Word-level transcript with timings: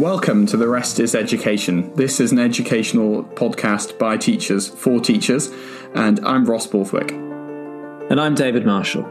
Welcome 0.00 0.46
to 0.46 0.56
The 0.56 0.66
Rest 0.66 0.98
is 0.98 1.14
Education. 1.14 1.94
This 1.94 2.20
is 2.20 2.32
an 2.32 2.38
educational 2.38 3.22
podcast 3.22 3.98
by 3.98 4.16
teachers 4.16 4.66
for 4.66 4.98
teachers, 4.98 5.50
and 5.94 6.18
I'm 6.24 6.46
Ross 6.46 6.66
Borthwick. 6.66 7.12
And 7.12 8.18
I'm 8.18 8.34
David 8.34 8.64
Marshall. 8.64 9.06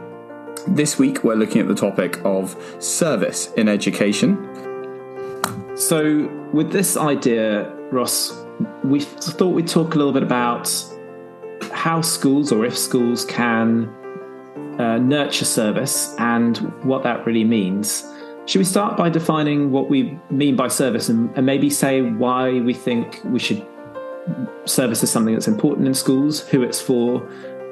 This 0.66 0.98
week 0.98 1.22
we're 1.22 1.36
looking 1.36 1.60
at 1.60 1.68
the 1.68 1.76
topic 1.76 2.20
of 2.24 2.56
service 2.80 3.52
in 3.52 3.68
education. 3.68 4.36
So, 5.76 6.28
with 6.52 6.72
this 6.72 6.96
idea, 6.96 7.70
Ross, 7.92 8.36
we 8.82 8.98
thought 8.98 9.50
we'd 9.54 9.68
talk 9.68 9.94
a 9.94 9.96
little 9.96 10.12
bit 10.12 10.24
about 10.24 10.68
how 11.70 12.00
schools, 12.00 12.50
or 12.50 12.64
if 12.64 12.76
schools, 12.76 13.24
can 13.26 13.88
uh, 14.80 14.98
nurture 14.98 15.44
service 15.44 16.16
and 16.18 16.58
what 16.82 17.04
that 17.04 17.24
really 17.26 17.44
means. 17.44 18.12
Should 18.50 18.58
we 18.58 18.64
start 18.64 18.96
by 18.96 19.10
defining 19.10 19.70
what 19.70 19.88
we 19.88 20.18
mean 20.28 20.56
by 20.56 20.66
service 20.66 21.08
and, 21.08 21.30
and 21.36 21.46
maybe 21.46 21.70
say 21.70 22.02
why 22.02 22.58
we 22.58 22.74
think 22.74 23.20
we 23.22 23.38
should 23.38 23.64
service 24.64 25.04
is 25.04 25.10
something 25.12 25.34
that's 25.34 25.46
important 25.46 25.86
in 25.86 25.94
schools, 25.94 26.40
who 26.48 26.64
it's 26.64 26.80
for, 26.80 27.24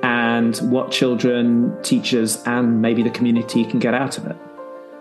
and 0.04 0.56
what 0.58 0.92
children, 0.92 1.76
teachers, 1.82 2.40
and 2.46 2.80
maybe 2.80 3.02
the 3.02 3.10
community 3.10 3.64
can 3.64 3.80
get 3.80 3.92
out 3.92 4.18
of 4.18 4.26
it? 4.26 4.36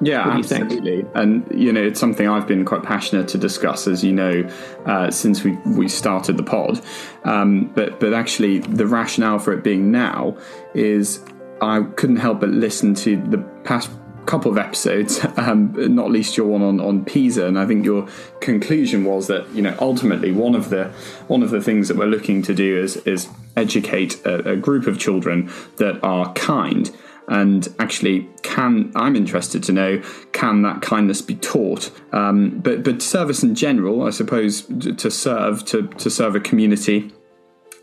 Yeah, 0.02 0.28
absolutely. 0.28 1.06
And 1.14 1.46
you 1.54 1.72
know, 1.72 1.84
it's 1.84 2.00
something 2.00 2.28
I've 2.28 2.48
been 2.48 2.66
quite 2.66 2.82
passionate 2.82 3.28
to 3.28 3.38
discuss, 3.38 3.86
as 3.86 4.04
you 4.04 4.14
know, 4.14 4.50
uh, 4.88 5.12
since 5.12 5.44
we 5.44 5.52
we 5.78 5.88
started 5.88 6.38
the 6.38 6.44
pod. 6.44 6.82
Um, 7.24 7.68
but 7.76 8.00
but 8.00 8.16
actually, 8.16 8.62
the 8.62 8.88
rationale 8.88 9.38
for 9.38 9.54
it 9.54 9.64
being 9.64 9.92
now 9.92 10.38
is 10.74 11.24
I 11.62 11.84
couldn't 11.98 12.18
help 12.18 12.40
but 12.40 12.50
listen 12.50 12.96
to 12.96 13.18
the 13.18 13.38
past 13.64 13.92
couple 14.28 14.52
of 14.52 14.58
episodes, 14.58 15.20
um, 15.38 15.74
not 15.96 16.12
least 16.12 16.38
your 16.38 16.48
one 16.48 16.62
on, 16.62 16.80
on 16.80 17.04
PISA, 17.04 17.48
and 17.48 17.58
I 17.58 17.66
think 17.66 17.86
your 17.86 18.08
conclusion 18.42 19.04
was 19.06 19.28
that 19.28 19.50
you 19.50 19.62
know 19.62 19.76
ultimately 19.80 20.32
one 20.32 20.54
of 20.54 20.70
the 20.70 20.86
one 21.28 21.42
of 21.42 21.50
the 21.50 21.62
things 21.62 21.88
that 21.88 21.98
we're 21.98 22.06
looking 22.06 22.42
to 22.44 22.54
do 22.54 22.78
is 22.78 22.98
is 22.98 23.28
educate 23.56 24.24
a, 24.26 24.52
a 24.52 24.56
group 24.56 24.86
of 24.86 25.00
children 25.00 25.52
that 25.78 26.00
are 26.04 26.32
kind. 26.34 26.96
And 27.30 27.68
actually 27.78 28.30
can 28.42 28.94
i'm 28.96 29.14
interested 29.18 29.62
to 29.64 29.74
know 29.74 30.02
can 30.32 30.62
that 30.62 30.82
kindness 30.82 31.22
be 31.22 31.36
taught? 31.36 31.92
Um, 32.14 32.60
but 32.60 32.84
but 32.84 33.02
service 33.02 33.44
in 33.44 33.54
general 33.54 34.08
i 34.08 34.12
suppose 34.12 34.62
to 34.62 35.12
serve 35.12 35.66
to 35.66 35.88
to 35.88 36.10
serve 36.10 36.38
a 36.38 36.40
community 36.40 37.12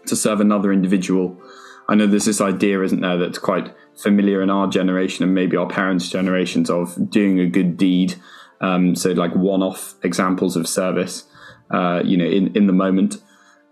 to 0.07 0.17
serve 0.17 0.41
another 0.41 0.73
individual. 0.73 1.41
I 1.89 1.95
know 1.95 2.07
there's 2.07 2.25
this 2.25 2.41
idea 2.41 2.83
isn't 2.83 3.01
there 3.01 3.19
that's 3.19 3.39
quite 3.39 3.75
familiar 3.97 4.43
in 4.43 4.51
our 4.51 4.67
generation 4.67 5.25
and 5.25 5.35
maybe 5.35 5.57
our 5.57 5.69
parents' 5.69 6.09
generations 6.09 6.71
of 6.71 7.11
doing 7.11 7.41
a 7.41 7.47
good 7.47 7.77
deed. 7.77 8.15
Um, 8.61 8.95
so 8.95 9.11
like 9.11 9.35
one-off 9.35 9.95
examples 10.03 10.57
of 10.57 10.67
service, 10.67 11.25
uh, 11.71 12.03
you 12.05 12.17
know, 12.17 12.25
in, 12.25 12.57
in 12.57 12.67
the 12.67 12.73
moment. 12.73 13.17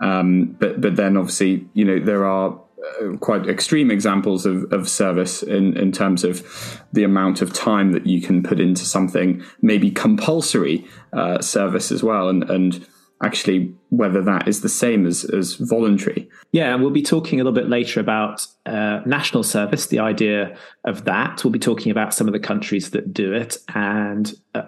Um, 0.01 0.56
but 0.59 0.81
but 0.81 0.97
then 0.97 1.17
obviously, 1.17 1.67
you 1.75 1.84
know, 1.84 2.05
there 2.05 2.25
are 2.25 2.61
uh, 3.01 3.17
quite 3.19 3.48
extreme 3.48 3.91
examples 3.91 4.45
of, 4.45 4.73
of 4.73 4.89
service 4.89 5.42
in, 5.42 5.77
in 5.77 5.92
terms 5.92 6.25
of 6.25 6.83
the 6.92 7.05
amount 7.05 7.41
of 7.41 7.53
time 7.53 7.92
that 7.92 8.07
you 8.07 8.20
can 8.20 8.42
put 8.42 8.59
into 8.59 8.84
something, 8.84 9.42
maybe 9.61 9.91
compulsory 9.91 10.86
uh, 11.12 11.41
service 11.41 11.92
as 11.92 12.03
well. 12.03 12.29
And, 12.29 12.51
and 12.51 12.86
actually 13.23 13.73
whether 13.91 14.20
that 14.23 14.48
is 14.48 14.61
the 14.61 14.69
same 14.69 15.06
as, 15.06 15.25
as 15.25 15.55
voluntary. 15.55 16.28
Yeah, 16.51 16.73
and 16.73 16.83
we'll 16.83 16.91
be 16.91 17.03
talking 17.03 17.41
a 17.41 17.45
little 17.45 17.59
bit 17.59 17.69
later 17.69 18.01
about 18.01 18.47
uh, 18.67 19.01
national 19.06 19.45
service, 19.45 19.87
the 19.87 20.01
idea 20.01 20.56
of 20.84 21.05
that. 21.05 21.45
We'll 21.45 21.53
be 21.53 21.59
talking 21.59 21.92
about 21.92 22.12
some 22.12 22.27
of 22.27 22.33
the 22.33 22.41
countries 22.41 22.91
that 22.91 23.12
do 23.12 23.33
it 23.33 23.59
and 23.75 24.34
uh, 24.55 24.62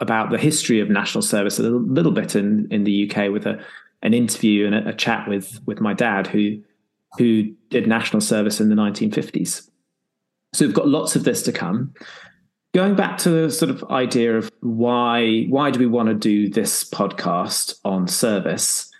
about 0.00 0.30
the 0.30 0.38
history 0.38 0.80
of 0.80 0.90
national 0.90 1.22
service 1.22 1.58
a 1.58 1.62
little, 1.62 1.80
little 1.80 2.12
bit 2.12 2.34
in, 2.34 2.68
in 2.70 2.84
the 2.84 3.10
UK 3.10 3.30
with 3.30 3.46
a, 3.46 3.62
an 4.02 4.12
interview 4.12 4.66
and 4.66 4.74
a, 4.74 4.88
a 4.88 4.94
chat 4.94 5.28
with, 5.28 5.60
with 5.66 5.80
my 5.80 5.94
dad 5.94 6.26
who 6.26 6.62
who 7.18 7.44
did 7.70 7.86
national 7.86 8.20
service 8.20 8.60
in 8.60 8.68
the 8.68 8.74
1950s. 8.74 9.70
So 10.52 10.66
we've 10.66 10.74
got 10.74 10.88
lots 10.88 11.16
of 11.16 11.24
this 11.24 11.40
to 11.44 11.52
come 11.52 11.94
going 12.76 12.94
back 12.94 13.16
to 13.16 13.30
the 13.30 13.50
sort 13.50 13.70
of 13.70 13.82
idea 13.84 14.36
of 14.36 14.50
why 14.66 15.44
why 15.44 15.70
do 15.70 15.78
we 15.78 15.86
want 15.86 16.08
to 16.08 16.14
do 16.14 16.48
this 16.48 16.88
podcast 16.88 17.78
on 17.84 18.08
service 18.08 18.90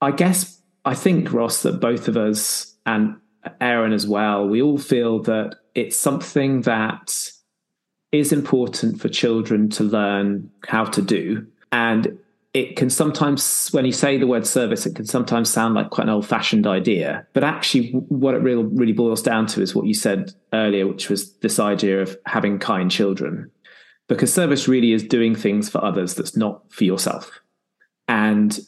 i 0.00 0.10
guess 0.10 0.60
i 0.84 0.94
think 0.94 1.32
ross 1.32 1.62
that 1.62 1.80
both 1.80 2.08
of 2.08 2.16
us 2.16 2.76
and 2.86 3.16
aaron 3.60 3.92
as 3.92 4.06
well 4.06 4.48
we 4.48 4.62
all 4.62 4.78
feel 4.78 5.20
that 5.22 5.56
it's 5.74 5.96
something 5.96 6.62
that 6.62 7.30
is 8.10 8.32
important 8.32 9.00
for 9.00 9.08
children 9.08 9.68
to 9.68 9.84
learn 9.84 10.50
how 10.66 10.84
to 10.84 11.02
do 11.02 11.46
and 11.70 12.18
it 12.54 12.76
can 12.76 12.88
sometimes, 12.88 13.68
when 13.72 13.84
you 13.84 13.92
say 13.92 14.16
the 14.16 14.26
word 14.26 14.46
service, 14.46 14.86
it 14.86 14.96
can 14.96 15.04
sometimes 15.04 15.50
sound 15.50 15.74
like 15.74 15.90
quite 15.90 16.04
an 16.04 16.10
old 16.10 16.26
fashioned 16.26 16.66
idea. 16.66 17.26
But 17.34 17.44
actually, 17.44 17.90
what 17.90 18.34
it 18.34 18.38
really, 18.38 18.64
really 18.64 18.92
boils 18.92 19.22
down 19.22 19.46
to 19.48 19.62
is 19.62 19.74
what 19.74 19.86
you 19.86 19.94
said 19.94 20.32
earlier, 20.52 20.86
which 20.86 21.10
was 21.10 21.32
this 21.34 21.58
idea 21.58 22.00
of 22.00 22.16
having 22.26 22.58
kind 22.58 22.90
children. 22.90 23.50
Because 24.08 24.32
service 24.32 24.66
really 24.66 24.92
is 24.92 25.04
doing 25.04 25.34
things 25.34 25.68
for 25.68 25.84
others 25.84 26.14
that's 26.14 26.36
not 26.36 26.62
for 26.72 26.84
yourself. 26.84 27.40
And 28.08 28.58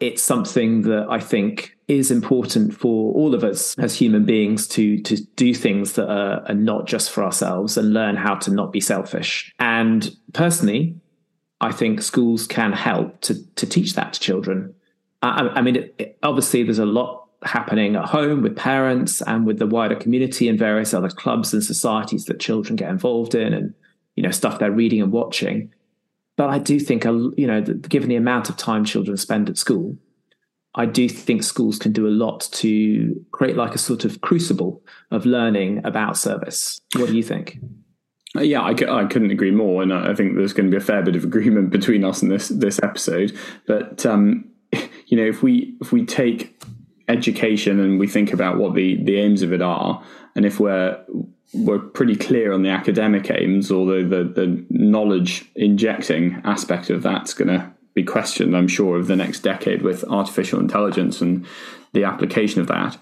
it's 0.00 0.22
something 0.22 0.82
that 0.82 1.06
I 1.08 1.20
think 1.20 1.76
is 1.88 2.10
important 2.10 2.74
for 2.74 3.12
all 3.14 3.34
of 3.34 3.44
us 3.44 3.74
as 3.78 3.94
human 3.94 4.24
beings 4.24 4.66
to 4.68 5.00
to 5.02 5.16
do 5.36 5.54
things 5.54 5.92
that 5.94 6.10
are, 6.10 6.42
are 6.46 6.54
not 6.54 6.86
just 6.86 7.10
for 7.10 7.22
ourselves 7.22 7.76
and 7.76 7.92
learn 7.92 8.16
how 8.16 8.34
to 8.34 8.50
not 8.50 8.72
be 8.72 8.80
selfish. 8.80 9.52
And 9.58 10.14
personally, 10.32 10.96
I 11.60 11.72
think 11.72 12.02
schools 12.02 12.46
can 12.46 12.72
help 12.72 13.20
to 13.22 13.34
to 13.54 13.66
teach 13.66 13.94
that 13.94 14.14
to 14.14 14.20
children. 14.20 14.74
I, 15.22 15.48
I 15.54 15.62
mean, 15.62 15.76
it, 15.76 15.94
it, 15.98 16.18
obviously, 16.22 16.62
there's 16.62 16.78
a 16.78 16.86
lot 16.86 17.28
happening 17.42 17.94
at 17.96 18.06
home 18.06 18.42
with 18.42 18.56
parents 18.56 19.22
and 19.22 19.46
with 19.46 19.58
the 19.58 19.66
wider 19.66 19.94
community 19.94 20.48
and 20.48 20.58
various 20.58 20.94
other 20.94 21.08
clubs 21.08 21.52
and 21.52 21.62
societies 21.62 22.24
that 22.24 22.40
children 22.40 22.76
get 22.76 22.90
involved 22.90 23.34
in, 23.34 23.52
and 23.54 23.74
you 24.16 24.22
know 24.22 24.30
stuff 24.30 24.58
they're 24.58 24.70
reading 24.70 25.02
and 25.02 25.12
watching. 25.12 25.72
But 26.36 26.50
I 26.50 26.58
do 26.58 26.80
think, 26.80 27.04
you 27.04 27.46
know, 27.46 27.60
given 27.60 28.08
the 28.08 28.16
amount 28.16 28.48
of 28.48 28.56
time 28.56 28.84
children 28.84 29.16
spend 29.16 29.48
at 29.48 29.56
school, 29.56 29.96
I 30.74 30.86
do 30.86 31.08
think 31.08 31.44
schools 31.44 31.78
can 31.78 31.92
do 31.92 32.08
a 32.08 32.10
lot 32.10 32.48
to 32.52 33.24
create 33.30 33.56
like 33.56 33.74
a 33.74 33.78
sort 33.78 34.04
of 34.04 34.20
crucible 34.20 34.82
of 35.12 35.24
learning 35.24 35.84
about 35.84 36.16
service. 36.16 36.80
What 36.96 37.08
do 37.08 37.16
you 37.16 37.22
think? 37.22 37.58
Uh, 38.36 38.40
yeah, 38.40 38.62
I, 38.62 38.70
I 38.70 39.04
couldn't 39.04 39.30
agree 39.30 39.52
more, 39.52 39.80
and 39.82 39.92
I 39.92 40.12
think 40.14 40.34
there's 40.34 40.52
going 40.52 40.68
to 40.68 40.76
be 40.76 40.82
a 40.82 40.84
fair 40.84 41.02
bit 41.02 41.14
of 41.14 41.22
agreement 41.22 41.70
between 41.70 42.02
us 42.04 42.20
in 42.22 42.28
this 42.28 42.48
this 42.48 42.80
episode. 42.82 43.38
But 43.68 44.04
um, 44.04 44.50
you 45.06 45.16
know, 45.16 45.24
if 45.24 45.44
we 45.44 45.76
if 45.80 45.92
we 45.92 46.04
take 46.04 46.60
education 47.06 47.78
and 47.78 48.00
we 48.00 48.08
think 48.08 48.32
about 48.32 48.58
what 48.58 48.74
the 48.74 49.00
the 49.04 49.20
aims 49.20 49.42
of 49.42 49.52
it 49.52 49.62
are, 49.62 50.02
and 50.34 50.44
if 50.44 50.58
we're 50.58 51.00
we're 51.52 51.78
pretty 51.78 52.16
clear 52.16 52.52
on 52.52 52.62
the 52.62 52.70
academic 52.70 53.30
aims, 53.30 53.70
although 53.70 54.06
the 54.06 54.24
the 54.24 54.64
knowledge 54.70 55.44
injecting 55.54 56.40
aspect 56.44 56.90
of 56.90 57.02
that's 57.02 57.34
going 57.34 57.48
to 57.48 57.70
be 57.94 58.02
questioned, 58.02 58.56
I'm 58.56 58.68
sure, 58.68 58.96
over 58.96 59.06
the 59.06 59.16
next 59.16 59.40
decade 59.40 59.82
with 59.82 60.04
artificial 60.04 60.58
intelligence 60.58 61.20
and 61.20 61.46
the 61.92 62.04
application 62.04 62.60
of 62.60 62.66
that 62.68 62.98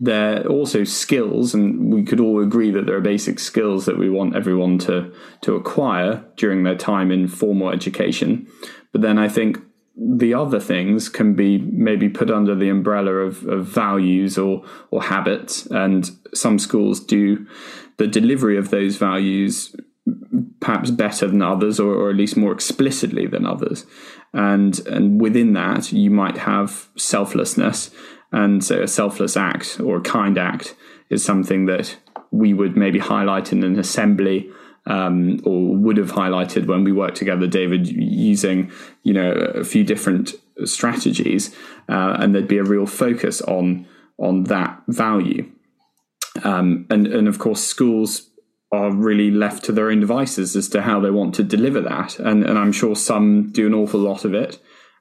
there 0.00 0.40
are 0.40 0.48
also 0.48 0.82
skills, 0.82 1.52
and 1.54 1.92
we 1.92 2.02
could 2.02 2.20
all 2.20 2.42
agree 2.42 2.70
that 2.70 2.86
there 2.86 2.96
are 2.96 3.02
basic 3.02 3.38
skills 3.38 3.84
that 3.84 3.98
we 3.98 4.08
want 4.08 4.34
everyone 4.34 4.78
to 4.78 5.12
to 5.42 5.54
acquire 5.54 6.24
during 6.36 6.62
their 6.62 6.76
time 6.76 7.12
in 7.12 7.28
formal 7.28 7.70
education. 7.70 8.48
But 8.92 9.02
then 9.02 9.18
I 9.18 9.28
think 9.28 9.58
the 10.02 10.32
other 10.34 10.58
things 10.58 11.08
can 11.08 11.34
be 11.34 11.58
maybe 11.58 12.08
put 12.08 12.30
under 12.30 12.54
the 12.54 12.68
umbrella 12.68 13.12
of, 13.12 13.46
of 13.46 13.66
values 13.66 14.38
or 14.38 14.64
or 14.90 15.02
habits, 15.02 15.66
and 15.66 16.10
some 16.34 16.58
schools 16.58 17.00
do 17.00 17.46
the 17.98 18.06
delivery 18.06 18.56
of 18.56 18.70
those 18.70 18.96
values 18.96 19.76
perhaps 20.60 20.90
better 20.90 21.28
than 21.28 21.42
others, 21.42 21.78
or, 21.78 21.94
or 21.94 22.10
at 22.10 22.16
least 22.16 22.36
more 22.36 22.52
explicitly 22.52 23.26
than 23.26 23.46
others. 23.46 23.84
And 24.32 24.78
and 24.86 25.20
within 25.20 25.52
that, 25.52 25.92
you 25.92 26.10
might 26.10 26.38
have 26.38 26.88
selflessness 26.96 27.90
and 28.32 28.62
so 28.64 28.82
a 28.82 28.88
selfless 28.88 29.36
act 29.36 29.80
or 29.80 29.98
a 29.98 30.02
kind 30.02 30.38
act 30.38 30.76
is 31.08 31.24
something 31.24 31.66
that 31.66 31.96
we 32.30 32.54
would 32.54 32.76
maybe 32.76 32.98
highlight 32.98 33.52
in 33.52 33.64
an 33.64 33.78
assembly 33.78 34.50
um, 34.90 35.40
or 35.44 35.76
would 35.76 35.96
have 35.98 36.10
highlighted 36.12 36.66
when 36.66 36.82
we 36.82 36.90
worked 36.90 37.16
together, 37.16 37.46
David, 37.46 37.86
using 37.86 38.72
you 39.04 39.12
know 39.12 39.30
a 39.30 39.64
few 39.64 39.84
different 39.84 40.34
strategies, 40.64 41.54
uh, 41.88 42.16
and 42.18 42.34
there'd 42.34 42.48
be 42.48 42.58
a 42.58 42.64
real 42.64 42.86
focus 42.86 43.40
on 43.42 43.86
on 44.18 44.44
that 44.44 44.82
value. 44.88 45.48
Um, 46.42 46.86
and 46.90 47.06
and 47.06 47.28
of 47.28 47.38
course, 47.38 47.62
schools 47.62 48.30
are 48.72 48.92
really 48.92 49.30
left 49.30 49.64
to 49.64 49.72
their 49.72 49.90
own 49.90 50.00
devices 50.00 50.56
as 50.56 50.68
to 50.70 50.82
how 50.82 51.00
they 51.00 51.10
want 51.10 51.36
to 51.36 51.44
deliver 51.44 51.80
that, 51.82 52.18
and 52.18 52.44
and 52.44 52.58
I'm 52.58 52.72
sure 52.72 52.96
some 52.96 53.52
do 53.52 53.68
an 53.68 53.74
awful 53.74 54.00
lot 54.00 54.24
of 54.24 54.34
it, 54.34 54.58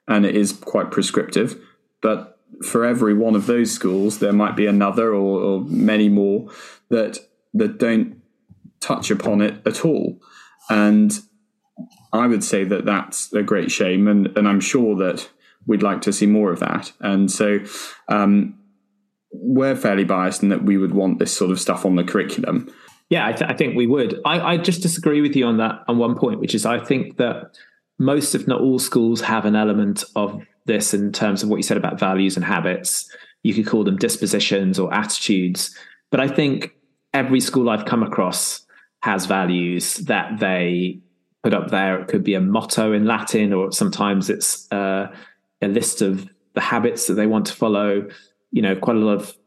and 0.08 0.24
it 0.24 0.36
is 0.36 0.54
quite 0.54 0.92
prescriptive, 0.92 1.60
but 2.00 2.38
for 2.64 2.86
every 2.86 3.14
one 3.14 3.36
of 3.36 3.48
those 3.48 3.72
schools, 3.72 4.20
there 4.20 4.34
might 4.34 4.56
be 4.56 4.66
another 4.68 5.14
or, 5.14 5.42
or 5.42 5.62
many 5.62 6.10
more 6.10 6.50
that 6.90 7.18
that 7.56 7.80
don't 7.80 8.19
touch 8.80 9.12
upon 9.12 9.42
it 9.42 9.56
at 9.66 9.86
all. 9.86 10.20
And 10.70 11.18
I 12.14 12.28
would 12.28 12.44
say 12.44 12.64
that 12.64 12.86
that's 12.86 13.32
a 13.34 13.44
great 13.44 13.72
shame, 13.72 14.08
and 14.08 14.28
and 14.38 14.48
I'm 14.48 14.60
sure 14.60 14.96
that 14.98 15.30
we'd 15.68 15.84
like 15.84 16.02
to 16.02 16.14
see 16.14 16.26
more 16.26 16.52
of 16.52 16.60
that. 16.60 16.92
And 17.00 17.32
so 17.32 17.60
um, 18.08 18.58
we're 19.32 19.76
fairly 19.76 20.04
biased 20.04 20.42
in 20.42 20.50
that 20.50 20.64
we 20.64 20.78
would 20.78 20.94
want 20.94 21.20
this 21.20 21.36
sort 21.36 21.52
of 21.52 21.60
stuff 21.60 21.86
on 21.86 21.96
the 21.96 22.04
curriculum. 22.04 22.74
Yeah, 23.10 23.26
I, 23.26 23.34
th- 23.34 23.50
I 23.50 23.54
think 23.54 23.76
we 23.76 23.88
would. 23.88 24.20
I, 24.26 24.54
I 24.54 24.58
just 24.58 24.82
disagree 24.82 25.22
with 25.22 25.36
you 25.36 25.46
on 25.46 25.58
that 25.58 25.84
on 25.88 25.98
one 25.98 26.16
point, 26.16 26.40
which 26.40 26.54
is 26.54 26.66
I 26.66 26.80
think 26.80 27.18
that 27.18 27.58
most, 27.98 28.36
if 28.36 28.48
not 28.48 28.62
all, 28.62 28.80
schools 28.80 29.22
have 29.22 29.46
an 29.46 29.56
element 29.56 30.04
of 30.16 30.42
this 30.66 30.94
in 30.94 31.12
terms 31.12 31.44
of 31.44 31.50
what 31.50 31.58
you 31.58 31.64
said 31.64 31.78
about 31.78 32.00
values 32.00 32.36
and 32.36 32.46
habits. 32.46 33.10
You 33.44 33.54
could 33.54 33.66
call 33.66 33.84
them 33.84 33.98
dispositions 33.98 34.78
or 34.78 34.94
attitudes, 34.94 35.76
but 36.12 36.20
I 36.20 36.28
think 36.28 36.76
every 37.14 37.40
school 37.40 37.70
I've 37.70 37.86
come 37.86 38.04
across 38.04 38.66
has 39.02 39.26
values 39.26 39.96
that 39.96 40.40
they 40.40 41.00
put 41.44 41.54
up 41.54 41.70
there. 41.70 42.00
It 42.00 42.08
could 42.08 42.24
be 42.24 42.34
a 42.34 42.42
motto 42.42 42.94
in 42.94 43.06
Latin, 43.06 43.54
or 43.54 43.72
sometimes 43.72 44.30
it's 44.30 44.72
uh, 44.72 45.14
a 45.62 45.68
list 45.68 46.02
of 46.02 46.30
the 46.54 46.62
habits 46.62 47.08
that 47.08 47.14
they 47.14 47.28
want 47.28 47.48
to 47.48 47.54
follow. 47.54 48.08
You 48.52 48.62
know, 48.62 48.76
quite 48.76 48.98
a 48.98 49.00
lot 49.00 49.14
of 49.14 49.38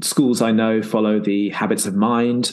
schools 0.00 0.40
I 0.40 0.52
know 0.52 0.82
follow 0.82 1.20
the 1.20 1.50
habits 1.50 1.86
of 1.86 1.94
mind, 1.94 2.52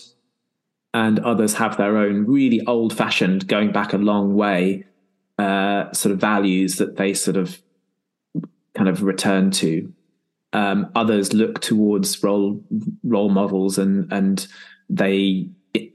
and 0.94 1.20
others 1.20 1.54
have 1.56 1.78
their 1.78 1.98
own 1.98 2.26
really 2.26 2.66
old 2.66 2.96
fashioned, 2.96 3.48
going 3.48 3.72
back 3.72 3.94
a 3.94 3.98
long 3.98 4.36
way, 4.36 4.86
uh, 5.38 5.92
sort 5.94 6.12
of 6.14 6.20
values 6.20 6.78
that 6.78 6.98
they 6.98 7.14
sort 7.14 7.38
of 7.38 7.62
kind 8.74 8.90
of 8.90 9.04
return 9.04 9.52
to. 9.52 9.94
Um, 10.52 10.90
others 10.96 11.32
look 11.32 11.62
towards 11.62 12.24
role 12.24 12.64
role 13.04 13.30
models 13.30 13.78
and 13.78 14.12
and 14.12 14.48
they 14.90 15.48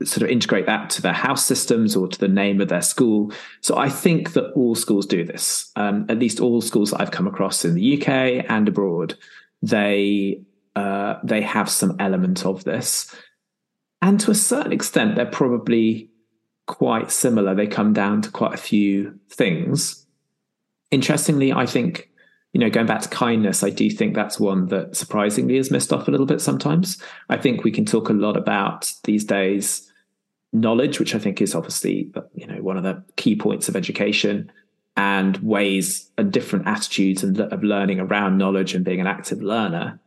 sort 0.05 0.23
of 0.23 0.29
integrate 0.29 0.67
that 0.67 0.91
to 0.91 1.03
their 1.03 1.13
house 1.13 1.45
systems 1.45 1.97
or 1.97 2.07
to 2.07 2.19
the 2.19 2.29
name 2.29 2.61
of 2.61 2.69
their 2.69 2.83
school. 2.83 3.33
So 3.61 3.77
I 3.77 3.89
think 3.89 4.33
that 4.35 4.53
all 4.53 4.75
schools 4.75 5.07
do 5.07 5.25
this. 5.25 5.73
Um, 5.77 6.07
at 6.09 6.19
least 6.19 6.41
all 6.41 6.61
schools 6.61 6.91
that 6.91 7.01
I've 7.01 7.11
come 7.11 7.27
across 7.27 7.65
in 7.65 7.75
the 7.75 8.01
UK 8.01 8.45
and 8.49 8.69
abroad, 8.69 9.17
they 9.63 10.43
uh, 10.77 11.19
they 11.23 11.41
have 11.41 11.71
some 11.71 11.97
element 12.01 12.45
of 12.45 12.65
this, 12.65 13.15
and 14.03 14.19
to 14.21 14.31
a 14.31 14.35
certain 14.35 14.73
extent, 14.73 15.15
they're 15.15 15.27
probably 15.27 16.11
quite 16.67 17.11
similar. 17.11 17.55
They 17.55 17.67
come 17.67 17.93
down 17.93 18.23
to 18.23 18.31
quite 18.31 18.55
a 18.55 18.59
few 18.59 19.19
things. 19.31 20.05
Interestingly, 20.91 21.53
I 21.53 21.67
think 21.67 22.11
you 22.55 22.61
know, 22.61 22.71
going 22.71 22.87
back 22.87 23.03
to 23.03 23.09
kindness, 23.09 23.65
I 23.65 23.71
do 23.71 23.91
think 23.91 24.15
that's 24.15 24.39
one 24.39 24.69
that 24.69 24.97
surprisingly 24.97 25.57
is 25.57 25.73
missed 25.73 25.93
off 25.93 26.07
a 26.07 26.11
little 26.13 26.25
bit 26.25 26.41
sometimes. 26.41 27.03
I 27.29 27.37
think 27.37 27.65
we 27.65 27.73
can 27.73 27.85
talk 27.85 28.09
a 28.09 28.15
lot 28.15 28.37
about 28.37 28.93
these 29.03 29.25
days 29.25 29.91
knowledge, 30.53 31.01
which 31.01 31.17
I 31.17 31.19
think 31.19 31.43
is 31.43 31.53
obviously, 31.53 32.13
you 32.33 32.47
know, 32.47 32.63
one 32.63 32.77
of 32.77 32.85
the 32.85 33.03
key 33.17 33.35
points 33.35 33.69
of 33.69 33.75
education 33.75 34.53
and 34.97 35.37
ways 35.39 36.09
and 36.17 36.33
different 36.33 36.69
attitudes 36.69 37.25
and 37.25 37.41
of 37.41 37.65
learning 37.65 37.99
around 37.99 38.39
knowledge 38.39 38.73
and 38.73 38.85
being 38.85 39.01
an 39.01 39.09
active 39.09 39.43
learner. 39.43 39.99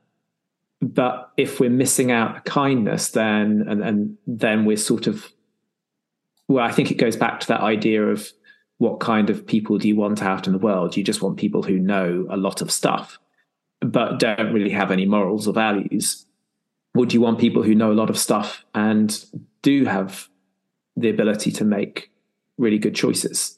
But 0.82 1.30
if 1.36 1.60
we're 1.60 1.70
missing 1.70 2.14
out 2.14 2.46
kindness, 2.46 3.10
then 3.10 3.66
and, 3.68 3.84
and 3.84 4.18
then 4.26 4.64
we're 4.64 4.78
sort 4.78 5.06
of 5.06 5.34
well, 6.48 6.64
I 6.64 6.72
think 6.72 6.92
it 6.92 6.98
goes 6.98 7.18
back 7.18 7.42
to 7.42 7.48
that 7.50 7.60
idea 7.60 8.08
of 8.08 8.32
what 8.78 9.00
kind 9.00 9.30
of 9.30 9.46
people 9.46 9.78
do 9.78 9.88
you 9.88 9.96
want 9.96 10.22
out 10.22 10.48
in 10.48 10.54
the 10.54 10.60
world? 10.60 10.96
You 10.96 11.04
just 11.04 11.22
want 11.22 11.38
people 11.38 11.64
who 11.64 11.80
know 11.80 12.28
a 12.30 12.38
lot 12.38 12.62
of 12.62 12.72
stuff, 12.72 13.18
but 13.82 14.20
don't 14.20 14.54
really 14.54 14.72
have 14.72 14.92
any 14.92 15.06
morals 15.06 15.48
or 15.48 15.54
values. 15.54 16.26
Would 16.94 17.14
you 17.14 17.22
want 17.22 17.40
people 17.40 17.64
who 17.64 17.76
know 17.76 17.92
a 17.92 17.94
lot 17.94 18.10
of 18.10 18.18
stuff 18.18 18.66
and 18.74 19.24
do 19.62 19.86
have 19.86 20.30
the 20.96 21.10
ability 21.10 21.52
to 21.54 21.66
make 21.66 22.12
really 22.58 22.78
good 22.78 22.96
choices? 22.96 23.58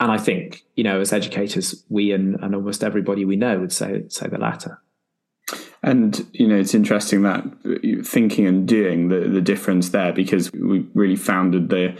And 0.00 0.12
I 0.12 0.18
think, 0.18 0.64
you 0.76 0.84
know, 0.84 1.00
as 1.00 1.12
educators, 1.12 1.84
we 1.88 2.12
and, 2.12 2.36
and 2.36 2.54
almost 2.54 2.84
everybody 2.84 3.24
we 3.24 3.36
know 3.36 3.58
would 3.58 3.72
say 3.72 4.04
say 4.08 4.28
the 4.28 4.38
latter. 4.38 4.80
And 5.82 6.26
you 6.32 6.46
know, 6.46 6.56
it's 6.56 6.74
interesting 6.74 7.22
that 7.22 7.44
thinking 8.04 8.46
and 8.46 8.66
doing 8.66 9.08
the 9.08 9.20
the 9.20 9.40
difference 9.40 9.90
there 9.90 10.12
because 10.12 10.52
we 10.52 10.86
really 10.94 11.16
founded 11.16 11.68
the 11.68 11.98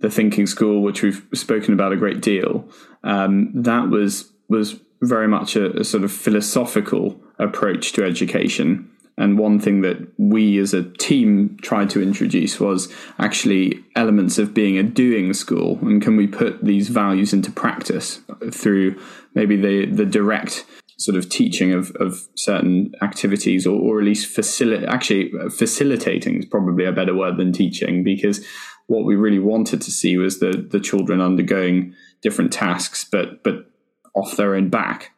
the 0.00 0.10
thinking 0.10 0.46
school, 0.46 0.82
which 0.82 1.02
we've 1.02 1.26
spoken 1.34 1.74
about 1.74 1.92
a 1.92 1.96
great 1.96 2.20
deal, 2.20 2.68
um, 3.04 3.50
that 3.54 3.88
was 3.88 4.32
was 4.48 4.80
very 5.02 5.28
much 5.28 5.54
a, 5.56 5.80
a, 5.80 5.84
sort 5.84 6.02
of 6.02 6.10
philosophical 6.10 7.20
approach 7.38 7.92
to 7.92 8.04
education. 8.04 8.90
And 9.16 9.38
one 9.38 9.58
thing 9.58 9.82
that 9.82 9.98
we 10.16 10.58
as 10.58 10.72
a 10.72 10.84
team 10.84 11.56
tried 11.60 11.90
to 11.90 12.02
introduce 12.02 12.60
was 12.60 12.92
actually 13.18 13.84
elements 13.96 14.38
of 14.38 14.54
being 14.54 14.78
a 14.78 14.82
doing 14.82 15.32
school. 15.34 15.78
And 15.82 16.00
can 16.00 16.16
we 16.16 16.26
put 16.26 16.64
these 16.64 16.88
values 16.88 17.32
into 17.32 17.50
practice 17.50 18.20
through 18.50 19.00
maybe 19.34 19.56
the, 19.56 19.86
the 19.86 20.06
direct 20.06 20.64
sort 20.98 21.16
of 21.16 21.28
teaching 21.28 21.72
of, 21.72 21.90
of 22.00 22.28
certain 22.34 22.92
activities 23.02 23.66
or, 23.66 23.78
or 23.80 23.98
at 23.98 24.04
least 24.04 24.26
facilitate 24.26 24.88
actually 24.88 25.30
facilitating 25.48 26.36
is 26.36 26.44
probably 26.44 26.84
a 26.84 26.92
better 26.92 27.14
word 27.14 27.36
than 27.36 27.52
teaching 27.52 28.02
because 28.02 28.44
what 28.88 29.04
we 29.04 29.14
really 29.14 29.38
wanted 29.38 29.80
to 29.82 29.90
see 29.90 30.16
was 30.16 30.40
the 30.40 30.66
the 30.70 30.80
children 30.80 31.20
undergoing 31.20 31.94
different 32.20 32.52
tasks, 32.52 33.04
but 33.04 33.44
but 33.44 33.70
off 34.14 34.36
their 34.36 34.56
own 34.56 34.68
back. 34.68 35.12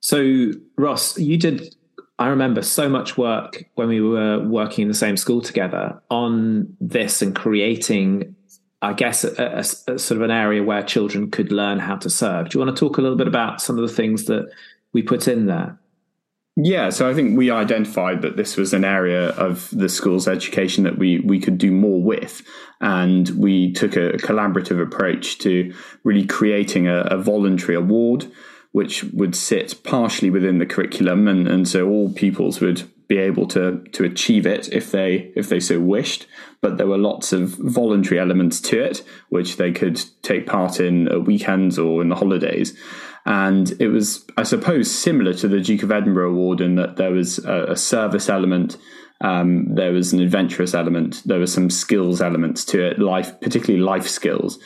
So 0.00 0.52
Ross, 0.76 1.16
you 1.18 1.38
did. 1.38 1.74
I 2.18 2.28
remember 2.28 2.62
so 2.62 2.88
much 2.88 3.18
work 3.18 3.64
when 3.74 3.88
we 3.88 4.00
were 4.00 4.40
working 4.40 4.82
in 4.82 4.88
the 4.88 4.94
same 4.94 5.18
school 5.18 5.42
together 5.42 6.00
on 6.10 6.74
this 6.80 7.20
and 7.20 7.36
creating, 7.36 8.34
I 8.80 8.94
guess, 8.94 9.22
a, 9.22 9.34
a, 9.38 9.58
a 9.58 9.98
sort 9.98 10.12
of 10.12 10.22
an 10.22 10.30
area 10.30 10.62
where 10.62 10.82
children 10.82 11.30
could 11.30 11.52
learn 11.52 11.78
how 11.78 11.96
to 11.96 12.08
serve. 12.08 12.48
Do 12.48 12.58
you 12.58 12.64
want 12.64 12.74
to 12.74 12.80
talk 12.80 12.96
a 12.96 13.02
little 13.02 13.18
bit 13.18 13.28
about 13.28 13.60
some 13.60 13.78
of 13.78 13.86
the 13.86 13.94
things 13.94 14.24
that 14.24 14.50
we 14.94 15.02
put 15.02 15.28
in 15.28 15.44
there? 15.44 15.78
Yeah, 16.58 16.88
so 16.88 17.08
I 17.08 17.12
think 17.12 17.36
we 17.36 17.50
identified 17.50 18.22
that 18.22 18.38
this 18.38 18.56
was 18.56 18.72
an 18.72 18.84
area 18.84 19.28
of 19.30 19.68
the 19.72 19.90
school's 19.90 20.26
education 20.26 20.84
that 20.84 20.96
we 20.96 21.20
we 21.20 21.38
could 21.38 21.58
do 21.58 21.70
more 21.70 22.02
with, 22.02 22.42
and 22.80 23.28
we 23.30 23.72
took 23.72 23.94
a 23.94 24.12
collaborative 24.12 24.80
approach 24.80 25.36
to 25.40 25.74
really 26.02 26.24
creating 26.24 26.88
a, 26.88 27.00
a 27.10 27.18
voluntary 27.18 27.74
award, 27.74 28.32
which 28.72 29.04
would 29.04 29.36
sit 29.36 29.82
partially 29.84 30.30
within 30.30 30.56
the 30.58 30.64
curriculum, 30.64 31.28
and, 31.28 31.46
and 31.46 31.68
so 31.68 31.90
all 31.90 32.10
pupils 32.10 32.58
would 32.62 32.90
be 33.06 33.18
able 33.18 33.46
to 33.48 33.84
to 33.92 34.04
achieve 34.04 34.46
it 34.46 34.72
if 34.72 34.90
they 34.90 35.30
if 35.36 35.50
they 35.50 35.60
so 35.60 35.78
wished. 35.78 36.26
But 36.62 36.78
there 36.78 36.86
were 36.86 36.96
lots 36.96 37.34
of 37.34 37.50
voluntary 37.50 38.18
elements 38.18 38.62
to 38.62 38.82
it, 38.82 39.02
which 39.28 39.58
they 39.58 39.72
could 39.72 40.02
take 40.22 40.46
part 40.46 40.80
in 40.80 41.06
at 41.08 41.26
weekends 41.26 41.78
or 41.78 42.00
in 42.00 42.08
the 42.08 42.16
holidays. 42.16 42.74
And 43.26 43.72
it 43.80 43.88
was, 43.88 44.24
I 44.36 44.44
suppose, 44.44 44.88
similar 44.88 45.34
to 45.34 45.48
the 45.48 45.60
Duke 45.60 45.82
of 45.82 45.90
Edinburgh 45.90 46.30
Award 46.30 46.60
in 46.60 46.76
that 46.76 46.94
there 46.94 47.10
was 47.10 47.44
a, 47.44 47.72
a 47.72 47.76
service 47.76 48.28
element, 48.28 48.76
um, 49.20 49.74
there 49.74 49.92
was 49.92 50.12
an 50.12 50.20
adventurous 50.20 50.74
element, 50.74 51.22
there 51.26 51.40
were 51.40 51.48
some 51.48 51.68
skills 51.68 52.20
elements 52.20 52.64
to 52.66 52.86
it, 52.86 53.00
life, 53.00 53.40
particularly 53.40 53.82
life 53.82 54.06
skills, 54.06 54.60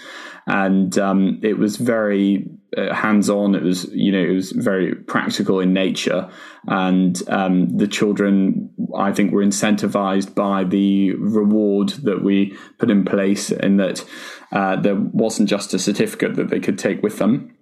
and 0.46 0.98
um, 0.98 1.40
it 1.42 1.56
was 1.56 1.76
very 1.76 2.50
uh, 2.76 2.92
hands-on. 2.92 3.54
It 3.54 3.62
was, 3.62 3.84
you 3.94 4.12
know, 4.12 4.22
it 4.22 4.34
was 4.34 4.52
very 4.52 4.94
practical 4.94 5.60
in 5.60 5.72
nature, 5.72 6.28
and 6.66 7.18
um, 7.28 7.78
the 7.78 7.88
children, 7.88 8.70
I 8.94 9.12
think, 9.12 9.32
were 9.32 9.44
incentivized 9.44 10.34
by 10.34 10.64
the 10.64 11.12
reward 11.12 11.90
that 12.02 12.22
we 12.22 12.54
put 12.78 12.90
in 12.90 13.06
place, 13.06 13.50
in 13.50 13.78
that 13.78 14.04
uh, 14.52 14.76
there 14.76 14.96
wasn't 14.96 15.48
just 15.48 15.72
a 15.72 15.78
certificate 15.78 16.34
that 16.34 16.50
they 16.50 16.60
could 16.60 16.78
take 16.78 17.02
with 17.02 17.16
them 17.18 17.54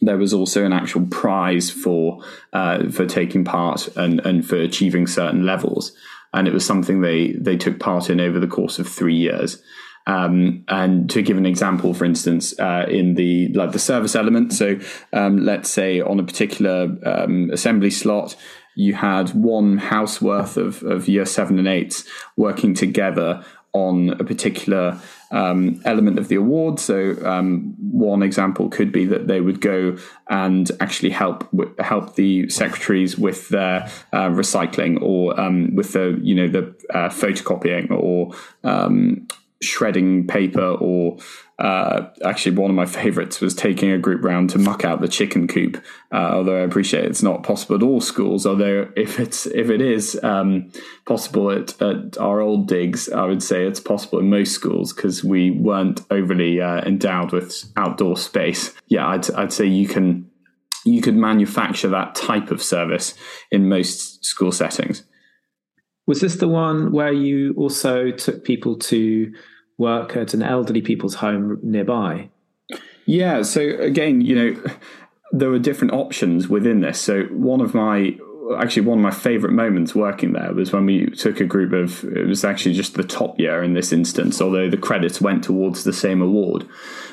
there 0.00 0.16
was 0.16 0.32
also 0.32 0.64
an 0.64 0.72
actual 0.72 1.06
prize 1.06 1.70
for 1.70 2.22
uh, 2.52 2.88
for 2.90 3.06
taking 3.06 3.44
part 3.44 3.88
and, 3.96 4.20
and 4.20 4.46
for 4.46 4.56
achieving 4.56 5.06
certain 5.06 5.44
levels, 5.44 5.92
and 6.32 6.46
it 6.46 6.54
was 6.54 6.64
something 6.64 7.00
they 7.00 7.32
they 7.32 7.56
took 7.56 7.78
part 7.78 8.10
in 8.10 8.20
over 8.20 8.38
the 8.38 8.46
course 8.46 8.78
of 8.78 8.88
three 8.88 9.16
years. 9.16 9.62
Um, 10.06 10.64
and 10.68 11.10
to 11.10 11.20
give 11.20 11.36
an 11.36 11.44
example, 11.44 11.92
for 11.92 12.06
instance, 12.06 12.58
uh, 12.58 12.86
in 12.88 13.14
the 13.14 13.48
like 13.48 13.72
the 13.72 13.78
service 13.78 14.16
element, 14.16 14.52
so 14.52 14.78
um, 15.12 15.44
let's 15.44 15.68
say 15.68 16.00
on 16.00 16.18
a 16.18 16.24
particular 16.24 16.96
um, 17.04 17.50
assembly 17.52 17.90
slot, 17.90 18.34
you 18.74 18.94
had 18.94 19.30
one 19.30 19.76
house 19.76 20.22
worth 20.22 20.56
of, 20.56 20.82
of 20.84 21.08
year 21.08 21.26
seven 21.26 21.58
and 21.58 21.66
eights 21.66 22.04
working 22.36 22.74
together 22.74 23.44
on 23.72 24.10
a 24.10 24.24
particular 24.24 24.98
um, 25.30 25.80
element 25.84 26.18
of 26.18 26.28
the 26.28 26.36
award. 26.36 26.80
So 26.80 27.16
um, 27.24 27.74
one 27.78 28.22
example 28.22 28.68
could 28.68 28.92
be 28.92 29.04
that 29.06 29.26
they 29.26 29.40
would 29.40 29.60
go 29.60 29.96
and 30.28 30.70
actually 30.80 31.10
help 31.10 31.48
help 31.78 32.14
the 32.14 32.48
secretaries 32.48 33.18
with 33.18 33.48
their 33.48 33.90
uh, 34.12 34.28
recycling 34.28 35.00
or 35.02 35.38
um, 35.38 35.74
with 35.74 35.92
the 35.92 36.18
you 36.22 36.34
know 36.34 36.48
the 36.48 36.74
uh, 36.90 37.08
photocopying 37.08 37.90
or 37.90 38.34
um, 38.64 39.28
shredding 39.60 40.26
paper 40.26 40.76
or 40.80 41.18
uh, 41.58 42.06
actually 42.24 42.54
one 42.54 42.70
of 42.70 42.76
my 42.76 42.86
favorites 42.86 43.40
was 43.40 43.54
taking 43.54 43.90
a 43.90 43.98
group 43.98 44.22
round 44.22 44.48
to 44.50 44.58
muck 44.58 44.84
out 44.84 45.00
the 45.00 45.08
chicken 45.08 45.48
coop. 45.48 45.82
Uh, 46.12 46.30
although 46.34 46.56
i 46.56 46.64
appreciate 46.64 47.04
it's 47.04 47.22
not 47.22 47.42
possible 47.42 47.74
at 47.74 47.82
all 47.82 48.00
schools 48.00 48.46
although 48.46 48.88
if 48.96 49.18
it's 49.18 49.46
if 49.46 49.68
it 49.68 49.80
is 49.80 50.18
um, 50.22 50.70
possible 51.06 51.50
at, 51.50 51.80
at, 51.82 52.16
our 52.18 52.40
old 52.40 52.68
digs 52.68 53.10
i 53.10 53.24
would 53.24 53.42
say 53.42 53.66
it's 53.66 53.80
possible 53.80 54.20
in 54.20 54.30
most 54.30 54.52
schools 54.52 54.92
because 54.92 55.24
we 55.24 55.50
weren't 55.50 56.00
overly 56.10 56.60
uh, 56.60 56.80
endowed 56.82 57.32
with 57.32 57.64
outdoor 57.76 58.16
space. 58.16 58.72
Yeah 58.86 59.08
I'd, 59.08 59.30
I'd 59.32 59.52
say 59.52 59.66
you 59.66 59.88
can 59.88 60.30
you 60.84 61.02
could 61.02 61.16
manufacture 61.16 61.88
that 61.88 62.14
type 62.14 62.50
of 62.50 62.62
service 62.62 63.14
in 63.50 63.68
most 63.68 64.24
school 64.24 64.52
settings 64.52 65.02
was 66.08 66.22
this 66.22 66.36
the 66.36 66.48
one 66.48 66.90
where 66.90 67.12
you 67.12 67.52
also 67.58 68.10
took 68.10 68.42
people 68.42 68.76
to 68.78 69.30
work 69.76 70.16
at 70.16 70.32
an 70.32 70.42
elderly 70.42 70.80
people's 70.80 71.16
home 71.16 71.58
nearby? 71.62 72.30
Yeah. 73.04 73.42
So 73.42 73.60
again, 73.60 74.22
you 74.22 74.34
know, 74.34 74.62
there 75.32 75.50
were 75.50 75.58
different 75.58 75.92
options 75.92 76.48
within 76.48 76.80
this. 76.80 76.98
So 76.98 77.24
one 77.24 77.60
of 77.60 77.74
my 77.74 78.16
actually 78.58 78.86
one 78.86 78.96
of 78.96 79.02
my 79.02 79.10
favorite 79.10 79.52
moments 79.52 79.94
working 79.94 80.32
there 80.32 80.54
was 80.54 80.72
when 80.72 80.86
we 80.86 81.10
took 81.10 81.38
a 81.38 81.44
group 81.44 81.74
of 81.74 82.02
it 82.04 82.26
was 82.26 82.42
actually 82.42 82.72
just 82.72 82.94
the 82.94 83.04
top 83.04 83.38
year 83.38 83.62
in 83.62 83.74
this 83.74 83.92
instance 83.92 84.40
although 84.40 84.70
the 84.70 84.76
credits 84.78 85.20
went 85.20 85.44
towards 85.44 85.84
the 85.84 85.92
same 85.92 86.22
award 86.22 86.66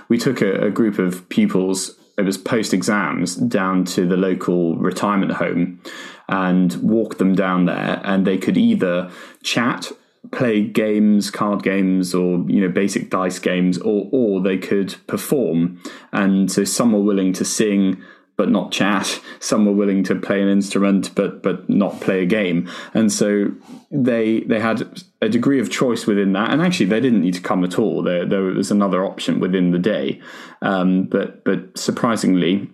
we 0.08 0.18
took 0.18 0.42
a, 0.42 0.68
a 0.68 0.72
group 0.72 0.98
of 0.98 1.28
pupils 1.28 2.00
it 2.18 2.22
was 2.22 2.38
post 2.38 2.74
exams 2.74 3.36
down 3.36 3.84
to 3.84 4.08
the 4.08 4.16
local 4.16 4.78
retirement 4.78 5.34
home 5.34 5.78
and 6.30 6.74
walk 6.76 7.18
them 7.18 7.36
down 7.36 7.66
there 7.66 8.02
and 8.04 8.26
they 8.26 8.38
could 8.38 8.58
either 8.58 9.12
chat 9.44 9.92
play 10.32 10.62
games 10.62 11.30
card 11.30 11.64
games 11.64 12.14
or 12.14 12.44
you 12.48 12.62
know 12.62 12.70
basic 12.70 13.10
dice 13.10 13.40
games 13.40 13.78
or 13.78 14.10
or 14.12 14.42
they 14.42 14.58
could 14.58 14.96
perform. 15.08 15.82
And 16.12 16.52
so 16.52 16.64
some 16.64 16.94
were 16.94 17.02
willing 17.02 17.34
to 17.34 17.46
sing 17.46 18.02
but 18.38 18.50
not 18.50 18.70
chat. 18.72 19.22
Some 19.40 19.66
were 19.66 19.72
willing 19.72 20.04
to 20.04 20.16
play 20.16 20.42
an 20.42 20.50
instrument 20.50 21.16
but 21.16 21.42
but 21.42 21.70
not 21.70 22.02
play 22.02 22.24
a 22.24 22.26
game. 22.26 22.70
And 22.94 23.12
so 23.12 23.52
they 23.92 24.42
they 24.42 24.60
had 24.60 25.04
a 25.22 25.30
degree 25.30 25.60
of 25.60 25.72
choice 25.72 26.06
within 26.06 26.34
that. 26.34 26.52
And 26.52 26.62
actually 26.62 26.88
they 26.88 27.00
didn't 27.00 27.22
need 27.22 27.36
to 27.36 27.42
come 27.42 27.64
at 27.64 27.80
all. 27.80 28.04
There 28.04 28.26
there 28.26 28.42
was 28.42 28.72
another 28.72 29.06
option 29.06 29.40
within 29.40 29.72
the 29.72 29.80
day. 29.80 30.22
Um, 30.62 31.04
but 31.04 31.44
but 31.44 31.78
surprisingly 31.78 32.70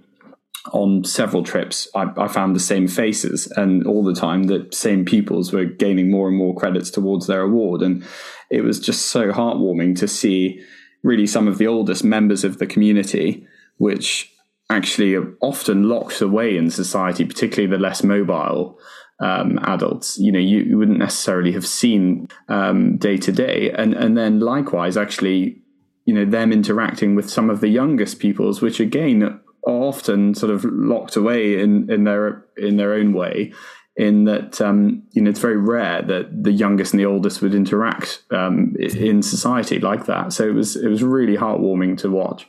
on 0.72 1.04
several 1.04 1.44
trips, 1.44 1.88
I, 1.96 2.12
I, 2.18 2.28
found 2.28 2.56
the 2.56 2.60
same 2.60 2.88
faces, 2.88 3.48
and 3.58 3.86
all 3.88 4.04
the 4.04 4.14
time 4.14 4.44
the 4.44 4.68
same 4.72 5.06
pupils 5.06 5.52
were 5.52 5.66
gaining 5.66 6.12
more 6.12 6.28
and 6.28 6.38
more 6.38 6.56
credits 6.56 6.92
towards 6.92 7.26
their 7.26 7.42
award. 7.42 7.82
And 7.82 8.06
it 8.52 8.62
was 8.62 8.80
just 8.80 9.08
so 9.08 9.32
heartwarming 9.32 9.98
to 10.00 10.08
see 10.08 10.64
really 11.04 11.26
some 11.26 11.48
of 11.48 11.58
the 11.58 11.66
oldest 11.66 12.04
members 12.04 12.44
of 12.44 12.60
the 12.60 12.68
community, 12.68 13.48
which 13.78 14.32
actually 14.70 15.16
are 15.16 15.34
often 15.42 15.90
locked 15.90 16.22
away 16.22 16.56
in 16.56 16.70
society, 16.70 17.26
particularly 17.26 17.70
the 17.70 17.82
less 17.82 18.04
mobile. 18.04 18.80
Um, 19.20 19.60
adults, 19.64 20.18
you 20.18 20.32
know, 20.32 20.40
you, 20.40 20.62
you, 20.62 20.78
wouldn't 20.80 20.98
necessarily 20.98 21.52
have 21.52 21.68
seen 21.68 22.28
um, 22.50 22.98
day 22.98 23.18
to 23.18 23.32
day, 23.32 23.70
and 23.70 23.94
and 23.94 24.18
then 24.18 24.40
likewise, 24.40 24.98
actually, 24.98 25.62
you 26.06 26.14
know, 26.16 26.26
them 26.26 26.52
interacting 26.52 27.14
with 27.14 27.30
some 27.30 27.52
of 27.52 27.62
the 27.62 27.68
youngest 27.68 28.18
pupils, 28.18 28.64
which 28.64 28.80
again 28.80 29.40
are 29.66 29.74
often 29.74 30.34
sort 30.34 30.52
of 30.52 30.66
locked 30.66 31.16
away 31.16 31.60
in, 31.60 31.92
in 31.92 32.04
their 32.04 32.46
in 32.58 32.78
their 32.78 32.94
own 32.94 33.14
way. 33.14 33.54
In 33.98 34.24
that, 34.24 34.62
um, 34.62 35.04
you 35.12 35.22
know, 35.22 35.30
it's 35.30 35.40
very 35.40 35.58
rare 35.58 36.02
that 36.02 36.44
the 36.44 36.54
youngest 36.54 36.94
and 36.94 37.00
the 37.00 37.06
oldest 37.06 37.42
would 37.42 37.54
interact 37.54 38.24
um, 38.32 38.74
in 38.80 39.22
society 39.22 39.80
like 39.80 40.06
that. 40.06 40.32
So 40.32 40.48
it 40.48 40.54
was 40.54 40.76
it 40.76 40.88
was 40.88 41.04
really 41.04 41.36
heartwarming 41.36 41.98
to 42.00 42.10
watch. 42.10 42.48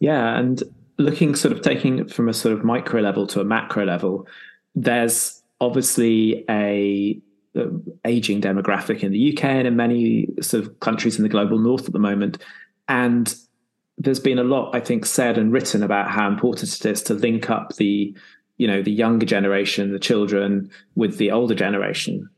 Yeah, 0.00 0.38
and 0.38 0.62
looking 0.98 1.34
sort 1.34 1.52
of 1.52 1.60
taking 1.60 1.98
it 1.98 2.12
from 2.12 2.28
a 2.28 2.34
sort 2.34 2.56
of 2.56 2.64
micro 2.64 3.00
level 3.00 3.26
to 3.28 3.40
a 3.40 3.44
macro 3.44 3.84
level, 3.84 4.26
there's 4.74 5.42
obviously 5.60 6.44
a 6.48 7.20
aging 8.04 8.40
demographic 8.40 9.02
in 9.02 9.12
the 9.12 9.32
UK 9.32 9.44
and 9.44 9.68
in 9.68 9.76
many 9.76 10.26
sort 10.40 10.64
of 10.64 10.80
countries 10.80 11.16
in 11.16 11.22
the 11.22 11.28
global 11.28 11.58
north 11.58 11.86
at 11.86 11.92
the 11.92 11.98
moment. 11.98 12.38
And 12.88 13.34
there's 13.98 14.20
been 14.20 14.38
a 14.38 14.44
lot, 14.44 14.74
I 14.74 14.80
think, 14.80 15.06
said 15.06 15.38
and 15.38 15.52
written 15.52 15.82
about 15.82 16.10
how 16.10 16.28
important 16.28 16.74
it 16.74 16.86
is 16.86 17.02
to 17.04 17.14
link 17.14 17.50
up 17.50 17.76
the, 17.76 18.14
you 18.56 18.66
know, 18.66 18.82
the 18.82 18.92
younger 18.92 19.26
generation, 19.26 19.92
the 19.92 19.98
children, 19.98 20.70
with 20.94 21.18
the 21.18 21.30
older 21.30 21.54
generation. 21.54 22.28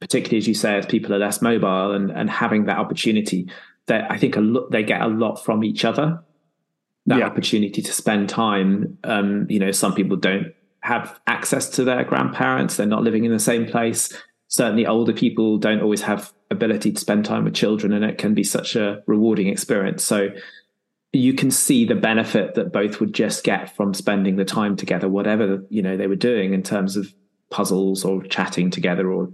Particularly 0.00 0.38
as 0.38 0.48
you 0.48 0.54
say, 0.54 0.76
as 0.76 0.86
people 0.86 1.14
are 1.14 1.18
less 1.18 1.42
mobile 1.42 1.92
and 1.92 2.10
and 2.10 2.30
having 2.30 2.64
that 2.64 2.78
opportunity, 2.78 3.50
that 3.86 4.10
I 4.10 4.16
think 4.16 4.36
a 4.36 4.40
lot 4.40 4.70
they 4.70 4.82
get 4.82 5.02
a 5.02 5.08
lot 5.08 5.36
from 5.36 5.62
each 5.62 5.84
other. 5.84 6.22
That 7.06 7.18
yeah. 7.18 7.26
opportunity 7.26 7.82
to 7.82 7.92
spend 7.92 8.28
time. 8.28 8.98
Um, 9.04 9.46
you 9.50 9.58
know, 9.58 9.72
some 9.72 9.94
people 9.94 10.16
don't 10.16 10.54
have 10.80 11.20
access 11.26 11.68
to 11.70 11.84
their 11.84 12.04
grandparents; 12.04 12.76
they're 12.76 12.86
not 12.86 13.02
living 13.02 13.24
in 13.24 13.32
the 13.32 13.38
same 13.38 13.66
place. 13.66 14.10
Certainly, 14.48 14.86
older 14.86 15.12
people 15.12 15.58
don't 15.58 15.82
always 15.82 16.02
have 16.02 16.32
ability 16.50 16.92
to 16.92 17.00
spend 17.00 17.26
time 17.26 17.44
with 17.44 17.54
children, 17.54 17.92
and 17.92 18.04
it 18.04 18.16
can 18.16 18.32
be 18.32 18.44
such 18.44 18.76
a 18.76 19.02
rewarding 19.06 19.48
experience. 19.48 20.02
So 20.02 20.28
you 21.12 21.34
can 21.34 21.50
see 21.50 21.84
the 21.84 21.94
benefit 21.94 22.54
that 22.54 22.72
both 22.72 23.00
would 23.00 23.12
just 23.12 23.42
get 23.42 23.74
from 23.74 23.94
spending 23.94 24.36
the 24.36 24.44
time 24.44 24.76
together, 24.76 25.08
whatever 25.08 25.64
you 25.68 25.82
know 25.82 25.96
they 25.96 26.06
were 26.06 26.16
doing 26.16 26.54
in 26.54 26.62
terms 26.62 26.96
of 26.96 27.12
puzzles 27.50 28.04
or 28.04 28.22
chatting 28.22 28.70
together 28.70 29.10
or 29.10 29.28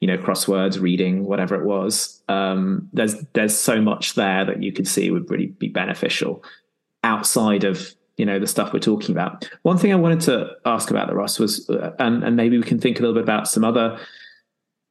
you 0.00 0.06
know 0.06 0.18
crosswords, 0.18 0.80
reading, 0.80 1.24
whatever 1.24 1.54
it 1.54 1.64
was. 1.64 2.22
Um, 2.28 2.88
there's 2.92 3.16
there's 3.32 3.56
so 3.56 3.80
much 3.80 4.14
there 4.14 4.44
that 4.44 4.62
you 4.62 4.72
could 4.72 4.86
see 4.86 5.10
would 5.10 5.30
really 5.30 5.46
be 5.46 5.68
beneficial 5.68 6.44
outside 7.02 7.64
of 7.64 7.94
you 8.18 8.26
know 8.26 8.38
the 8.38 8.46
stuff 8.46 8.72
we're 8.72 8.80
talking 8.80 9.12
about. 9.12 9.48
One 9.62 9.78
thing 9.78 9.92
I 9.92 9.96
wanted 9.96 10.20
to 10.22 10.50
ask 10.66 10.90
about 10.90 11.08
the 11.08 11.14
Ross 11.14 11.38
was, 11.38 11.68
uh, 11.70 11.92
and, 11.98 12.22
and 12.22 12.36
maybe 12.36 12.58
we 12.58 12.64
can 12.64 12.78
think 12.78 12.98
a 12.98 13.02
little 13.02 13.14
bit 13.14 13.22
about 13.22 13.48
some 13.48 13.64
other 13.64 13.98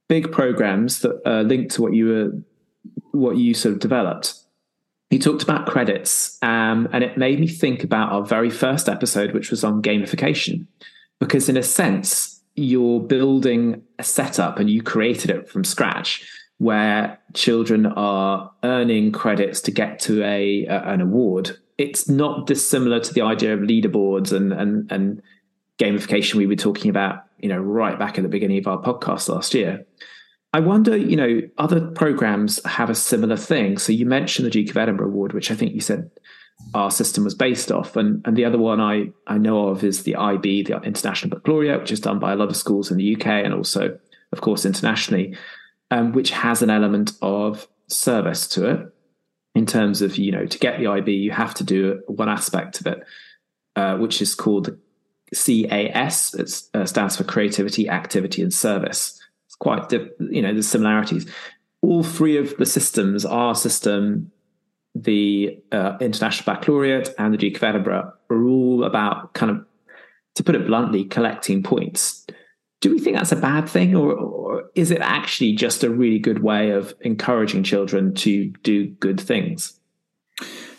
big 0.10 0.32
programs 0.32 1.02
that 1.02 1.22
are 1.26 1.44
linked 1.44 1.76
to 1.76 1.82
what 1.82 1.94
you 1.94 2.08
were 2.08 2.32
what 3.12 3.38
you 3.38 3.54
sort 3.54 3.74
of 3.74 3.80
developed 3.80 4.41
he 5.12 5.20
talked 5.20 5.44
about 5.44 5.68
credits, 5.68 6.40
um, 6.42 6.88
and 6.94 7.04
it 7.04 7.18
made 7.18 7.40
me 7.40 7.48
think 7.48 7.84
about 7.84 8.14
our 8.14 8.24
very 8.24 8.50
first 8.50 8.88
episode, 8.88 9.34
which 9.34 9.52
was 9.52 9.62
on 9.62 9.82
gamification, 9.82 10.66
because 11.20 11.50
in 11.50 11.58
a 11.58 11.64
sense, 11.64 12.42
you're 12.56 13.02
building 13.02 13.84
a 14.00 14.04
setup 14.04 14.58
and 14.58 14.70
you 14.70 14.82
created 14.82 15.30
it 15.30 15.50
from 15.50 15.66
scratch 15.66 16.26
where 16.60 17.20
children 17.34 17.88
are 17.88 18.52
earning 18.64 19.12
credits 19.12 19.62
to 19.62 19.72
get 19.72 20.00
to 20.00 20.24
a, 20.24 20.66
a 20.66 20.80
an 20.84 21.02
award. 21.02 21.58
It's 21.78 22.08
not 22.08 22.48
dissimilar 22.48 23.02
to 23.02 23.14
the 23.14 23.22
idea 23.22 23.54
of 23.54 23.60
leaderboards 23.60 24.32
and 24.32 24.54
and 24.54 24.90
and 24.92 25.22
gamification 25.78 26.36
we 26.36 26.48
were 26.48 26.56
talking 26.56 26.90
about, 26.90 27.26
you 27.40 27.50
know, 27.50 27.60
right 27.60 28.00
back 28.00 28.18
at 28.18 28.22
the 28.22 28.30
beginning 28.30 28.60
of 28.60 28.68
our 28.68 28.82
podcast 28.82 29.28
last 29.28 29.54
year. 29.54 29.86
I 30.54 30.60
wonder, 30.60 30.98
you 30.98 31.16
know, 31.16 31.42
other 31.58 31.80
programs 31.80 32.64
have 32.66 32.90
a 32.90 32.96
similar 32.96 33.38
thing. 33.38 33.78
So 33.78 33.94
you 33.94 34.06
mentioned 34.06 34.46
the 34.46 34.52
Duke 34.52 34.70
of 34.70 34.78
Edinburgh 34.78 35.08
Award, 35.08 35.34
which 35.34 35.50
I 35.50 35.56
think 35.56 35.74
you 35.74 35.80
said 35.80 36.12
our 36.74 36.92
system 36.92 37.24
was 37.24 37.34
based 37.34 37.72
off, 37.72 37.96
and 37.96 38.22
and 38.26 38.36
the 38.36 38.46
other 38.46 38.58
one 38.58 38.80
I 38.82 39.12
I 39.28 39.38
know 39.38 39.70
of 39.70 39.84
is 39.84 40.04
the 40.04 40.16
IB, 40.16 40.64
the 40.64 40.82
International 40.82 41.30
Baccalaureate, 41.30 41.80
which 41.82 41.92
is 41.92 42.02
done 42.02 42.20
by 42.20 42.34
a 42.34 42.36
lot 42.36 42.50
of 42.50 42.58
schools 42.58 42.92
in 42.92 42.98
the 42.98 43.16
UK 43.16 43.28
and 43.28 43.54
also, 43.54 43.98
of 44.32 44.42
course, 44.42 44.66
internationally, 44.66 45.38
um, 45.90 46.12
which 46.12 46.32
has 46.32 46.62
an 46.62 46.70
element 46.70 47.14
of 47.22 47.68
service 47.88 48.48
to 48.50 48.70
it 48.70 48.94
in 49.56 49.66
terms 49.66 50.02
of 50.02 50.18
you 50.18 50.32
know 50.32 50.46
to 50.46 50.60
get 50.60 50.80
the 50.80 50.88
IB 50.88 51.12
you 51.12 51.32
have 51.32 51.54
to 51.54 51.64
do 51.64 52.02
one 52.08 52.30
aspect 52.30 52.82
of 52.82 52.88
it, 52.88 53.04
uh, 53.78 53.96
which 53.98 54.22
is 54.22 54.36
called 54.36 54.78
CAS. 55.34 56.34
It 56.34 56.62
uh, 56.74 56.86
stands 56.86 57.16
for 57.16 57.24
Creativity, 57.24 57.90
Activity, 57.90 58.42
and 58.42 58.54
Service 58.54 59.21
quite, 59.62 59.92
you 59.92 60.42
know, 60.42 60.52
there's 60.52 60.68
similarities. 60.68 61.30
All 61.82 62.04
three 62.04 62.38
of 62.38 62.58
the 62.58 62.66
systems, 62.66 63.26
our 63.26 63.54
system, 63.56 64.32
the 64.96 65.62
uh, 65.72 65.98
International 66.02 66.54
Baccalaureate, 66.54 67.14
and 67.18 67.32
the 67.32 67.38
Duke 67.38 67.58
of 67.58 67.64
Edinburgh, 67.64 68.12
are 68.30 68.44
all 68.44 68.84
about 68.84 69.34
kind 69.34 69.52
of, 69.52 69.66
to 70.36 70.44
put 70.44 70.56
it 70.56 70.66
bluntly, 70.66 71.06
collecting 71.06 71.62
points. 71.62 72.26
Do 72.82 72.90
we 72.90 73.00
think 73.00 73.16
that's 73.16 73.32
a 73.32 73.36
bad 73.36 73.70
thing, 73.70 73.96
or, 73.96 74.14
or 74.14 74.72
is 74.74 74.90
it 74.90 75.02
actually 75.02 75.54
just 75.54 75.84
a 75.84 75.92
really 75.92 76.18
good 76.18 76.42
way 76.42 76.72
of 76.72 76.96
encouraging 77.02 77.64
children 77.64 78.16
to 78.16 78.50
do 78.64 78.88
good 78.88 79.20
things? 79.20 79.80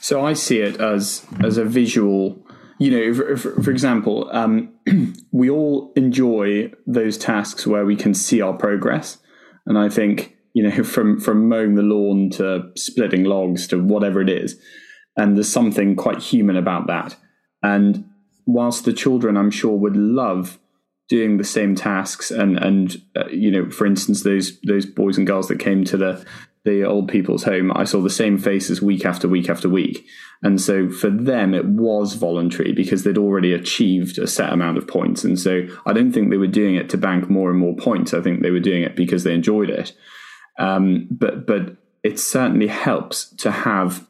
So 0.00 0.26
I 0.26 0.32
see 0.32 0.58
it 0.58 0.80
as 0.80 1.24
as 1.44 1.56
a 1.56 1.64
visual 1.64 2.41
you 2.82 2.90
know, 2.90 3.14
for, 3.14 3.36
for, 3.36 3.62
for 3.62 3.70
example, 3.70 4.28
um, 4.32 4.72
we 5.32 5.48
all 5.48 5.92
enjoy 5.94 6.72
those 6.84 7.16
tasks 7.16 7.66
where 7.66 7.84
we 7.84 7.94
can 7.94 8.12
see 8.12 8.40
our 8.40 8.54
progress, 8.54 9.18
and 9.66 9.78
I 9.78 9.88
think 9.88 10.36
you 10.52 10.68
know, 10.68 10.82
from 10.94 11.20
from 11.20 11.48
mowing 11.48 11.76
the 11.76 11.82
lawn 11.82 12.30
to 12.30 12.70
splitting 12.76 13.24
logs 13.24 13.68
to 13.68 13.82
whatever 13.82 14.20
it 14.20 14.28
is, 14.28 14.60
and 15.16 15.36
there's 15.36 15.50
something 15.50 15.94
quite 15.94 16.18
human 16.18 16.56
about 16.56 16.88
that. 16.88 17.16
And 17.62 18.04
whilst 18.46 18.84
the 18.84 18.92
children, 18.92 19.36
I'm 19.36 19.52
sure, 19.52 19.76
would 19.76 19.96
love 19.96 20.58
doing 21.08 21.36
the 21.36 21.44
same 21.44 21.76
tasks, 21.76 22.32
and 22.32 22.58
and 22.58 23.00
uh, 23.16 23.28
you 23.28 23.52
know, 23.52 23.70
for 23.70 23.86
instance, 23.86 24.24
those 24.24 24.60
those 24.62 24.86
boys 24.86 25.18
and 25.18 25.26
girls 25.26 25.46
that 25.48 25.60
came 25.60 25.84
to 25.84 25.96
the 25.96 26.26
the 26.64 26.84
old 26.84 27.08
people's 27.08 27.42
home, 27.44 27.72
I 27.74 27.84
saw 27.84 28.00
the 28.00 28.10
same 28.10 28.38
faces 28.38 28.80
week 28.80 29.04
after 29.04 29.28
week 29.28 29.48
after 29.48 29.68
week. 29.68 30.06
And 30.42 30.60
so 30.60 30.88
for 30.88 31.10
them, 31.10 31.54
it 31.54 31.66
was 31.66 32.14
voluntary 32.14 32.72
because 32.72 33.02
they'd 33.02 33.18
already 33.18 33.52
achieved 33.52 34.18
a 34.18 34.26
set 34.26 34.52
amount 34.52 34.78
of 34.78 34.86
points. 34.86 35.24
And 35.24 35.38
so 35.38 35.66
I 35.86 35.92
don't 35.92 36.12
think 36.12 36.30
they 36.30 36.36
were 36.36 36.46
doing 36.46 36.76
it 36.76 36.88
to 36.90 36.96
bank 36.96 37.28
more 37.28 37.50
and 37.50 37.58
more 37.58 37.74
points. 37.76 38.14
I 38.14 38.20
think 38.20 38.42
they 38.42 38.50
were 38.50 38.60
doing 38.60 38.82
it 38.82 38.96
because 38.96 39.24
they 39.24 39.34
enjoyed 39.34 39.70
it. 39.70 39.92
Um, 40.58 41.08
but 41.10 41.46
but 41.46 41.76
it 42.02 42.18
certainly 42.18 42.66
helps 42.66 43.26
to 43.36 43.50
have 43.50 44.06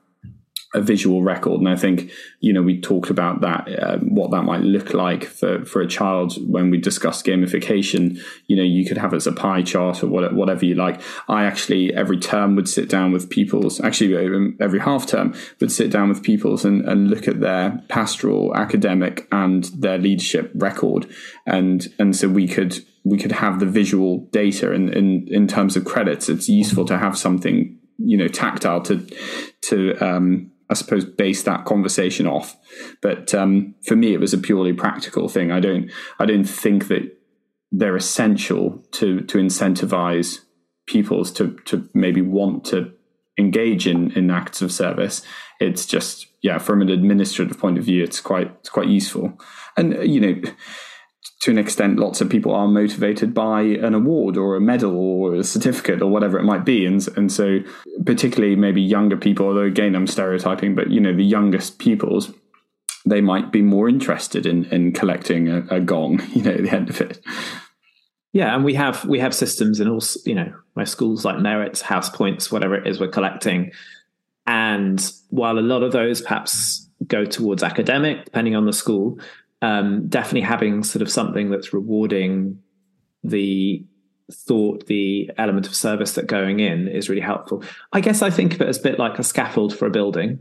a 0.75 0.81
visual 0.81 1.23
record. 1.23 1.61
And 1.61 1.69
I 1.69 1.77
think, 1.77 2.11
you 2.41 2.53
know, 2.53 2.63
we 2.63 2.81
talked 2.81 3.11
about 3.11 3.41
that, 3.43 3.69
uh, 3.79 3.99
what 3.99 4.31
that 4.31 4.43
might 4.43 4.63
look 4.63 4.95
like 4.95 5.25
for, 5.25 5.65
for 5.65 5.83
a 5.83 5.87
child 5.87 6.35
when 6.51 6.71
we 6.71 6.79
discussed 6.79 7.27
gamification. 7.27 8.19
You 8.47 8.57
know, 8.57 8.63
you 8.63 8.87
could 8.87 8.97
have 8.97 9.13
it 9.13 9.17
as 9.17 9.27
a 9.27 9.33
pie 9.33 9.63
chart 9.63 10.03
or 10.03 10.09
whatever 10.09 10.65
you 10.65 10.75
like. 10.75 11.01
I 11.29 11.45
actually, 11.45 11.93
every 11.95 12.19
term 12.19 12.57
would 12.57 12.69
sit 12.69 12.89
down 12.89 13.13
with 13.13 13.29
pupils, 13.29 13.81
actually, 13.81 14.17
um, 14.17 14.57
every 14.61 14.81
half 14.81 15.07
term 15.07 15.35
would 15.61 15.73
sit 15.73 15.91
down 15.91 16.09
with 16.09 16.23
pupils 16.23 16.65
and, 16.65 16.89
and 16.89 17.11
look 17.11 17.29
at 17.29 17.41
their 17.41 17.83
pastoral, 17.89 18.57
academic, 18.57 19.29
and 19.31 19.65
their 19.65 19.99
leadership 19.99 20.53
record. 20.55 21.07
And, 21.47 21.87
and 21.99 22.17
so 22.17 22.29
we 22.29 22.49
could, 22.49 22.83
we 23.05 23.19
could 23.19 23.33
have 23.33 23.61
the 23.61 23.67
visual 23.67 24.21
data 24.33 24.73
in, 24.73 24.93
in, 24.93 25.29
in 25.29 25.49
terms 25.49 25.77
of 25.77 25.85
credits. 25.85 26.29
It's 26.29 26.49
useful 26.49 26.87
to 26.87 26.97
have 26.97 27.19
something 27.19 27.79
you 28.05 28.17
know 28.17 28.29
tactile 28.29 28.81
to 28.83 29.07
to 29.63 29.97
um, 29.99 30.52
I 30.73 30.75
suppose 30.75 31.05
base 31.05 31.43
that 31.43 31.67
conversation 31.67 32.27
off. 32.27 32.57
But 33.03 33.35
um, 33.35 33.75
for 33.87 33.95
me, 33.95 34.15
it 34.15 34.21
was 34.21 34.33
a 34.33 34.39
purely 34.39 34.73
practical 34.73 35.29
thing. 35.29 35.53
I 35.53 35.61
don't 35.61 35.93
I 36.19 36.25
don't 36.25 36.45
think 36.45 36.89
that 36.89 37.15
they're 37.71 37.95
essential 37.95 38.83
to 38.93 39.21
to 39.21 39.37
incentivize 39.37 40.39
pupils 40.87 41.31
to 41.33 41.59
to 41.67 41.87
maybe 41.93 42.23
want 42.23 42.65
to 42.67 42.91
engage 43.39 43.87
in 43.87 44.13
in 44.13 44.31
acts 44.31 44.63
of 44.63 44.73
service. 44.73 45.21
It's 45.61 45.85
just 45.85 46.27
yeah, 46.41 46.57
from 46.57 46.81
an 46.81 46.89
administrative 46.89 47.59
point 47.59 47.77
of 47.77 47.85
view, 47.85 48.03
it's 48.03 48.21
quite 48.23 48.51
it's 48.61 48.71
quite 48.71 48.89
useful. 48.89 49.39
And 49.77 50.11
you 50.11 50.21
know 50.21 50.41
to 51.43 51.51
an 51.51 51.59
extent, 51.59 51.99
lots 51.99 52.21
of 52.21 52.31
people 52.31 52.55
are 52.55 52.69
motivated 52.69 53.35
by 53.35 53.63
an 53.63 53.95
award 53.95 54.37
or 54.37 54.55
a 54.55 54.61
medal 54.61 54.97
or 54.97 55.35
a 55.35 55.45
certificate 55.45 56.01
or 56.01 56.09
whatever 56.09 56.39
it 56.39 56.45
might 56.45 56.65
be. 56.65 56.87
And, 56.87 57.07
and 57.17 57.33
so, 57.33 57.59
particularly 58.07 58.55
maybe 58.55 58.81
younger 58.81 59.17
people, 59.17 59.47
although 59.47 59.63
again, 59.63 59.97
I'm 59.97 60.07
stereotyping, 60.07 60.75
but 60.75 60.91
you 60.91 61.01
know, 61.01 61.15
the 61.15 61.25
youngest 61.25 61.79
pupils, 61.79 62.33
they 63.05 63.21
might 63.21 63.51
be 63.51 63.61
more 63.61 63.89
interested 63.89 64.47
in, 64.47 64.67
in 64.67 64.93
collecting 64.93 65.49
a, 65.49 65.67
a 65.69 65.81
gong, 65.81 66.23
you 66.33 66.43
know, 66.43 66.53
at 66.53 66.63
the 66.63 66.71
end 66.71 66.91
of 66.91 67.01
it. 67.01 67.21
Yeah, 68.33 68.55
and 68.55 68.65
we 68.65 68.75
have 68.75 69.05
we 69.05 69.19
have 69.19 69.35
systems 69.35 69.79
in 69.79 69.89
all 69.89 70.01
you 70.25 70.35
know 70.35 70.55
my 70.75 70.85
schools 70.85 71.23
like 71.23 71.39
merits, 71.39 71.83
house 71.83 72.09
points, 72.09 72.51
whatever 72.51 72.75
it 72.75 72.87
is 72.87 72.99
we're 72.99 73.09
collecting. 73.09 73.73
And 74.47 75.13
while 75.29 75.59
a 75.59 75.61
lot 75.61 75.83
of 75.83 75.93
those 75.93 76.23
perhaps 76.23 76.89
go 77.07 77.25
towards 77.25 77.63
academic, 77.63 78.25
depending 78.25 78.57
on 78.57 78.65
the 78.65 78.73
school, 78.73 79.19
um, 79.63 80.09
definitely 80.09 80.43
having 80.43 80.83
sort 80.83 81.01
of 81.01 81.11
something 81.11 81.51
that's 81.51 81.73
rewarding 81.73 82.59
the 83.25 83.85
thought, 84.31 84.87
the 84.87 85.31
element 85.39 85.67
of 85.67 85.75
service 85.75 86.13
that 86.13 86.27
going 86.27 86.61
in 86.61 86.89
is 86.89 87.09
really 87.09 87.23
helpful. 87.23 87.63
I 87.93 88.01
guess 88.01 88.23
I 88.23 88.31
think 88.31 88.55
of 88.55 88.61
it 88.61 88.69
as 88.69 88.79
a 88.79 88.83
bit 88.83 88.99
like 88.99 89.19
a 89.19 89.23
scaffold 89.23 89.77
for 89.77 89.87
a 89.87 89.91
building. 89.91 90.41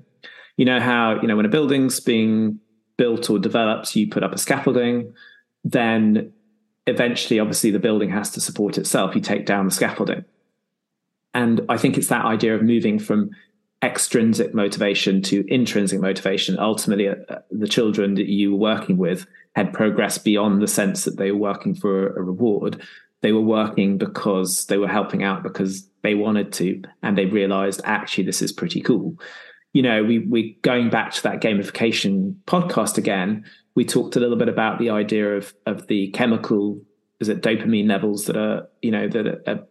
You 0.57 0.65
know 0.65 0.79
how 0.79 1.21
you 1.21 1.27
know 1.27 1.35
when 1.35 1.45
a 1.45 1.49
building's 1.49 1.99
being 1.99 2.59
built 2.97 3.29
or 3.29 3.39
developed, 3.39 3.95
you 3.95 4.07
put 4.07 4.23
up 4.23 4.33
a 4.33 4.37
scaffolding, 4.37 5.13
then 5.63 6.33
eventually, 6.87 7.39
obviously, 7.39 7.71
the 7.71 7.79
building 7.79 8.09
has 8.09 8.31
to 8.31 8.41
support 8.41 8.77
itself. 8.77 9.15
You 9.15 9.21
take 9.21 9.45
down 9.45 9.65
the 9.65 9.71
scaffolding. 9.71 10.25
And 11.33 11.61
I 11.69 11.77
think 11.77 11.97
it's 11.97 12.09
that 12.09 12.25
idea 12.25 12.55
of 12.55 12.61
moving 12.61 12.99
from 12.99 13.31
extrinsic 13.83 14.53
motivation 14.53 15.21
to 15.23 15.43
intrinsic 15.47 15.99
motivation. 15.99 16.59
Ultimately, 16.59 17.09
uh, 17.09 17.15
the 17.49 17.67
children 17.67 18.15
that 18.15 18.27
you 18.27 18.51
were 18.51 18.57
working 18.57 18.97
with 18.97 19.25
had 19.55 19.73
progressed 19.73 20.23
beyond 20.23 20.61
the 20.61 20.67
sense 20.67 21.05
that 21.05 21.17
they 21.17 21.31
were 21.31 21.39
working 21.39 21.75
for 21.75 22.07
a 22.15 22.21
reward. 22.21 22.81
They 23.21 23.31
were 23.31 23.41
working 23.41 23.97
because 23.97 24.65
they 24.65 24.77
were 24.77 24.87
helping 24.87 25.23
out 25.23 25.43
because 25.43 25.87
they 26.03 26.15
wanted 26.15 26.51
to, 26.53 26.81
and 27.03 27.17
they 27.17 27.25
realized 27.25 27.81
actually 27.83 28.23
this 28.23 28.41
is 28.41 28.51
pretty 28.51 28.81
cool. 28.81 29.15
You 29.73 29.81
know, 29.81 30.03
we 30.03 30.19
we 30.19 30.57
going 30.61 30.89
back 30.89 31.11
to 31.13 31.23
that 31.23 31.41
gamification 31.41 32.35
podcast 32.45 32.97
again. 32.97 33.45
We 33.75 33.85
talked 33.85 34.15
a 34.15 34.19
little 34.19 34.37
bit 34.37 34.49
about 34.49 34.79
the 34.79 34.89
idea 34.89 35.37
of 35.37 35.53
of 35.65 35.87
the 35.87 36.09
chemical, 36.11 36.81
is 37.19 37.29
it 37.29 37.41
dopamine 37.41 37.87
levels 37.87 38.25
that 38.25 38.35
are 38.35 38.67
you 38.81 38.91
know 38.91 39.07
that 39.07 39.43
are 39.47 39.67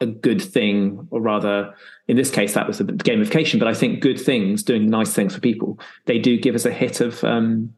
a 0.00 0.06
good 0.06 0.42
thing, 0.42 1.06
or 1.10 1.20
rather, 1.20 1.74
in 2.08 2.16
this 2.16 2.30
case, 2.30 2.54
that 2.54 2.66
was 2.66 2.78
the 2.78 2.84
gamification. 2.84 3.58
But 3.58 3.68
I 3.68 3.74
think 3.74 4.00
good 4.00 4.20
things, 4.20 4.62
doing 4.62 4.88
nice 4.88 5.12
things 5.12 5.34
for 5.34 5.40
people, 5.40 5.78
they 6.06 6.18
do 6.18 6.38
give 6.38 6.54
us 6.54 6.64
a 6.64 6.72
hit 6.72 7.00
of 7.00 7.22
um, 7.24 7.72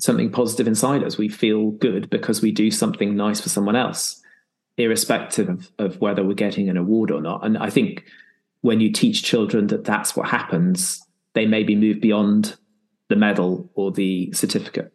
something 0.00 0.30
positive 0.30 0.66
inside 0.66 1.02
us. 1.02 1.18
We 1.18 1.28
feel 1.28 1.70
good 1.72 2.10
because 2.10 2.42
we 2.42 2.52
do 2.52 2.70
something 2.70 3.16
nice 3.16 3.40
for 3.40 3.48
someone 3.48 3.76
else, 3.76 4.22
irrespective 4.76 5.48
of, 5.48 5.70
of 5.78 6.00
whether 6.00 6.24
we're 6.24 6.34
getting 6.34 6.68
an 6.68 6.76
award 6.76 7.10
or 7.10 7.20
not. 7.20 7.44
And 7.44 7.58
I 7.58 7.70
think 7.70 8.04
when 8.62 8.80
you 8.80 8.90
teach 8.90 9.22
children 9.22 9.66
that 9.66 9.84
that's 9.84 10.16
what 10.16 10.28
happens, 10.28 11.06
they 11.34 11.46
maybe 11.46 11.76
move 11.76 12.00
beyond 12.00 12.56
the 13.08 13.16
medal 13.16 13.70
or 13.74 13.92
the 13.92 14.32
certificate. 14.32 14.93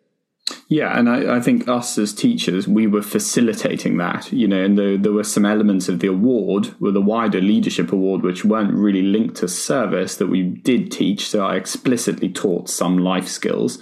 Yeah, 0.70 0.96
and 0.96 1.10
I, 1.10 1.38
I, 1.38 1.42
think 1.42 1.68
us 1.68 1.98
as 1.98 2.14
teachers, 2.14 2.68
we 2.68 2.86
were 2.86 3.02
facilitating 3.02 3.98
that, 3.98 4.32
you 4.32 4.48
know, 4.48 4.64
and 4.64 4.78
the, 4.78 5.00
there 5.02 5.12
were 5.12 5.24
some 5.24 5.44
elements 5.44 5.90
of 5.90 5.98
the 5.98 6.06
award, 6.06 6.76
with 6.80 6.94
the 6.94 7.02
wider 7.02 7.42
leadership 7.42 7.92
award, 7.92 8.22
which 8.22 8.46
weren't 8.46 8.76
really 8.76 9.02
linked 9.02 9.38
to 9.38 9.48
service 9.48 10.18
that 10.18 10.28
we 10.28 10.44
did 10.44 10.92
teach. 10.92 11.28
So 11.28 11.44
I 11.44 11.56
explicitly 11.56 12.30
taught 12.30 12.70
some 12.70 13.00
life 13.00 13.28
skills. 13.28 13.80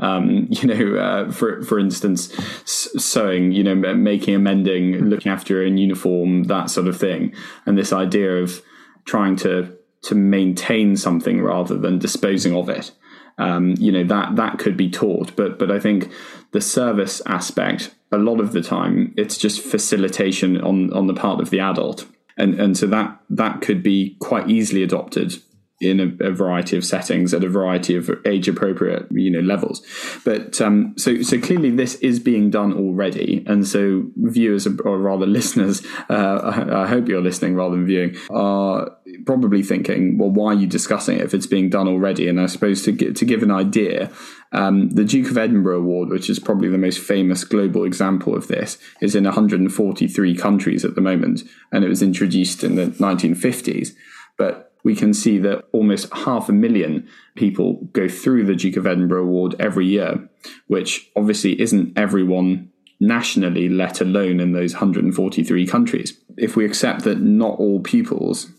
Um, 0.00 0.48
you 0.50 0.68
know, 0.68 1.00
uh, 1.00 1.32
for 1.32 1.62
for 1.62 1.78
instance, 1.78 2.30
sewing, 2.66 3.52
you 3.52 3.64
know, 3.64 3.74
making 3.74 4.34
a 4.34 4.38
mending, 4.38 5.06
looking 5.06 5.32
after 5.32 5.62
a 5.62 5.70
uniform, 5.70 6.44
that 6.44 6.68
sort 6.68 6.88
of 6.88 6.98
thing, 6.98 7.34
and 7.64 7.78
this 7.78 7.90
idea 7.90 8.36
of 8.42 8.62
trying 9.06 9.36
to 9.36 9.74
to 10.02 10.14
maintain 10.14 10.94
something 10.94 11.40
rather 11.40 11.78
than 11.78 11.98
disposing 11.98 12.54
of 12.54 12.68
it 12.68 12.92
um, 13.38 13.74
you 13.78 13.92
know 13.92 14.04
that 14.04 14.36
that 14.36 14.58
could 14.58 14.76
be 14.76 14.90
taught 14.90 15.34
but 15.36 15.58
but 15.58 15.70
i 15.70 15.78
think 15.78 16.10
the 16.52 16.60
service 16.60 17.20
aspect 17.26 17.94
a 18.10 18.18
lot 18.18 18.40
of 18.40 18.52
the 18.52 18.62
time 18.62 19.12
it's 19.16 19.36
just 19.36 19.60
facilitation 19.60 20.60
on 20.60 20.92
on 20.92 21.06
the 21.06 21.14
part 21.14 21.40
of 21.40 21.50
the 21.50 21.60
adult. 21.60 22.06
And 22.36 22.58
and 22.58 22.76
so 22.76 22.86
that 22.86 23.20
that 23.30 23.60
could 23.60 23.82
be 23.82 24.16
quite 24.20 24.48
easily 24.48 24.82
adopted 24.82 25.34
in 25.80 26.00
a, 26.00 26.26
a, 26.26 26.32
variety 26.32 26.76
of 26.76 26.84
settings 26.84 27.32
at 27.32 27.44
a 27.44 27.48
variety 27.48 27.94
of 27.94 28.10
age 28.26 28.48
appropriate 28.48 29.06
you 29.12 29.30
know 29.30 29.40
levels. 29.40 29.80
But 30.24 30.60
um, 30.60 30.94
so 30.96 31.22
so 31.22 31.40
clearly 31.40 31.70
this 31.70 31.94
is 31.96 32.18
being 32.18 32.50
done 32.50 32.72
already. 32.72 33.44
And 33.46 33.66
so 33.66 34.04
viewers 34.16 34.66
or 34.66 34.98
rather 34.98 35.26
listeners 35.26 35.84
uh, 36.10 36.40
I, 36.74 36.82
I, 36.82 36.86
hope 36.86 37.08
you're 37.08 37.22
listening 37.22 37.54
rather 37.54 37.76
than 37.76 37.86
viewing 37.86 38.16
are 38.30 38.90
probably 39.24 39.62
thinking 39.62 40.18
well 40.18 40.30
why 40.30 40.52
are 40.52 40.58
you 40.58 40.66
discussing 40.66 41.18
it 41.18 41.22
if 41.22 41.34
it's 41.34 41.46
being 41.46 41.70
done 41.70 41.86
already? 41.86 42.28
And 42.28 42.40
I 42.40 42.46
suppose 42.46 42.82
to 42.82 42.92
get, 42.92 43.14
to 43.16 43.24
give 43.24 43.42
an 43.42 43.52
idea 43.52 44.10
um, 44.50 44.90
the 44.90 45.04
Duke 45.04 45.30
of 45.30 45.38
Edinburgh 45.38 45.78
Award 45.78 46.08
which 46.08 46.28
is 46.28 46.40
probably 46.40 46.68
the 46.68 46.78
most 46.78 46.98
famous 46.98 47.44
global 47.44 47.84
example 47.84 48.34
of 48.34 48.48
this 48.48 48.78
is 49.00 49.14
in 49.14 49.24
143 49.24 50.36
countries 50.36 50.84
at 50.84 50.96
the 50.96 51.00
moment 51.00 51.42
and 51.70 51.84
it 51.84 51.88
was 51.88 52.02
introduced 52.02 52.64
in 52.64 52.74
the 52.74 52.86
1950s 52.86 53.90
but 54.36 54.67
we 54.84 54.94
can 54.94 55.12
see 55.12 55.38
that 55.38 55.64
almost 55.72 56.12
half 56.12 56.48
a 56.48 56.52
million 56.52 57.08
people 57.34 57.88
go 57.92 58.08
through 58.08 58.44
the 58.44 58.54
Duke 58.54 58.76
of 58.76 58.86
Edinburgh 58.86 59.24
Award 59.24 59.54
every 59.58 59.86
year, 59.86 60.28
which 60.66 61.10
obviously 61.16 61.60
isn't 61.60 61.98
everyone 61.98 62.70
nationally, 63.00 63.68
let 63.68 64.00
alone 64.00 64.40
in 64.40 64.52
those 64.52 64.74
143 64.74 65.66
countries. 65.66 66.18
If 66.36 66.56
we 66.56 66.64
accept 66.64 67.04
that 67.04 67.20
not 67.20 67.58
all 67.58 67.80
pupils 67.80 68.50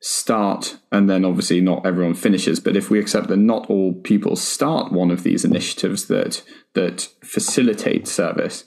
start, 0.00 0.76
and 0.92 1.10
then 1.10 1.24
obviously 1.24 1.60
not 1.60 1.84
everyone 1.84 2.14
finishes, 2.14 2.60
but 2.60 2.76
if 2.76 2.90
we 2.90 3.00
accept 3.00 3.28
that 3.28 3.36
not 3.36 3.68
all 3.68 3.92
pupils 3.92 4.40
start 4.40 4.92
one 4.92 5.10
of 5.10 5.24
these 5.24 5.44
initiatives 5.44 6.06
that 6.06 6.42
that 6.74 7.08
facilitate 7.24 8.06
service, 8.06 8.64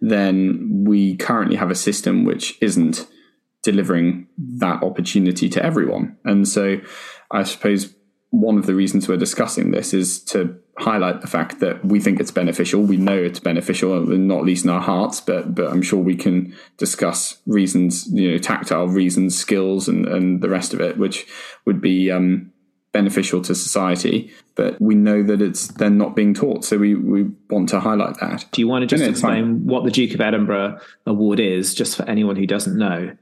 then 0.00 0.84
we 0.86 1.16
currently 1.16 1.56
have 1.56 1.70
a 1.70 1.74
system 1.74 2.24
which 2.24 2.58
isn't 2.60 3.06
delivering 3.64 4.28
that 4.38 4.82
opportunity 4.82 5.48
to 5.48 5.64
everyone. 5.64 6.16
And 6.24 6.46
so 6.46 6.80
I 7.30 7.42
suppose 7.42 7.94
one 8.30 8.58
of 8.58 8.66
the 8.66 8.74
reasons 8.74 9.08
we're 9.08 9.16
discussing 9.16 9.70
this 9.70 9.94
is 9.94 10.20
to 10.24 10.56
highlight 10.78 11.20
the 11.20 11.26
fact 11.26 11.60
that 11.60 11.84
we 11.84 12.00
think 12.00 12.18
it's 12.18 12.32
beneficial. 12.32 12.82
We 12.82 12.96
know 12.96 13.16
it's 13.16 13.40
beneficial, 13.40 14.00
not 14.06 14.44
least 14.44 14.64
in 14.64 14.70
our 14.70 14.80
hearts, 14.80 15.20
but 15.20 15.54
but 15.54 15.70
I'm 15.70 15.82
sure 15.82 16.00
we 16.02 16.16
can 16.16 16.54
discuss 16.76 17.38
reasons, 17.46 18.08
you 18.12 18.32
know, 18.32 18.38
tactile 18.38 18.88
reasons, 18.88 19.38
skills, 19.38 19.88
and 19.88 20.06
and 20.06 20.40
the 20.40 20.48
rest 20.48 20.74
of 20.74 20.80
it, 20.80 20.98
which 20.98 21.26
would 21.64 21.80
be 21.80 22.10
um, 22.10 22.52
beneficial 22.92 23.40
to 23.42 23.54
society. 23.54 24.32
But 24.56 24.80
we 24.80 24.94
know 24.94 25.22
that 25.22 25.40
it's 25.40 25.68
then 25.68 25.96
not 25.96 26.16
being 26.16 26.34
taught, 26.34 26.64
so 26.64 26.76
we 26.76 26.94
we 26.96 27.30
want 27.48 27.68
to 27.68 27.80
highlight 27.80 28.18
that. 28.20 28.46
Do 28.50 28.60
you 28.60 28.68
want 28.68 28.82
to 28.82 28.86
just 28.86 29.08
explain 29.08 29.66
what 29.66 29.84
the 29.84 29.90
Duke 29.92 30.14
of 30.14 30.20
Edinburgh 30.20 30.80
Award 31.06 31.38
is, 31.38 31.72
just 31.72 31.96
for 31.96 32.02
anyone 32.08 32.34
who 32.34 32.46
doesn't 32.46 32.76
know? 32.76 33.16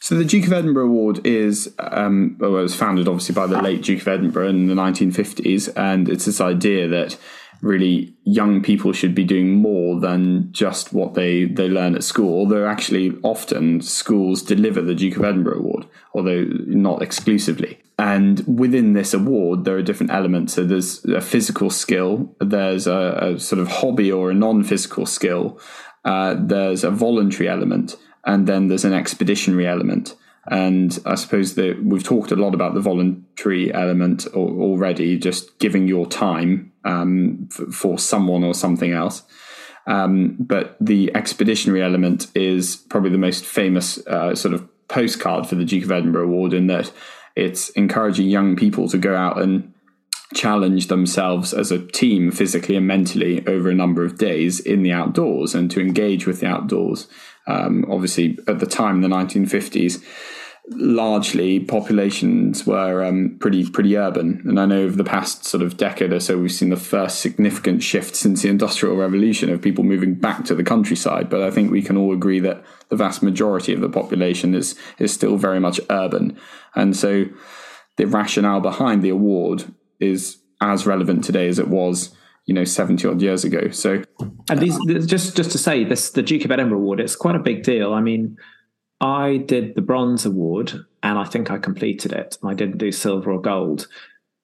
So 0.00 0.14
the 0.14 0.24
Duke 0.24 0.46
of 0.46 0.52
Edinburgh 0.52 0.86
Award 0.86 1.26
is 1.26 1.74
um, 1.78 2.36
well, 2.38 2.56
it 2.56 2.62
was 2.62 2.74
founded 2.74 3.08
obviously 3.08 3.34
by 3.34 3.46
the 3.46 3.60
late 3.60 3.82
Duke 3.82 4.00
of 4.00 4.08
Edinburgh 4.08 4.48
in 4.48 4.66
the 4.66 4.74
1950s, 4.74 5.72
and 5.76 6.08
it's 6.08 6.24
this 6.24 6.40
idea 6.40 6.88
that 6.88 7.16
really 7.60 8.14
young 8.24 8.62
people 8.62 8.92
should 8.92 9.14
be 9.14 9.24
doing 9.24 9.54
more 9.54 9.98
than 10.00 10.52
just 10.52 10.92
what 10.92 11.14
they, 11.14 11.44
they 11.44 11.68
learn 11.68 11.94
at 11.94 12.04
school. 12.04 12.38
Although 12.38 12.66
actually 12.66 13.16
often 13.22 13.80
schools 13.80 14.42
deliver 14.42 14.80
the 14.80 14.94
Duke 14.94 15.16
of 15.16 15.24
Edinburgh 15.24 15.58
Award, 15.58 15.86
although 16.14 16.44
not 16.44 17.02
exclusively. 17.02 17.80
And 17.98 18.44
within 18.46 18.92
this 18.92 19.12
award, 19.12 19.64
there 19.64 19.76
are 19.76 19.82
different 19.82 20.12
elements. 20.12 20.54
So 20.54 20.64
there's 20.64 21.04
a 21.04 21.20
physical 21.20 21.68
skill, 21.68 22.32
there's 22.38 22.86
a, 22.86 23.34
a 23.34 23.40
sort 23.40 23.60
of 23.60 23.68
hobby 23.68 24.12
or 24.12 24.30
a 24.30 24.34
non-physical 24.34 25.06
skill, 25.06 25.60
uh, 26.04 26.36
there's 26.38 26.84
a 26.84 26.90
voluntary 26.92 27.48
element, 27.48 27.96
and 28.24 28.46
then 28.46 28.68
there's 28.68 28.84
an 28.84 28.92
expeditionary 28.92 29.66
element. 29.66 30.14
And 30.50 30.98
I 31.04 31.14
suppose 31.14 31.56
that 31.56 31.84
we've 31.84 32.02
talked 32.02 32.32
a 32.32 32.36
lot 32.36 32.54
about 32.54 32.74
the 32.74 32.80
voluntary 32.80 33.72
element 33.72 34.26
already, 34.28 35.18
just 35.18 35.58
giving 35.58 35.86
your 35.86 36.06
time 36.06 36.72
um, 36.84 37.48
for, 37.50 37.98
someone 37.98 38.44
or 38.44 38.54
something 38.54 38.92
else. 38.92 39.22
Um, 39.86 40.36
but 40.38 40.76
the 40.80 41.14
expeditionary 41.14 41.82
element 41.82 42.28
is 42.34 42.76
probably 42.76 43.10
the 43.10 43.18
most 43.18 43.44
famous 43.44 43.98
uh, 44.06 44.34
sort 44.34 44.54
of 44.54 44.66
postcard 44.88 45.46
for 45.46 45.54
the 45.54 45.64
Duke 45.64 45.84
of 45.84 45.92
Edinburgh 45.92 46.24
Award 46.24 46.54
in 46.54 46.66
that 46.68 46.92
it's 47.36 47.70
encouraging 47.70 48.28
young 48.28 48.56
people 48.56 48.88
to 48.88 48.98
go 48.98 49.14
out 49.14 49.40
and 49.40 49.72
challenge 50.34 50.88
themselves 50.88 51.54
as 51.54 51.70
a 51.70 51.86
team 51.86 52.30
physically 52.30 52.76
and 52.76 52.86
mentally 52.86 53.46
over 53.46 53.70
a 53.70 53.74
number 53.74 54.04
of 54.04 54.18
days 54.18 54.60
in 54.60 54.82
the 54.82 54.92
outdoors 54.92 55.54
and 55.54 55.70
to 55.70 55.80
engage 55.80 56.26
with 56.26 56.40
the 56.40 56.46
outdoors. 56.46 57.06
Um, 57.48 57.86
obviously, 57.90 58.38
at 58.46 58.60
the 58.60 58.66
time, 58.66 58.96
in 59.02 59.10
the 59.10 59.16
1950s, 59.16 60.04
largely 60.70 61.58
populations 61.60 62.66
were 62.66 63.02
um, 63.02 63.38
pretty 63.40 63.68
pretty 63.68 63.96
urban, 63.96 64.42
and 64.44 64.60
I 64.60 64.66
know 64.66 64.82
over 64.82 64.96
the 64.96 65.04
past 65.04 65.44
sort 65.44 65.62
of 65.62 65.78
decade 65.78 66.12
or 66.12 66.20
so, 66.20 66.38
we've 66.38 66.52
seen 66.52 66.68
the 66.68 66.76
first 66.76 67.20
significant 67.20 67.82
shift 67.82 68.14
since 68.14 68.42
the 68.42 68.50
Industrial 68.50 68.94
Revolution 68.94 69.50
of 69.50 69.62
people 69.62 69.82
moving 69.82 70.14
back 70.14 70.44
to 70.44 70.54
the 70.54 70.62
countryside. 70.62 71.30
But 71.30 71.42
I 71.42 71.50
think 71.50 71.70
we 71.70 71.82
can 71.82 71.96
all 71.96 72.12
agree 72.12 72.40
that 72.40 72.62
the 72.90 72.96
vast 72.96 73.22
majority 73.22 73.72
of 73.72 73.80
the 73.80 73.88
population 73.88 74.54
is 74.54 74.74
is 74.98 75.12
still 75.12 75.38
very 75.38 75.58
much 75.58 75.80
urban, 75.88 76.38
and 76.74 76.94
so 76.94 77.24
the 77.96 78.06
rationale 78.06 78.60
behind 78.60 79.02
the 79.02 79.08
award 79.08 79.64
is 80.00 80.38
as 80.60 80.86
relevant 80.86 81.24
today 81.24 81.48
as 81.48 81.58
it 81.58 81.68
was 81.68 82.14
you 82.48 82.54
know 82.54 82.64
70 82.64 83.06
odd 83.06 83.20
years 83.20 83.44
ago. 83.44 83.70
So 83.70 84.02
and 84.48 84.58
these 84.58 84.76
just 85.06 85.36
just 85.36 85.52
to 85.52 85.58
say 85.58 85.84
this 85.84 86.10
the 86.10 86.22
duke 86.22 86.46
of 86.46 86.50
edinburgh 86.50 86.78
award 86.78 86.98
it's 86.98 87.14
quite 87.14 87.36
a 87.36 87.38
big 87.38 87.62
deal. 87.62 87.92
I 87.92 88.00
mean 88.00 88.36
i 89.00 89.36
did 89.36 89.76
the 89.76 89.82
bronze 89.82 90.26
award 90.26 90.72
and 91.04 91.18
i 91.18 91.24
think 91.24 91.50
i 91.50 91.58
completed 91.58 92.12
it. 92.12 92.38
I 92.42 92.54
didn't 92.54 92.78
do 92.78 92.90
silver 92.90 93.30
or 93.30 93.40
gold. 93.40 93.86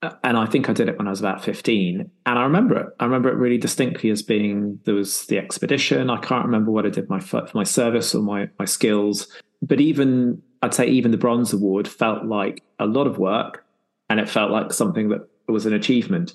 Uh, 0.03 0.13
and 0.23 0.37
i 0.37 0.45
think 0.45 0.69
i 0.69 0.75
did 0.75 0.89
it 0.89 0.99
when 0.99 1.07
i 1.07 1.11
was 1.11 1.21
about 1.21 1.43
15 1.43 2.11
and 2.27 2.39
i 2.39 2.43
remember 2.43 2.77
it. 2.79 2.87
I 3.01 3.05
remember 3.05 3.31
it 3.31 3.37
really 3.37 3.59
distinctly 3.59 4.11
as 4.11 4.23
being 4.23 4.79
there 4.85 4.95
was 4.95 5.25
the 5.27 5.39
expedition. 5.39 6.11
I 6.11 6.19
can't 6.19 6.45
remember 6.45 6.71
what 6.71 6.85
i 6.85 6.91
did 6.91 7.09
my 7.09 7.21
for 7.21 7.49
my 7.55 7.65
service 7.65 8.15
or 8.15 8.23
my 8.23 8.51
my 8.59 8.67
skills. 8.67 9.29
But 9.63 9.81
even 9.81 10.43
i'd 10.61 10.75
say 10.75 10.87
even 10.87 11.11
the 11.11 11.17
bronze 11.17 11.55
award 11.55 11.89
felt 11.89 12.27
like 12.27 12.63
a 12.79 12.85
lot 12.85 13.07
of 13.07 13.17
work 13.17 13.65
and 14.11 14.21
it 14.21 14.29
felt 14.29 14.51
like 14.51 14.75
something 14.75 15.09
that 15.09 15.27
was 15.49 15.65
an 15.65 15.73
achievement 15.73 16.35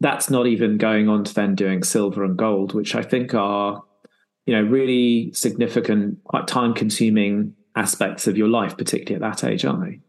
that's 0.00 0.30
not 0.30 0.46
even 0.46 0.78
going 0.78 1.08
on 1.08 1.24
to 1.24 1.34
then 1.34 1.54
doing 1.54 1.82
silver 1.82 2.24
and 2.24 2.36
gold, 2.36 2.72
which 2.74 2.94
I 2.94 3.02
think 3.02 3.34
are, 3.34 3.82
you 4.46 4.54
know, 4.54 4.62
really 4.62 5.32
significant, 5.32 6.24
quite 6.24 6.48
time 6.48 6.74
consuming 6.74 7.54
aspects 7.76 8.26
of 8.26 8.36
your 8.36 8.48
life, 8.48 8.76
particularly 8.76 9.24
at 9.24 9.38
that 9.38 9.48
age, 9.48 9.64
aren't 9.64 9.84
they? 9.84 10.00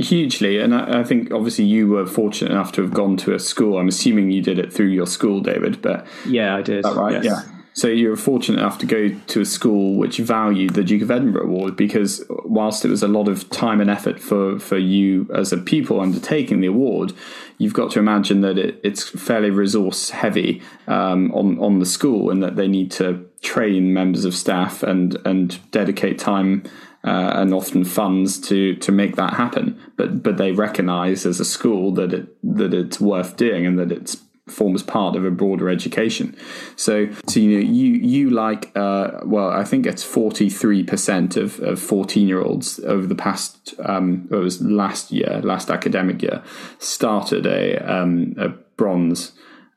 Hugely, 0.00 0.60
and 0.60 0.72
I, 0.72 1.00
I, 1.00 1.04
think 1.04 1.32
obviously 1.32 1.64
you 1.64 1.88
were 1.88 2.06
fortunate 2.06 2.52
enough 2.52 2.70
to 2.72 2.82
have 2.82 2.94
gone 2.94 3.16
to 3.18 3.34
a 3.34 3.40
school. 3.40 3.76
I'm 3.76 3.88
assuming 3.88 4.30
you 4.30 4.40
did 4.40 4.56
it 4.56 4.72
through 4.72 4.86
your 4.86 5.06
school, 5.06 5.40
David. 5.40 5.82
But 5.82 6.06
yeah, 6.28 6.54
I 6.54 6.62
did. 6.62 6.84
right? 6.84 7.20
Yes. 7.20 7.24
Yeah. 7.24 7.59
So 7.80 7.88
you 7.88 8.10
were 8.10 8.16
fortunate 8.16 8.58
enough 8.58 8.76
to 8.80 8.86
go 8.86 9.08
to 9.08 9.40
a 9.40 9.46
school 9.46 9.94
which 9.94 10.18
valued 10.18 10.74
the 10.74 10.84
Duke 10.84 11.00
of 11.00 11.10
Edinburgh 11.10 11.44
Award 11.44 11.76
because 11.76 12.22
whilst 12.28 12.84
it 12.84 12.88
was 12.88 13.02
a 13.02 13.08
lot 13.08 13.26
of 13.26 13.48
time 13.48 13.80
and 13.80 13.88
effort 13.88 14.20
for, 14.20 14.58
for 14.58 14.76
you 14.76 15.26
as 15.34 15.50
a 15.50 15.56
pupil 15.56 15.98
undertaking 15.98 16.60
the 16.60 16.66
award, 16.66 17.14
you've 17.56 17.72
got 17.72 17.90
to 17.92 17.98
imagine 17.98 18.42
that 18.42 18.58
it, 18.58 18.78
it's 18.84 19.08
fairly 19.08 19.48
resource 19.48 20.10
heavy 20.10 20.60
um, 20.88 21.32
on 21.32 21.58
on 21.58 21.78
the 21.78 21.86
school 21.86 22.28
and 22.28 22.42
that 22.42 22.56
they 22.56 22.68
need 22.68 22.90
to 22.90 23.26
train 23.40 23.94
members 23.94 24.26
of 24.26 24.34
staff 24.34 24.82
and 24.82 25.16
and 25.24 25.58
dedicate 25.70 26.18
time 26.18 26.62
uh, 27.04 27.32
and 27.36 27.54
often 27.54 27.86
funds 27.86 28.38
to 28.38 28.74
to 28.76 28.92
make 28.92 29.16
that 29.16 29.32
happen. 29.32 29.80
But 29.96 30.22
but 30.22 30.36
they 30.36 30.52
recognise 30.52 31.24
as 31.24 31.40
a 31.40 31.46
school 31.46 31.92
that 31.92 32.12
it 32.12 32.28
that 32.42 32.74
it's 32.74 33.00
worth 33.00 33.38
doing 33.38 33.64
and 33.64 33.78
that 33.78 33.90
it's 33.90 34.18
forms 34.50 34.82
part 34.82 35.16
of 35.16 35.24
a 35.24 35.30
broader 35.30 35.68
education. 35.68 36.36
So, 36.76 37.08
so 37.26 37.40
you 37.40 37.58
know, 37.58 37.66
you 37.66 37.92
you 37.92 38.30
like 38.30 38.72
uh, 38.76 39.20
well, 39.24 39.50
I 39.50 39.64
think 39.64 39.86
it's 39.86 40.02
forty 40.02 40.50
three 40.50 40.82
percent 40.82 41.36
of 41.36 41.60
of 41.60 41.80
fourteen 41.80 42.28
year 42.28 42.42
olds 42.42 42.80
over 42.80 43.06
the 43.06 43.14
past 43.14 43.74
um, 43.84 44.28
it 44.30 44.36
was 44.36 44.60
last 44.60 45.10
year, 45.10 45.40
last 45.42 45.70
academic 45.70 46.22
year, 46.22 46.42
started 46.78 47.46
a 47.46 47.76
um, 47.78 48.34
a 48.38 48.48
bronze 48.76 49.32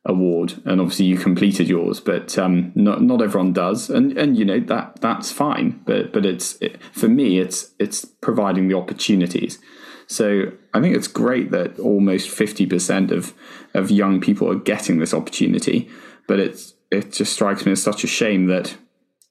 award, 0.06 0.62
and 0.66 0.82
obviously 0.82 1.06
you 1.06 1.18
completed 1.18 1.68
yours, 1.68 2.00
but 2.00 2.38
um, 2.38 2.72
not 2.76 3.02
not 3.02 3.22
everyone 3.22 3.54
does, 3.54 3.90
and 3.90 4.18
and 4.18 4.38
you 4.38 4.46
know 4.46 4.60
that 4.60 5.00
that's 5.02 5.32
fine, 5.32 5.82
but 5.86 6.12
but 6.12 6.26
it's 6.26 6.56
it, 6.62 6.82
for 6.92 7.08
me, 7.08 7.40
it's 7.40 7.74
it's 7.80 8.06
providing 8.06 8.68
the 8.68 8.78
opportunities. 8.78 9.60
So 10.08 10.52
I 10.74 10.82
think 10.82 10.96
it's 10.96 11.08
great 11.08 11.52
that 11.52 11.80
almost 11.80 12.30
50% 12.30 13.12
of, 13.12 13.34
of 13.74 13.92
young 13.92 14.22
people 14.22 14.50
are 14.52 14.56
getting 14.56 15.00
this 15.00 15.13
opportunity, 15.13 15.89
but 16.28 16.39
it's, 16.39 16.74
it 16.92 17.12
just 17.12 17.34
strikes 17.34 17.66
me 17.66 17.72
as 17.72 17.82
such 17.82 18.04
a 18.04 18.08
shame 18.08 18.48
that, 18.48 18.78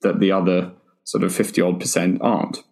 that 0.03 0.21
the 0.21 0.33
other 0.33 0.73
sort 1.05 1.25
of 1.25 1.35
50 1.35 1.61
odd 1.61 1.81
percent 1.81 2.21
aren't. 2.21 2.63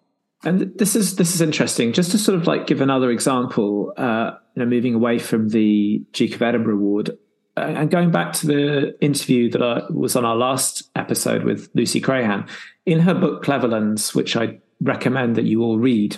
And 0.43 0.73
this 0.79 0.97
is 0.97 1.17
this 1.17 1.35
is 1.35 1.43
interesting. 1.43 1.93
Just 1.93 2.13
to 2.13 2.19
sort 2.19 2.41
of 2.41 2.47
like 2.47 2.67
give 2.67 2.81
another 2.81 3.11
example, 3.11 3.93
uh, 3.99 4.31
you 4.55 4.61
know, 4.61 4.67
moving 4.67 4.95
away 4.95 5.19
from 5.19 5.51
the 5.51 6.03
Duke 6.13 6.35
of 6.35 6.41
Edinburgh 6.41 6.77
Award 6.77 7.11
uh, 7.57 7.61
and 7.61 7.91
going 7.91 8.11
back 8.11 8.33
to 8.33 8.47
the 8.47 8.97
interview 9.01 9.51
that 9.51 9.63
I, 9.63 9.83
was 9.91 10.17
on 10.17 10.25
our 10.25 10.37
last 10.37 10.91
episode 10.97 11.45
with 11.45 11.69
Lucy 11.75 12.01
Crehan, 12.01 12.49
in 12.87 13.01
her 13.01 13.15
book 13.15 13.45
Cleverlands, 13.45 14.15
which 14.15 14.37
I 14.37 14.61
recommend 14.81 15.37
that 15.37 15.45
you 15.45 15.63
all 15.63 15.79
read, 15.79 16.17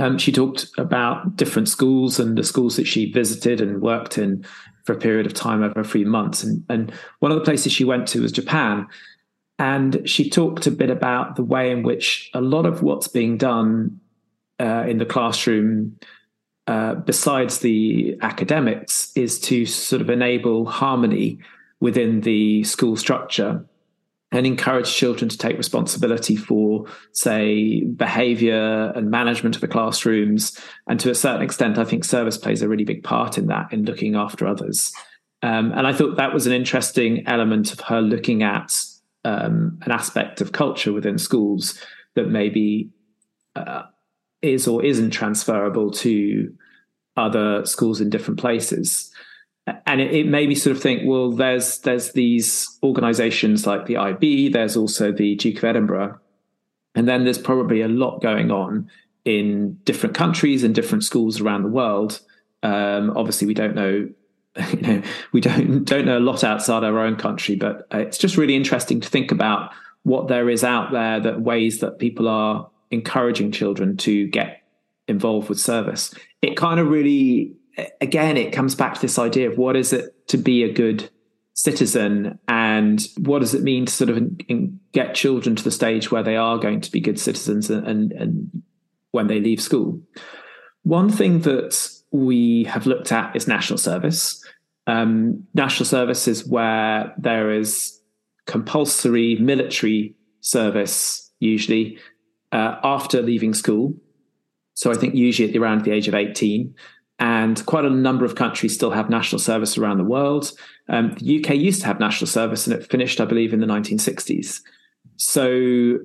um, 0.00 0.18
she 0.18 0.32
talked 0.32 0.66
about 0.78 1.36
different 1.36 1.68
schools 1.68 2.18
and 2.18 2.36
the 2.36 2.44
schools 2.44 2.76
that 2.76 2.86
she 2.86 3.10
visited 3.10 3.60
and 3.60 3.80
worked 3.80 4.18
in 4.18 4.44
for 4.84 4.92
a 4.92 4.98
period 4.98 5.26
of 5.26 5.34
time 5.34 5.62
over 5.62 5.80
a 5.80 5.84
few 5.84 6.06
months. 6.06 6.42
And, 6.42 6.64
and 6.68 6.92
one 7.18 7.30
of 7.30 7.38
the 7.38 7.44
places 7.44 7.72
she 7.72 7.84
went 7.84 8.08
to 8.08 8.22
was 8.22 8.32
Japan. 8.32 8.86
And 9.58 10.08
she 10.08 10.30
talked 10.30 10.66
a 10.66 10.70
bit 10.70 10.90
about 10.90 11.36
the 11.36 11.44
way 11.44 11.70
in 11.70 11.82
which 11.82 12.30
a 12.32 12.40
lot 12.40 12.64
of 12.64 12.82
what's 12.82 13.08
being 13.08 13.36
done 13.36 14.00
uh, 14.60 14.84
in 14.86 14.98
the 14.98 15.06
classroom, 15.06 15.98
uh, 16.66 16.94
besides 16.94 17.58
the 17.58 18.16
academics, 18.22 19.12
is 19.16 19.40
to 19.40 19.66
sort 19.66 20.00
of 20.00 20.10
enable 20.10 20.66
harmony 20.66 21.38
within 21.80 22.22
the 22.22 22.64
school 22.64 22.96
structure 22.96 23.64
and 24.30 24.46
encourage 24.46 24.94
children 24.94 25.28
to 25.28 25.38
take 25.38 25.56
responsibility 25.56 26.36
for, 26.36 26.84
say, 27.12 27.82
behavior 27.82 28.92
and 28.94 29.10
management 29.10 29.54
of 29.54 29.62
the 29.62 29.68
classrooms. 29.68 30.58
And 30.86 31.00
to 31.00 31.10
a 31.10 31.14
certain 31.14 31.42
extent, 31.42 31.78
I 31.78 31.84
think 31.84 32.04
service 32.04 32.36
plays 32.36 32.60
a 32.60 32.68
really 32.68 32.84
big 32.84 33.02
part 33.02 33.38
in 33.38 33.46
that, 33.46 33.72
in 33.72 33.84
looking 33.84 34.16
after 34.16 34.46
others. 34.46 34.92
Um, 35.42 35.72
and 35.72 35.86
I 35.86 35.92
thought 35.92 36.16
that 36.16 36.34
was 36.34 36.46
an 36.46 36.52
interesting 36.52 37.26
element 37.26 37.72
of 37.72 37.80
her 37.80 38.02
looking 38.02 38.42
at 38.42 38.74
um, 39.24 39.78
an 39.82 39.92
aspect 39.92 40.40
of 40.40 40.52
culture 40.52 40.92
within 40.92 41.16
schools 41.16 41.82
that 42.14 42.28
maybe 42.28 42.90
uh, 43.56 43.84
is 44.42 44.68
or 44.68 44.84
isn't 44.84 45.10
transferable 45.10 45.90
to 45.90 46.52
other 47.16 47.64
schools 47.64 48.00
in 48.00 48.10
different 48.10 48.38
places 48.38 49.10
and 49.86 50.00
it, 50.00 50.12
it, 50.14 50.26
made 50.26 50.48
me 50.48 50.54
sort 50.54 50.76
of 50.76 50.82
think 50.82 51.02
well 51.04 51.30
there's 51.30 51.78
there's 51.78 52.12
these 52.12 52.78
organizations 52.82 53.66
like 53.66 53.86
the 53.86 53.96
ib 53.96 54.52
there's 54.52 54.76
also 54.76 55.12
the 55.12 55.34
duke 55.36 55.58
of 55.58 55.64
edinburgh. 55.64 56.18
And 56.94 57.06
then 57.06 57.24
there's 57.24 57.38
probably 57.38 57.80
a 57.82 57.88
lot 57.88 58.20
going 58.22 58.50
on 58.50 58.90
in 59.24 59.74
different 59.84 60.16
countries 60.16 60.64
and 60.64 60.74
different 60.74 61.04
schools 61.04 61.40
around 61.40 61.62
the 61.62 61.68
world. 61.68 62.20
Um, 62.62 63.10
obviously 63.16 63.46
we 63.46 63.54
don't 63.54 63.74
know 63.74 64.08
you 64.72 64.80
know 64.80 65.02
we 65.32 65.40
don't 65.40 65.84
don't 65.84 66.06
know 66.06 66.18
a 66.18 66.20
lot 66.20 66.42
outside 66.42 66.82
our 66.82 66.98
own 66.98 67.14
country 67.14 67.54
but 67.54 67.86
it's 67.92 68.18
just 68.18 68.36
really 68.36 68.56
interesting 68.56 69.00
to 69.00 69.08
think 69.08 69.30
about 69.30 69.70
what 70.02 70.26
there 70.28 70.48
is 70.48 70.64
out 70.64 70.90
there 70.90 71.20
that 71.20 71.40
ways 71.40 71.80
that 71.80 71.98
people 71.98 72.26
are 72.26 72.68
encouraging 72.90 73.52
children 73.52 73.96
to 73.98 74.26
get 74.28 74.62
involved 75.06 75.48
with 75.48 75.58
service. 75.58 76.14
It 76.42 76.56
kind 76.56 76.78
of 76.78 76.88
really 76.88 77.54
again, 78.00 78.36
it 78.36 78.52
comes 78.52 78.74
back 78.74 78.94
to 78.94 79.00
this 79.00 79.18
idea 79.18 79.50
of 79.50 79.58
what 79.58 79.76
is 79.76 79.92
it 79.92 80.28
to 80.28 80.36
be 80.36 80.62
a 80.62 80.72
good 80.72 81.10
citizen 81.54 82.38
and 82.46 83.06
what 83.18 83.40
does 83.40 83.54
it 83.54 83.62
mean 83.62 83.86
to 83.86 83.92
sort 83.92 84.10
of 84.10 84.22
get 84.92 85.14
children 85.14 85.56
to 85.56 85.64
the 85.64 85.70
stage 85.70 86.10
where 86.10 86.22
they 86.22 86.36
are 86.36 86.58
going 86.58 86.80
to 86.80 86.90
be 86.90 87.00
good 87.00 87.18
citizens 87.18 87.68
and, 87.68 87.86
and, 87.86 88.12
and 88.12 88.62
when 89.10 89.26
they 89.26 89.40
leave 89.40 89.60
school. 89.60 90.00
One 90.82 91.10
thing 91.10 91.40
that 91.40 91.90
we 92.12 92.64
have 92.64 92.86
looked 92.86 93.12
at 93.12 93.34
is 93.34 93.48
national 93.48 93.78
service. 93.78 94.42
Um, 94.86 95.44
national 95.54 95.86
service 95.86 96.28
is 96.28 96.46
where 96.46 97.12
there 97.18 97.50
is 97.50 98.00
compulsory 98.46 99.36
military 99.36 100.14
service, 100.40 101.30
usually 101.40 101.98
uh, 102.52 102.76
after 102.82 103.20
leaving 103.20 103.52
school. 103.52 103.94
So 104.74 104.92
I 104.92 104.94
think 104.94 105.14
usually 105.14 105.50
at 105.50 105.56
around 105.56 105.84
the 105.84 105.90
age 105.90 106.08
of 106.08 106.14
18. 106.14 106.72
And 107.18 107.64
quite 107.66 107.84
a 107.84 107.90
number 107.90 108.24
of 108.24 108.36
countries 108.36 108.74
still 108.74 108.92
have 108.92 109.10
national 109.10 109.40
service 109.40 109.76
around 109.76 109.98
the 109.98 110.04
world. 110.04 110.52
Um, 110.88 111.14
the 111.18 111.40
UK 111.40 111.56
used 111.56 111.80
to 111.80 111.86
have 111.86 111.98
national 111.98 112.28
service 112.28 112.66
and 112.66 112.76
it 112.76 112.88
finished, 112.88 113.20
I 113.20 113.24
believe, 113.24 113.52
in 113.52 113.60
the 113.60 113.66
1960s. 113.66 114.60
So 115.16 115.98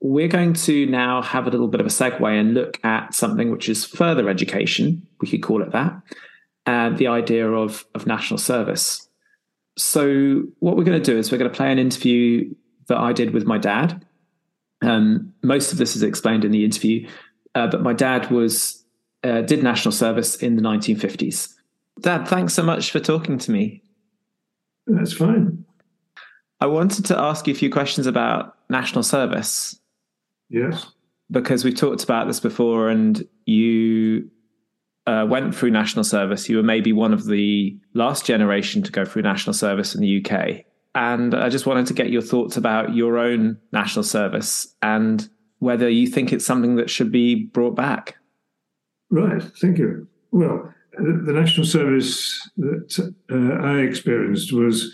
we're 0.00 0.28
going 0.28 0.54
to 0.54 0.86
now 0.86 1.22
have 1.22 1.46
a 1.46 1.50
little 1.50 1.68
bit 1.68 1.80
of 1.80 1.86
a 1.86 1.90
segue 1.90 2.40
and 2.40 2.54
look 2.54 2.82
at 2.84 3.14
something 3.14 3.50
which 3.50 3.68
is 3.68 3.84
further 3.84 4.28
education, 4.28 5.06
we 5.20 5.28
could 5.28 5.42
call 5.42 5.62
it 5.62 5.72
that, 5.72 6.00
and 6.66 6.96
the 6.98 7.06
idea 7.06 7.50
of, 7.50 7.84
of 7.94 8.06
national 8.06 8.38
service. 8.38 9.06
So, 9.76 10.42
what 10.58 10.76
we're 10.76 10.84
going 10.84 11.00
to 11.00 11.12
do 11.12 11.18
is 11.18 11.30
we're 11.30 11.38
going 11.38 11.50
to 11.50 11.56
play 11.56 11.70
an 11.70 11.78
interview 11.78 12.52
that 12.88 12.98
I 12.98 13.12
did 13.12 13.32
with 13.32 13.46
my 13.46 13.56
dad. 13.56 14.04
Um, 14.82 15.32
most 15.42 15.72
of 15.72 15.78
this 15.78 15.94
is 15.94 16.02
explained 16.02 16.44
in 16.44 16.50
the 16.50 16.64
interview, 16.64 17.08
uh, 17.54 17.68
but 17.68 17.82
my 17.82 17.92
dad 17.92 18.30
was 18.30 18.79
uh, 19.24 19.42
did 19.42 19.62
national 19.62 19.92
service 19.92 20.36
in 20.36 20.56
the 20.56 20.62
1950s. 20.62 21.54
Dad, 22.00 22.26
thanks 22.26 22.54
so 22.54 22.62
much 22.62 22.90
for 22.90 23.00
talking 23.00 23.38
to 23.38 23.50
me. 23.50 23.82
That's 24.86 25.12
fine. 25.12 25.64
I 26.60 26.66
wanted 26.66 27.06
to 27.06 27.18
ask 27.18 27.46
you 27.46 27.54
a 27.54 27.56
few 27.56 27.70
questions 27.70 28.06
about 28.06 28.56
national 28.68 29.02
service. 29.02 29.78
Yes. 30.48 30.86
Because 31.30 31.64
we've 31.64 31.76
talked 31.76 32.02
about 32.02 32.26
this 32.26 32.40
before, 32.40 32.88
and 32.88 33.26
you 33.46 34.30
uh, 35.06 35.26
went 35.28 35.54
through 35.54 35.70
national 35.70 36.04
service. 36.04 36.48
You 36.48 36.56
were 36.56 36.62
maybe 36.62 36.92
one 36.92 37.12
of 37.12 37.26
the 37.26 37.78
last 37.94 38.26
generation 38.26 38.82
to 38.82 38.92
go 38.92 39.04
through 39.04 39.22
national 39.22 39.54
service 39.54 39.94
in 39.94 40.00
the 40.00 40.24
UK. 40.24 40.64
And 40.94 41.34
I 41.34 41.48
just 41.48 41.66
wanted 41.66 41.86
to 41.86 41.94
get 41.94 42.10
your 42.10 42.22
thoughts 42.22 42.56
about 42.56 42.94
your 42.94 43.18
own 43.18 43.58
national 43.72 44.02
service 44.02 44.74
and 44.82 45.28
whether 45.60 45.88
you 45.88 46.06
think 46.06 46.32
it's 46.32 46.44
something 46.44 46.76
that 46.76 46.90
should 46.90 47.12
be 47.12 47.44
brought 47.44 47.76
back. 47.76 48.16
Right. 49.10 49.42
Thank 49.60 49.78
you. 49.78 50.06
Well, 50.30 50.72
the 50.92 51.32
national 51.32 51.66
service 51.66 52.48
that 52.56 53.12
uh, 53.30 53.66
I 53.66 53.80
experienced 53.80 54.52
was 54.52 54.92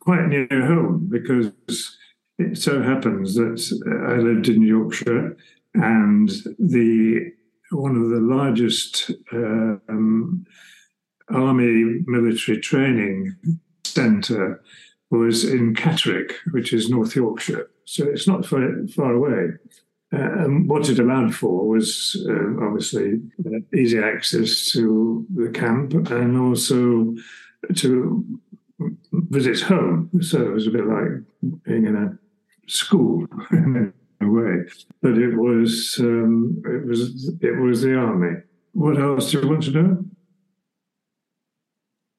quite 0.00 0.26
near 0.26 0.66
home 0.66 1.08
because 1.10 1.52
it 2.38 2.56
so 2.56 2.82
happens 2.82 3.34
that 3.34 3.60
I 4.08 4.16
lived 4.20 4.48
in 4.48 4.62
Yorkshire, 4.62 5.36
and 5.74 6.28
the 6.58 7.32
one 7.70 7.96
of 7.96 8.08
the 8.08 8.20
largest 8.20 9.10
uh, 9.32 9.76
um, 9.88 10.46
army 11.30 12.02
military 12.06 12.58
training 12.60 13.36
centre 13.84 14.62
was 15.10 15.44
in 15.44 15.74
Catterick, 15.74 16.32
which 16.52 16.72
is 16.72 16.88
North 16.88 17.16
Yorkshire. 17.16 17.70
So 17.84 18.04
it's 18.04 18.28
not 18.28 18.46
far, 18.46 18.86
far 18.94 19.12
away. 19.12 19.54
Uh, 20.10 20.44
and 20.44 20.70
what 20.70 20.88
it 20.88 20.98
allowed 20.98 21.34
for 21.34 21.68
was 21.68 22.16
uh, 22.28 22.64
obviously 22.64 23.20
easy 23.76 23.98
access 23.98 24.64
to 24.72 25.26
the 25.34 25.50
camp 25.50 25.92
and 26.10 26.38
also 26.38 27.14
to 27.74 28.24
visit 29.12 29.60
home. 29.60 30.10
So 30.22 30.40
it 30.40 30.52
was 30.52 30.66
a 30.66 30.70
bit 30.70 30.86
like 30.86 31.62
being 31.64 31.84
in 31.86 31.96
a 31.96 32.18
school 32.70 33.26
in 33.50 33.92
a 34.20 34.26
way. 34.26 34.64
But 35.02 35.18
it 35.18 35.36
was 35.36 35.96
um, 36.00 36.62
it 36.64 36.86
was 36.86 37.30
it 37.42 37.60
was 37.60 37.82
the 37.82 37.94
army. 37.94 38.40
What 38.72 38.98
else 38.98 39.30
do 39.30 39.40
you 39.40 39.48
want 39.48 39.64
to 39.64 39.70
know? 39.70 40.04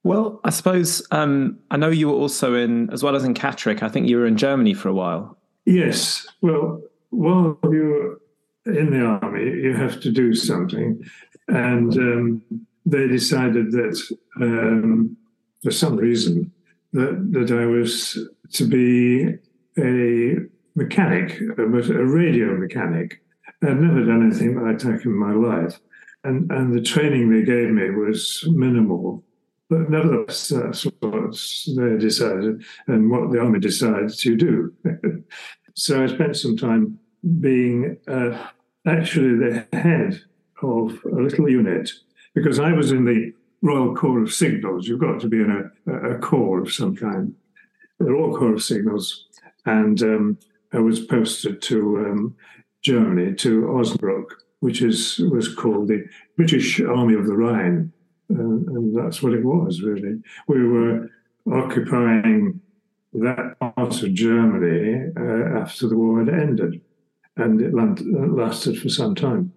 Well, 0.04 0.40
I 0.44 0.50
suppose 0.50 1.06
um, 1.12 1.60
I 1.72 1.78
know 1.78 1.90
you 1.90 2.08
were 2.08 2.16
also 2.16 2.56
in, 2.56 2.90
as 2.92 3.04
well 3.04 3.16
as 3.16 3.24
in 3.24 3.34
Catterick. 3.34 3.84
I 3.84 3.90
think 3.90 4.08
you 4.08 4.18
were 4.18 4.26
in 4.26 4.38
Germany 4.38 4.74
for 4.74 4.90
a 4.90 4.94
while. 4.94 5.38
Yes. 5.66 6.26
Well, 6.42 6.82
while 7.10 7.58
you're 7.64 8.20
in 8.66 8.92
the 8.92 9.02
army, 9.02 9.44
you 9.44 9.74
have 9.76 10.00
to 10.02 10.12
do 10.12 10.34
something, 10.34 11.04
and 11.48 11.94
um, 11.98 12.42
they 12.86 13.08
decided 13.08 13.72
that 13.72 14.18
um, 14.42 15.18
for 15.64 15.72
some 15.72 15.96
reason 15.96 16.52
that 16.94 17.32
that 17.32 17.52
I 17.52 17.66
was 17.66 18.18
to 18.52 18.68
be 18.68 19.38
a 19.78 20.36
mechanic, 20.76 21.40
a, 21.58 21.66
radio 21.66 22.58
mechanic. 22.58 23.22
I'd 23.62 23.80
never 23.80 24.06
done 24.06 24.26
anything 24.26 24.62
like 24.62 24.80
that 24.80 25.04
in 25.04 25.14
my 25.14 25.34
life. 25.34 25.80
And, 26.24 26.50
and 26.52 26.74
the 26.74 26.82
training 26.82 27.30
they 27.30 27.44
gave 27.44 27.70
me 27.70 27.90
was 27.92 28.44
minimal. 28.50 29.24
But 29.70 29.90
nevertheless, 29.90 30.50
that's 30.50 30.84
what 30.84 31.38
they 31.78 31.98
decided 31.98 32.64
and 32.88 33.12
what 33.12 33.32
the 33.32 33.40
army 33.40 33.60
decided 33.60 34.10
to 34.18 34.36
do. 34.36 34.74
so 35.80 36.04
I 36.04 36.08
spent 36.08 36.36
some 36.36 36.58
time 36.58 37.00
being 37.40 37.98
uh, 38.08 38.38
actually 38.86 39.36
the 39.36 39.68
head 39.72 40.20
of 40.62 41.00
a 41.06 41.22
little 41.22 41.50
unit 41.50 41.90
because 42.36 42.60
I 42.60 42.74
was 42.74 42.92
in 42.92 43.06
the 43.06 43.34
Royal 43.62 43.96
Corps 43.96 44.22
of 44.22 44.34
Signals. 44.34 44.88
You've 44.88 45.00
got 45.00 45.22
to 45.22 45.30
be 45.30 45.38
in 45.38 45.72
a, 45.88 46.16
a 46.16 46.20
corps 46.20 46.62
of 46.62 46.74
some 46.74 46.96
kind. 46.96 47.34
The 47.98 48.12
Royal 48.12 48.38
Corps 48.38 48.54
of 48.56 48.64
Signals 48.64 49.28
and 49.66 50.02
um, 50.04 50.38
I 50.74 50.80
was 50.80 51.00
posted 51.00 51.62
to 51.64 51.98
um, 51.98 52.36
Germany 52.82 53.34
to 53.36 53.62
Osnabrück, 53.62 54.26
which 54.60 54.82
is 54.82 55.20
was 55.32 55.54
called 55.54 55.88
the 55.88 56.06
British 56.36 56.82
Army 56.82 57.14
of 57.14 57.26
the 57.26 57.36
Rhine, 57.36 57.92
and, 58.30 58.68
and 58.68 58.98
that's 58.98 59.22
what 59.24 59.34
it 59.34 59.44
was 59.44 59.82
really. 59.82 60.22
We 60.48 60.68
were 60.68 61.10
occupying 61.52 62.62
that 63.14 63.60
part 63.60 64.04
of 64.04 64.14
Germany 64.14 65.12
uh, 65.18 65.60
after 65.60 65.88
the 65.88 65.98
war 65.98 66.20
had 66.20 66.30
ended, 66.30 66.82
and 67.38 67.62
it 67.62 67.74
lasted 67.74 68.80
for 68.80 68.90
some 68.90 69.16
time. 69.16 69.52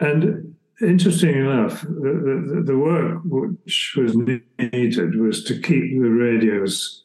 And 0.00 0.54
interesting 0.80 1.34
enough, 1.34 1.82
the, 1.82 2.52
the, 2.54 2.62
the, 2.64 2.78
work 2.78 3.20
which 3.24 3.94
was 3.96 4.16
needed 4.16 5.16
was 5.16 5.44
to 5.44 5.54
keep 5.60 6.00
the 6.00 6.08
radios 6.08 7.02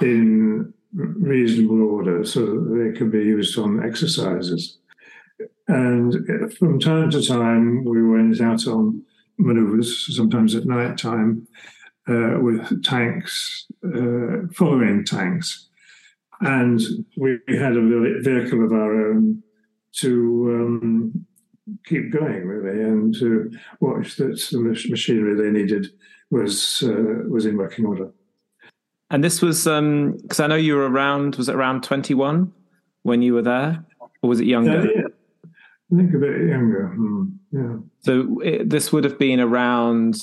in 0.00 0.72
reasonable 0.92 1.82
order 1.82 2.24
so 2.24 2.46
that 2.46 2.92
they 2.92 2.98
could 2.98 3.12
be 3.12 3.18
used 3.18 3.58
on 3.58 3.84
exercises. 3.84 4.78
And 5.68 6.54
from 6.56 6.80
time 6.80 7.10
to 7.10 7.22
time, 7.22 7.84
we 7.84 8.02
went 8.02 8.40
out 8.40 8.66
on 8.66 9.02
maneuvers, 9.38 10.14
sometimes 10.16 10.54
at 10.54 10.66
night 10.66 10.98
time, 10.98 11.46
uh, 12.08 12.38
with 12.40 12.82
tanks, 12.82 13.66
uh, 13.84 14.46
following 14.54 15.04
tanks. 15.04 15.68
And 16.40 16.80
we 17.16 17.38
had 17.48 17.76
a 17.76 18.20
vehicle 18.22 18.64
of 18.64 18.72
our 18.72 19.10
own 19.10 19.42
to 19.96 20.12
um, 20.54 21.26
keep 21.84 22.10
going, 22.10 22.46
really, 22.46 22.82
and 22.82 23.14
to 23.16 23.50
watch 23.80 24.16
that 24.16 24.40
the 24.50 24.58
machinery 24.60 25.34
they 25.34 25.50
needed 25.50 25.88
was 26.30 26.82
uh, 26.82 27.24
was 27.28 27.44
in 27.44 27.56
working 27.56 27.84
order. 27.84 28.10
And 29.10 29.22
this 29.22 29.42
was 29.42 29.64
because 29.64 30.40
um, 30.40 30.44
I 30.44 30.46
know 30.46 30.54
you 30.54 30.76
were 30.76 30.88
around. 30.88 31.36
Was 31.36 31.48
it 31.48 31.54
around 31.54 31.82
twenty 31.82 32.14
one 32.14 32.52
when 33.02 33.20
you 33.22 33.34
were 33.34 33.42
there, 33.42 33.84
or 34.22 34.28
was 34.28 34.40
it 34.40 34.46
younger? 34.46 34.86
Yeah, 34.86 35.02
yeah. 35.02 35.50
I 35.92 35.96
think 35.96 36.14
a 36.14 36.18
bit 36.18 36.48
younger. 36.48 36.88
Hmm. 36.88 37.24
Yeah. 37.52 37.76
So 38.00 38.40
it, 38.40 38.70
this 38.70 38.92
would 38.92 39.04
have 39.04 39.18
been 39.18 39.40
around 39.40 40.16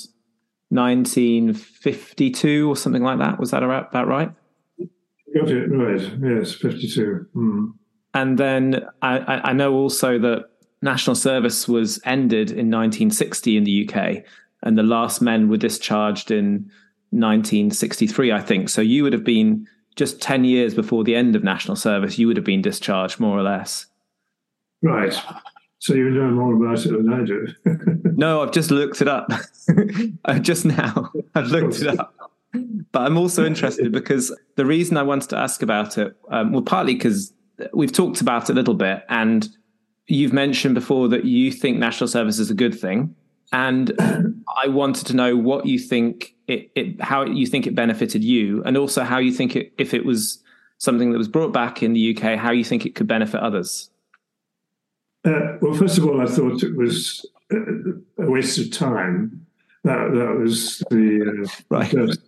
1952 0.70 2.68
or 2.68 2.76
something 2.76 3.02
like 3.02 3.18
that. 3.18 3.40
Was 3.40 3.50
that 3.50 3.62
about 3.62 4.06
right? 4.06 4.30
Got 5.34 5.50
it 5.50 5.66
right. 5.66 6.00
Yes, 6.22 6.52
52. 6.54 7.26
Hmm. 7.32 7.66
And 8.14 8.38
then 8.38 8.86
I, 9.02 9.18
I 9.44 9.52
know 9.52 9.74
also 9.74 10.18
that 10.18 10.46
national 10.82 11.16
service 11.16 11.68
was 11.68 12.00
ended 12.04 12.50
in 12.50 12.70
1960 12.70 13.56
in 13.56 13.64
the 13.64 13.88
UK, 13.88 14.24
and 14.62 14.78
the 14.78 14.82
last 14.82 15.20
men 15.20 15.48
were 15.48 15.56
discharged 15.56 16.30
in 16.30 16.70
1963, 17.10 18.32
I 18.32 18.40
think. 18.40 18.68
So 18.68 18.80
you 18.80 19.02
would 19.02 19.12
have 19.12 19.24
been 19.24 19.66
just 19.96 20.22
10 20.22 20.44
years 20.44 20.74
before 20.74 21.04
the 21.04 21.16
end 21.16 21.34
of 21.36 21.42
national 21.42 21.76
service, 21.76 22.18
you 22.18 22.28
would 22.28 22.36
have 22.36 22.46
been 22.46 22.62
discharged, 22.62 23.18
more 23.18 23.36
or 23.36 23.42
less. 23.42 23.86
Right. 24.80 25.14
So 25.80 25.94
you 25.94 26.10
know 26.10 26.30
more 26.30 26.54
about 26.54 26.84
it 26.84 26.90
than 26.90 27.12
I 27.12 27.24
do. 27.24 27.46
no, 28.16 28.42
I've 28.42 28.50
just 28.50 28.70
looked 28.70 29.00
it 29.00 29.08
up. 29.08 29.30
I 30.24 30.38
just 30.40 30.64
now, 30.64 31.12
I've 31.34 31.48
looked 31.48 31.80
it 31.80 31.98
up. 31.98 32.14
But 32.92 33.02
I'm 33.02 33.16
also 33.16 33.44
interested 33.44 33.92
because 33.92 34.34
the 34.56 34.66
reason 34.66 34.96
I 34.96 35.02
wanted 35.02 35.30
to 35.30 35.36
ask 35.36 35.62
about 35.62 35.98
it, 35.98 36.16
um, 36.30 36.52
well, 36.52 36.62
partly 36.62 36.94
because 36.94 37.32
we've 37.72 37.92
talked 37.92 38.20
about 38.20 38.48
it 38.48 38.52
a 38.52 38.54
little 38.54 38.74
bit, 38.74 39.04
and 39.08 39.48
you've 40.06 40.32
mentioned 40.32 40.74
before 40.74 41.08
that 41.08 41.24
you 41.24 41.52
think 41.52 41.78
national 41.78 42.08
service 42.08 42.38
is 42.38 42.50
a 42.50 42.54
good 42.54 42.78
thing. 42.78 43.14
And 43.52 43.92
I 44.56 44.68
wanted 44.68 45.06
to 45.06 45.16
know 45.16 45.36
what 45.36 45.66
you 45.66 45.78
think 45.78 46.34
it, 46.48 46.70
it, 46.74 47.00
how 47.00 47.24
you 47.24 47.46
think 47.46 47.66
it 47.66 47.74
benefited 47.74 48.24
you, 48.24 48.62
and 48.64 48.76
also 48.76 49.04
how 49.04 49.18
you 49.18 49.32
think 49.32 49.54
it, 49.54 49.72
if 49.78 49.94
it 49.94 50.04
was 50.04 50.42
something 50.78 51.12
that 51.12 51.18
was 51.18 51.28
brought 51.28 51.52
back 51.52 51.82
in 51.82 51.92
the 51.92 52.16
UK, 52.16 52.38
how 52.38 52.50
you 52.50 52.64
think 52.64 52.86
it 52.86 52.94
could 52.94 53.06
benefit 53.06 53.40
others. 53.40 53.90
Uh, 55.24 55.56
well, 55.60 55.74
first 55.74 55.98
of 55.98 56.06
all, 56.06 56.20
I 56.20 56.26
thought 56.26 56.62
it 56.62 56.76
was 56.76 57.26
a 57.50 58.30
waste 58.30 58.58
of 58.58 58.70
time. 58.70 59.46
That 59.84 60.12
that 60.14 60.38
was 60.38 60.82
the 60.90 61.44
uh, 61.44 61.76
right. 61.76 61.90
First, 61.90 62.20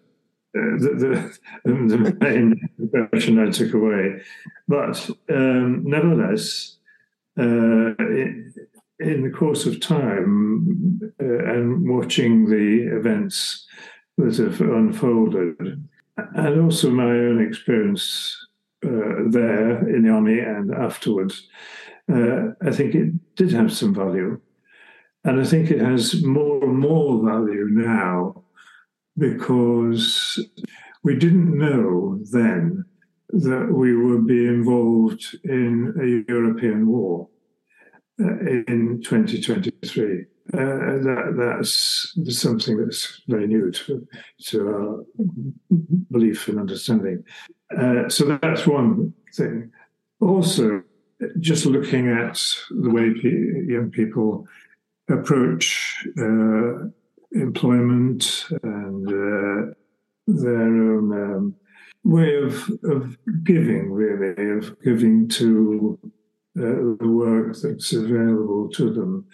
uh, 0.56 0.78
the, 0.78 1.38
the, 1.64 1.72
the 1.72 2.16
main 2.20 2.68
impression 2.78 3.38
I 3.38 3.50
took 3.50 3.72
away. 3.72 4.20
But 4.66 5.08
um, 5.28 5.84
nevertheless, 5.84 6.76
uh, 7.38 7.94
in, 7.98 8.52
in, 8.98 9.22
the 9.22 9.30
course 9.30 9.66
of 9.66 9.78
time 9.78 11.00
uh, 11.22 11.44
and 11.54 11.88
watching 11.88 12.50
the 12.50 12.96
events 12.96 13.66
that 14.18 14.38
have 14.38 14.60
unfolded, 14.60 15.88
and 16.16 16.60
also 16.60 16.90
my 16.90 17.04
own 17.04 17.40
experience 17.46 18.36
uh, 18.84 19.28
there 19.28 19.88
in 19.88 20.02
the 20.02 20.10
army 20.10 20.40
and 20.40 20.74
afterwards, 20.74 21.46
uh, 22.10 22.54
I 22.66 22.70
think 22.72 22.94
it 22.94 23.36
did 23.36 23.52
have 23.52 23.72
some 23.72 23.94
value. 23.94 24.40
And 25.24 25.40
I 25.40 25.44
think 25.44 25.70
it 25.70 25.80
has 25.80 26.22
more 26.24 26.64
and 26.64 26.78
more 26.78 27.22
value 27.22 27.68
now 27.70 28.44
because 29.18 30.38
we 31.02 31.14
didn't 31.16 31.56
know 31.56 32.18
then 32.32 32.84
that 33.28 33.68
we 33.72 33.94
would 33.94 34.26
be 34.26 34.46
involved 34.46 35.36
in 35.44 35.94
a 36.00 36.32
European 36.32 36.86
war 36.86 37.28
uh, 38.20 38.38
in 38.66 39.00
2023. 39.04 40.24
Uh, 40.52 40.56
that, 40.56 41.34
that's 41.36 42.12
something 42.28 42.76
that's 42.76 43.22
very 43.28 43.46
new 43.46 43.70
to, 43.70 44.06
to 44.46 44.68
our 44.68 45.04
belief 46.10 46.48
and 46.48 46.58
understanding. 46.58 47.22
Uh, 47.78 48.08
so 48.08 48.36
that's 48.42 48.66
one 48.66 49.12
thing. 49.34 49.70
Also, 50.20 50.82
just 51.38 51.66
looking 51.66 52.08
at 52.08 52.42
the 52.70 52.90
way 52.90 53.12
young 53.66 53.90
people 53.90 54.46
approach 55.08 56.06
uh, 56.18 56.86
employment 57.32 58.46
and 58.62 59.08
uh, 59.08 59.74
their 60.26 60.62
own 60.62 61.12
um, 61.12 61.54
way 62.04 62.36
of, 62.36 62.70
of 62.84 63.16
giving, 63.44 63.92
really, 63.92 64.50
of 64.58 64.80
giving 64.82 65.28
to 65.28 65.98
uh, 66.58 66.96
the 67.00 67.08
work 67.08 67.56
that's 67.62 67.92
available 67.92 68.68
to 68.70 68.90
them. 68.92 69.26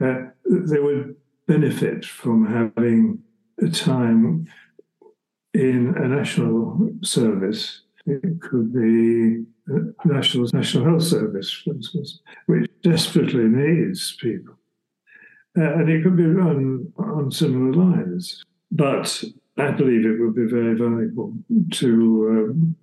Uh, 0.00 0.30
they 0.44 0.78
would 0.78 1.16
benefit 1.46 2.04
from 2.04 2.46
having 2.46 3.18
a 3.62 3.68
time 3.68 4.46
in 5.54 5.94
a 5.96 6.08
national 6.08 6.90
service. 7.02 7.82
It 8.06 8.40
could 8.40 8.72
be 8.72 9.44
national 10.04 10.48
national 10.52 10.84
health 10.84 11.02
service, 11.02 11.50
for 11.50 11.74
instance, 11.74 12.20
which 12.46 12.70
desperately 12.82 13.44
needs 13.44 14.16
people. 14.16 14.54
Uh, 15.58 15.72
and 15.74 15.88
it 15.88 16.02
could 16.02 16.16
be 16.16 16.26
run 16.26 16.92
on 16.98 17.30
similar 17.30 17.72
lines. 17.72 18.44
But 18.70 19.24
I 19.56 19.70
believe 19.70 20.04
it 20.04 20.20
would 20.20 20.34
be 20.34 20.46
very 20.46 20.74
valuable 20.74 21.34
to 21.72 22.50
um, 22.50 22.76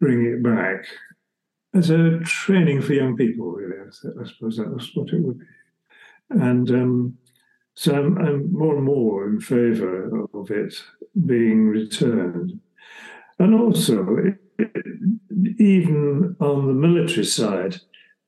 bring 0.00 0.26
it 0.26 0.42
back 0.42 0.86
as 1.74 1.90
a 1.90 2.18
training 2.20 2.82
for 2.82 2.94
young 2.94 3.16
people, 3.16 3.52
really. 3.52 3.76
I, 3.78 4.26
suppose 4.26 4.56
that 4.56 4.72
was 4.72 4.90
what 4.94 5.12
it 5.12 5.20
would 5.20 5.38
be. 5.38 5.46
And 6.30 6.70
um, 6.70 7.18
so 7.74 7.94
I'm, 7.94 8.18
I'm, 8.18 8.52
more 8.52 8.76
and 8.76 8.84
more 8.84 9.28
in 9.28 9.40
favour 9.40 10.24
of 10.34 10.50
it 10.50 10.74
being 11.26 11.68
returned. 11.68 12.58
And 13.38 13.54
also, 13.54 14.16
it, 14.16 14.34
even 15.58 16.36
on 16.40 16.66
the 16.66 16.72
military 16.72 17.24
side, 17.24 17.76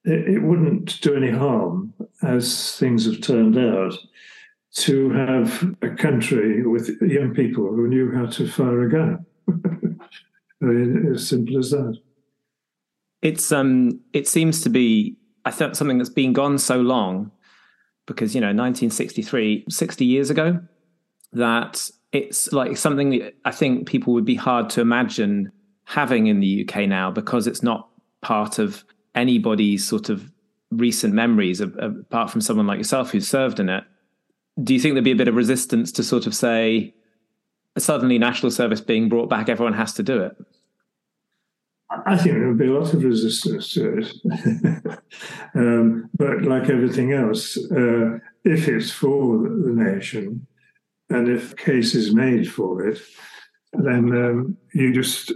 it, 0.04 0.36
it 0.36 0.42
wouldn't 0.42 1.00
do 1.00 1.14
any 1.14 1.30
harm, 1.30 1.92
as 2.22 2.76
things 2.76 3.06
have 3.06 3.20
turned 3.20 3.58
out, 3.58 3.94
to 4.74 5.10
have 5.10 5.74
a 5.82 5.90
country 5.90 6.66
with 6.66 6.90
young 7.00 7.34
people 7.34 7.66
who 7.68 7.88
knew 7.88 8.12
how 8.12 8.26
to 8.26 8.48
fire 8.48 8.82
a 8.82 8.90
gun. 8.90 9.26
I 10.60 10.64
mean, 10.64 11.12
as 11.14 11.28
simple 11.28 11.58
as 11.58 11.70
that. 11.70 11.96
It's 13.22 13.50
um. 13.52 14.00
It 14.12 14.28
seems 14.28 14.62
to 14.62 14.70
be. 14.70 15.16
I 15.44 15.50
thought 15.50 15.76
something 15.76 15.98
that's 15.98 16.10
been 16.10 16.32
gone 16.32 16.58
so 16.58 16.80
long, 16.80 17.30
because 18.06 18.34
you 18.34 18.40
know, 18.40 18.48
1963, 18.48 19.64
60 19.68 20.04
years 20.04 20.30
ago, 20.30 20.60
that 21.32 21.90
it's 22.12 22.52
like 22.52 22.76
something 22.76 23.10
that 23.10 23.34
I 23.44 23.50
think 23.50 23.88
people 23.88 24.12
would 24.14 24.24
be 24.24 24.34
hard 24.34 24.70
to 24.70 24.80
imagine 24.80 25.50
having 25.88 26.26
in 26.26 26.38
the 26.40 26.68
UK 26.68 26.86
now 26.86 27.10
because 27.10 27.46
it's 27.46 27.62
not 27.62 27.88
part 28.20 28.58
of 28.58 28.84
anybody's 29.14 29.88
sort 29.88 30.10
of 30.10 30.30
recent 30.70 31.14
memories, 31.14 31.62
of, 31.62 31.74
of, 31.76 31.96
apart 31.96 32.30
from 32.30 32.42
someone 32.42 32.66
like 32.66 32.76
yourself 32.76 33.10
who's 33.10 33.26
served 33.26 33.58
in 33.58 33.70
it. 33.70 33.84
Do 34.62 34.74
you 34.74 34.80
think 34.80 34.94
there'd 34.94 35.04
be 35.04 35.12
a 35.12 35.16
bit 35.16 35.28
of 35.28 35.34
resistance 35.34 35.90
to 35.92 36.02
sort 36.02 36.26
of 36.26 36.34
say, 36.34 36.94
suddenly 37.78 38.18
national 38.18 38.52
service 38.52 38.82
being 38.82 39.08
brought 39.08 39.30
back, 39.30 39.48
everyone 39.48 39.72
has 39.72 39.94
to 39.94 40.02
do 40.02 40.20
it? 40.20 40.36
I 42.04 42.18
think 42.18 42.34
there 42.34 42.48
would 42.48 42.58
be 42.58 42.66
a 42.66 42.78
lot 42.78 42.92
of 42.92 43.02
resistance 43.02 43.72
to 43.72 43.98
it. 43.98 44.98
um, 45.54 46.10
but 46.18 46.42
like 46.42 46.68
everything 46.68 47.14
else, 47.14 47.56
uh, 47.56 48.18
if 48.44 48.68
it's 48.68 48.90
for 48.90 49.38
the 49.38 49.72
nation 49.72 50.46
and 51.08 51.30
if 51.30 51.56
case 51.56 51.94
is 51.94 52.14
made 52.14 52.52
for 52.52 52.86
it, 52.86 53.00
then 53.72 54.12
um, 54.12 54.56
you 54.74 54.92
just 54.92 55.32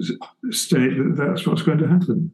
state 0.51 0.97
that 0.97 1.15
that's 1.17 1.47
what's 1.47 1.63
going 1.63 1.79
to 1.79 1.89
happen. 1.89 2.33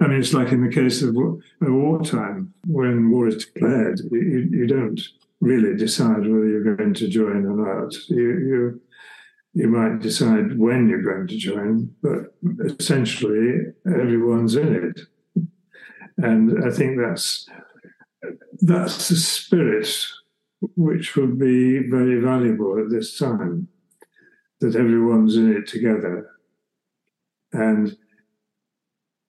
I 0.00 0.06
mean, 0.08 0.18
it's 0.18 0.34
like 0.34 0.52
in 0.52 0.62
the 0.62 0.74
case 0.74 1.02
of 1.02 1.16
wartime, 1.60 2.52
when 2.66 3.10
war 3.10 3.28
is 3.28 3.46
declared, 3.46 4.00
you, 4.10 4.48
you 4.50 4.66
don't 4.66 5.00
really 5.40 5.76
decide 5.76 6.20
whether 6.20 6.46
you're 6.46 6.74
going 6.74 6.94
to 6.94 7.08
join 7.08 7.46
or 7.46 7.56
not. 7.56 7.94
You, 8.08 8.16
you, 8.16 8.80
you 9.54 9.68
might 9.68 10.00
decide 10.00 10.58
when 10.58 10.88
you're 10.88 11.02
going 11.02 11.28
to 11.28 11.38
join, 11.38 11.94
but 12.02 12.34
essentially 12.78 13.72
everyone's 13.86 14.56
in 14.56 14.74
it. 14.74 15.00
And 16.18 16.64
I 16.64 16.70
think 16.70 16.98
that's 16.98 17.48
that's 18.60 19.08
the 19.08 19.16
spirit 19.16 19.88
which 20.74 21.16
would 21.16 21.38
be 21.38 21.78
very 21.88 22.20
valuable 22.20 22.78
at 22.78 22.90
this 22.90 23.18
time, 23.18 23.68
that 24.60 24.76
everyone's 24.76 25.36
in 25.36 25.54
it 25.54 25.66
together. 25.66 26.30
And 27.52 27.96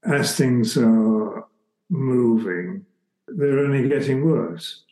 as 0.04 0.36
things 0.36 0.78
are 0.78 1.46
moving, 1.90 2.86
they're 3.28 3.60
only 3.60 3.90
getting 3.90 4.26
worse. 4.26 4.84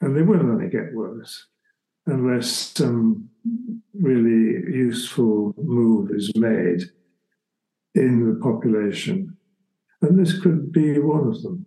And 0.00 0.16
they 0.16 0.22
will 0.22 0.40
only 0.40 0.68
get 0.68 0.94
worse 0.94 1.46
unless 2.06 2.48
some 2.48 3.28
really 3.94 4.64
useful 4.72 5.54
move 5.58 6.10
is 6.10 6.32
made 6.34 6.82
in 7.94 8.26
the 8.26 8.40
population. 8.40 9.36
And 10.02 10.18
this 10.18 10.40
could 10.40 10.72
be 10.72 10.98
one 10.98 11.28
of 11.28 11.42
them. 11.42 11.66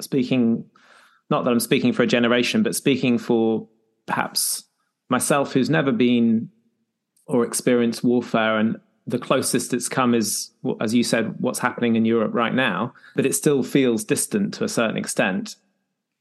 Speaking, 0.00 0.64
not 1.30 1.44
that 1.44 1.50
I'm 1.50 1.60
speaking 1.60 1.92
for 1.92 2.02
a 2.02 2.06
generation, 2.06 2.62
but 2.62 2.74
speaking 2.74 3.18
for 3.18 3.68
perhaps 4.06 4.64
myself 5.08 5.52
who's 5.52 5.70
never 5.70 5.92
been 5.92 6.50
or 7.26 7.44
experience 7.44 8.02
warfare 8.02 8.58
and 8.58 8.78
the 9.06 9.18
closest 9.18 9.74
it's 9.74 9.88
come 9.88 10.14
is, 10.14 10.50
as 10.80 10.94
you 10.94 11.02
said, 11.02 11.34
what's 11.40 11.58
happening 11.58 11.96
in 11.96 12.04
Europe 12.04 12.32
right 12.34 12.54
now, 12.54 12.94
but 13.16 13.26
it 13.26 13.34
still 13.34 13.62
feels 13.62 14.04
distant 14.04 14.54
to 14.54 14.64
a 14.64 14.68
certain 14.68 14.96
extent. 14.96 15.56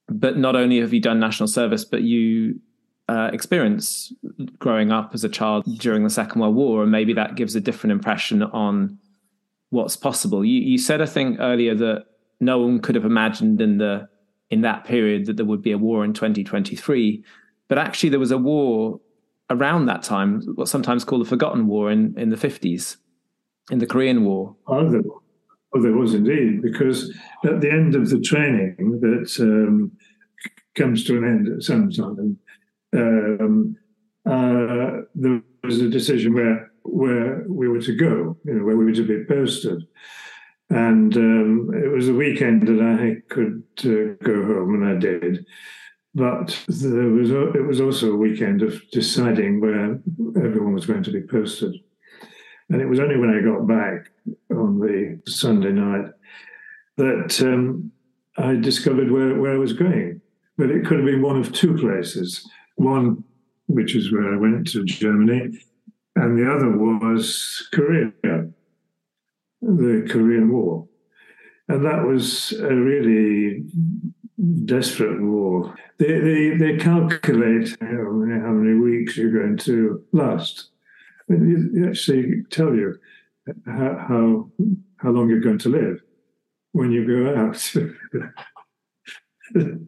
But 0.09 0.37
not 0.37 0.55
only 0.55 0.79
have 0.79 0.93
you 0.93 0.99
done 0.99 1.19
national 1.19 1.47
service, 1.47 1.85
but 1.85 2.01
you 2.01 2.59
uh, 3.07 3.29
experience 3.33 4.13
growing 4.57 4.91
up 4.91 5.11
as 5.13 5.23
a 5.23 5.29
child 5.29 5.65
during 5.77 6.03
the 6.03 6.09
Second 6.09 6.41
World 6.41 6.55
War, 6.55 6.83
and 6.83 6.91
maybe 6.91 7.13
that 7.13 7.35
gives 7.35 7.55
a 7.55 7.61
different 7.61 7.91
impression 7.91 8.41
on 8.41 8.97
what's 9.69 9.95
possible. 9.95 10.43
You, 10.43 10.61
you 10.61 10.77
said, 10.77 11.01
I 11.01 11.05
think, 11.05 11.37
earlier 11.39 11.75
that 11.75 12.05
no 12.39 12.59
one 12.59 12.79
could 12.79 12.95
have 12.95 13.05
imagined 13.05 13.61
in 13.61 13.77
the 13.77 14.07
in 14.49 14.61
that 14.61 14.83
period 14.83 15.27
that 15.27 15.37
there 15.37 15.45
would 15.45 15.61
be 15.61 15.71
a 15.71 15.77
war 15.77 16.03
in 16.03 16.13
2023, 16.13 17.23
but 17.69 17.77
actually 17.77 18.09
there 18.09 18.19
was 18.19 18.31
a 18.31 18.37
war 18.37 18.99
around 19.51 19.85
that 19.85 20.03
time, 20.03 20.41
what's 20.55 20.71
sometimes 20.71 21.03
called 21.03 21.21
the 21.21 21.29
Forgotten 21.29 21.67
War 21.67 21.91
in, 21.91 22.17
in 22.17 22.29
the 22.29 22.35
50s, 22.35 22.97
in 23.69 23.79
the 23.79 23.85
Korean 23.85 24.23
War. 24.23 24.55
Oh, 24.67 24.89
there, 24.89 25.01
oh, 25.75 25.81
there 25.81 25.93
was 25.93 26.13
indeed, 26.13 26.61
because 26.61 27.15
at 27.45 27.61
the 27.61 27.71
end 27.71 27.95
of 27.95 28.09
the 28.09 28.19
training 28.19 28.99
that 29.01 29.37
um, 29.39 29.91
comes 30.75 31.03
to 31.05 31.17
an 31.17 31.25
end 31.25 31.47
at 31.49 31.63
some 31.63 31.91
time, 31.91 32.37
um, 32.93 33.75
uh, 34.25 35.01
there 35.15 35.41
was 35.63 35.81
a 35.81 35.89
decision 35.89 36.33
where 36.33 36.71
where 36.83 37.45
we 37.47 37.67
were 37.67 37.81
to 37.81 37.95
go, 37.95 38.37
you 38.43 38.53
know, 38.55 38.65
where 38.65 38.75
we 38.75 38.85
were 38.85 38.93
to 38.93 39.07
be 39.07 39.23
posted. 39.25 39.83
And 40.69 41.15
um, 41.15 41.71
it 41.73 41.91
was 41.91 42.07
a 42.07 42.13
weekend 42.13 42.67
that 42.67 42.81
I 42.81 43.33
could 43.33 43.63
uh, 43.83 44.15
go 44.23 44.45
home, 44.45 44.75
and 44.75 44.89
I 44.89 44.99
did. 44.99 45.45
But 46.13 46.59
there 46.67 47.07
was 47.07 47.31
it 47.31 47.65
was 47.65 47.79
also 47.79 48.11
a 48.11 48.17
weekend 48.17 48.61
of 48.63 48.81
deciding 48.91 49.61
where 49.61 49.99
everyone 50.35 50.73
was 50.73 50.85
going 50.85 51.03
to 51.03 51.11
be 51.11 51.21
posted. 51.21 51.75
And 52.69 52.81
it 52.81 52.87
was 52.87 52.99
only 52.99 53.17
when 53.17 53.29
I 53.29 53.41
got 53.41 53.67
back 53.67 54.11
on 54.49 54.79
the 54.79 55.21
Sunday 55.25 55.71
night 55.71 56.11
that 56.97 57.41
um, 57.41 57.91
I 58.37 58.55
discovered 58.55 59.11
where, 59.11 59.39
where 59.39 59.53
I 59.53 59.57
was 59.57 59.73
going. 59.73 60.21
But 60.57 60.69
it 60.69 60.85
could 60.85 60.97
have 60.97 61.05
been 61.05 61.21
one 61.21 61.37
of 61.37 61.51
two 61.51 61.75
places. 61.75 62.47
One, 62.75 63.23
which 63.67 63.95
is 63.95 64.11
where 64.11 64.33
I 64.33 64.37
went 64.37 64.67
to 64.69 64.83
Germany, 64.85 65.57
and 66.15 66.37
the 66.37 66.51
other 66.51 66.77
was 66.77 67.67
Korea, 67.73 68.11
the 69.61 70.07
Korean 70.09 70.51
War. 70.51 70.87
And 71.67 71.85
that 71.85 72.05
was 72.05 72.51
a 72.53 72.73
really 72.73 73.63
desperate 74.65 75.21
war. 75.21 75.75
They, 75.97 76.19
they, 76.19 76.49
they 76.57 76.77
calculate 76.77 77.77
you 77.81 77.87
know, 77.87 78.41
how 78.41 78.51
many 78.51 78.79
weeks 78.79 79.17
you're 79.17 79.31
going 79.31 79.57
to 79.57 80.03
last. 80.11 80.69
They 81.27 81.87
actually 81.87 82.43
tell 82.49 82.73
you 82.73 82.97
how, 83.65 84.05
how, 84.07 84.49
how 84.97 85.09
long 85.09 85.29
you're 85.29 85.39
going 85.39 85.59
to 85.59 85.69
live 85.69 86.01
when 86.71 86.91
you 86.91 87.05
go 87.05 87.35
out. 87.35 87.73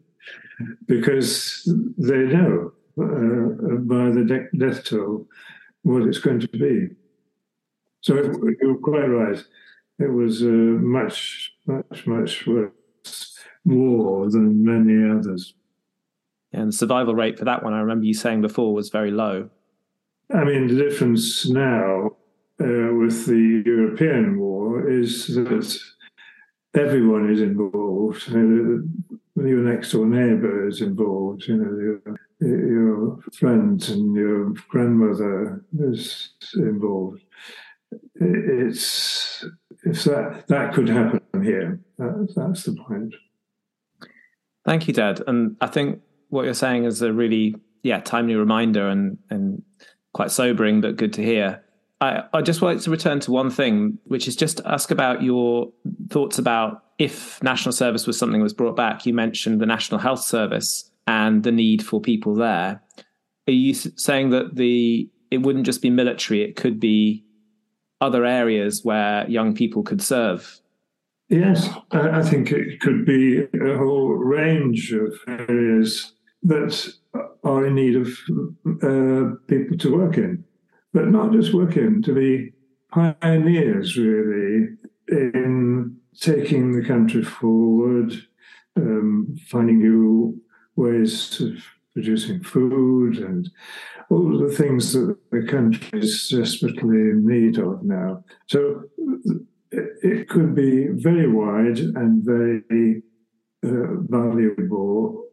because 0.86 1.68
they 1.98 2.22
know 2.24 2.72
uh, 3.00 3.76
by 3.80 4.10
the 4.10 4.24
de- 4.26 4.58
death 4.58 4.84
toll 4.84 5.26
what 5.82 6.02
it's 6.02 6.18
going 6.18 6.40
to 6.40 6.48
be. 6.48 6.88
So 8.02 8.14
you're 8.60 8.76
quite 8.76 9.06
right. 9.06 9.42
It 9.98 10.12
was 10.12 10.42
uh, 10.42 10.46
much, 10.46 11.52
much, 11.66 12.06
much 12.06 12.46
worse 12.46 12.72
war 13.64 14.30
than 14.30 14.64
many 14.64 15.10
others. 15.10 15.54
And 16.52 16.68
the 16.68 16.72
survival 16.72 17.14
rate 17.14 17.38
for 17.38 17.44
that 17.44 17.62
one, 17.62 17.72
I 17.72 17.80
remember 17.80 18.06
you 18.06 18.14
saying 18.14 18.40
before, 18.40 18.74
was 18.74 18.90
very 18.90 19.10
low. 19.10 19.50
I 20.32 20.44
mean, 20.44 20.68
the 20.68 20.76
difference 20.76 21.48
now 21.48 22.16
uh, 22.60 22.94
with 22.94 23.26
the 23.26 23.62
European 23.66 24.38
war 24.38 24.88
is 24.88 25.26
that 25.34 25.78
everyone 26.74 27.30
is 27.30 27.40
involved. 27.40 28.28
You 28.28 28.38
know, 28.38 29.44
your 29.44 29.58
next 29.58 29.92
door 29.92 30.06
neighbour 30.06 30.68
is 30.68 30.80
involved. 30.80 31.46
You 31.48 31.56
know, 31.56 31.98
your, 32.40 32.58
your 32.68 33.18
friends 33.32 33.90
and 33.90 34.14
your 34.14 34.50
grandmother 34.68 35.64
is 35.78 36.32
involved. 36.54 37.22
It's 38.14 39.44
if 39.84 40.04
that 40.04 40.46
that 40.48 40.72
could 40.72 40.88
happen 40.88 41.20
here. 41.42 41.80
That, 41.98 42.32
that's 42.34 42.64
the 42.64 42.74
point. 42.74 43.14
Thank 44.64 44.88
you, 44.88 44.94
Dad. 44.94 45.22
And 45.26 45.56
I 45.60 45.66
think 45.66 46.00
what 46.28 46.44
you're 46.44 46.54
saying 46.54 46.84
is 46.84 47.02
a 47.02 47.12
really 47.12 47.56
yeah 47.82 48.00
timely 48.00 48.34
reminder 48.34 48.88
and 48.88 49.18
and 49.30 49.62
quite 50.12 50.30
sobering, 50.30 50.80
but 50.80 50.96
good 50.96 51.12
to 51.14 51.22
hear. 51.22 51.62
I, 52.00 52.24
I 52.32 52.42
just 52.42 52.60
wanted 52.60 52.82
to 52.82 52.90
return 52.90 53.20
to 53.20 53.30
one 53.30 53.50
thing, 53.50 53.98
which 54.04 54.28
is 54.28 54.36
just 54.36 54.60
ask 54.64 54.90
about 54.90 55.22
your 55.22 55.72
thoughts 56.10 56.38
about 56.38 56.84
if 56.98 57.42
national 57.42 57.72
service 57.72 58.06
was 58.06 58.18
something 58.18 58.40
that 58.40 58.44
was 58.44 58.52
brought 58.52 58.76
back. 58.76 59.06
You 59.06 59.14
mentioned 59.14 59.60
the 59.60 59.66
National 59.66 60.00
Health 60.00 60.22
Service 60.22 60.90
and 61.06 61.42
the 61.42 61.52
need 61.52 61.84
for 61.84 62.00
people 62.00 62.34
there. 62.34 62.82
Are 63.46 63.52
you 63.52 63.74
saying 63.74 64.30
that 64.30 64.56
the 64.56 65.08
it 65.30 65.38
wouldn't 65.38 65.66
just 65.66 65.82
be 65.82 65.90
military; 65.90 66.42
it 66.42 66.56
could 66.56 66.80
be 66.80 67.24
other 68.00 68.24
areas 68.24 68.84
where 68.84 69.28
young 69.28 69.54
people 69.54 69.82
could 69.82 70.02
serve? 70.02 70.60
Yes, 71.28 71.68
I 71.90 72.22
think 72.22 72.52
it 72.52 72.80
could 72.80 73.06
be 73.06 73.40
a 73.42 73.76
whole 73.76 74.08
range 74.08 74.92
of 74.92 75.14
areas 75.26 76.12
that 76.42 76.92
are 77.42 77.66
in 77.66 77.74
need 77.74 77.96
of 77.96 78.08
uh, 78.82 79.36
people 79.48 79.78
to 79.78 79.96
work 79.96 80.18
in 80.18 80.44
but 80.94 81.08
not 81.08 81.32
just 81.32 81.52
work 81.52 81.76
in, 81.76 82.00
to 82.02 82.14
be 82.14 82.52
pioneers 82.90 83.98
really 83.98 84.68
in 85.08 85.96
taking 86.18 86.72
the 86.72 86.86
country 86.86 87.22
forward, 87.22 88.12
um, 88.76 89.36
finding 89.48 89.80
new 89.80 90.40
ways 90.76 91.40
of 91.40 91.56
producing 91.92 92.42
food 92.42 93.18
and 93.18 93.50
all 94.08 94.38
the 94.38 94.54
things 94.54 94.92
that 94.92 95.16
the 95.32 95.42
country 95.42 96.00
is 96.00 96.28
desperately 96.28 96.96
in 96.96 97.26
need 97.26 97.58
of 97.58 97.82
now. 97.82 98.24
So 98.46 98.84
it 100.02 100.28
could 100.28 100.54
be 100.54 100.88
very 100.88 101.28
wide 101.28 101.78
and 101.78 102.24
very 102.24 103.02
uh, 103.64 104.00
valuable 104.08 105.24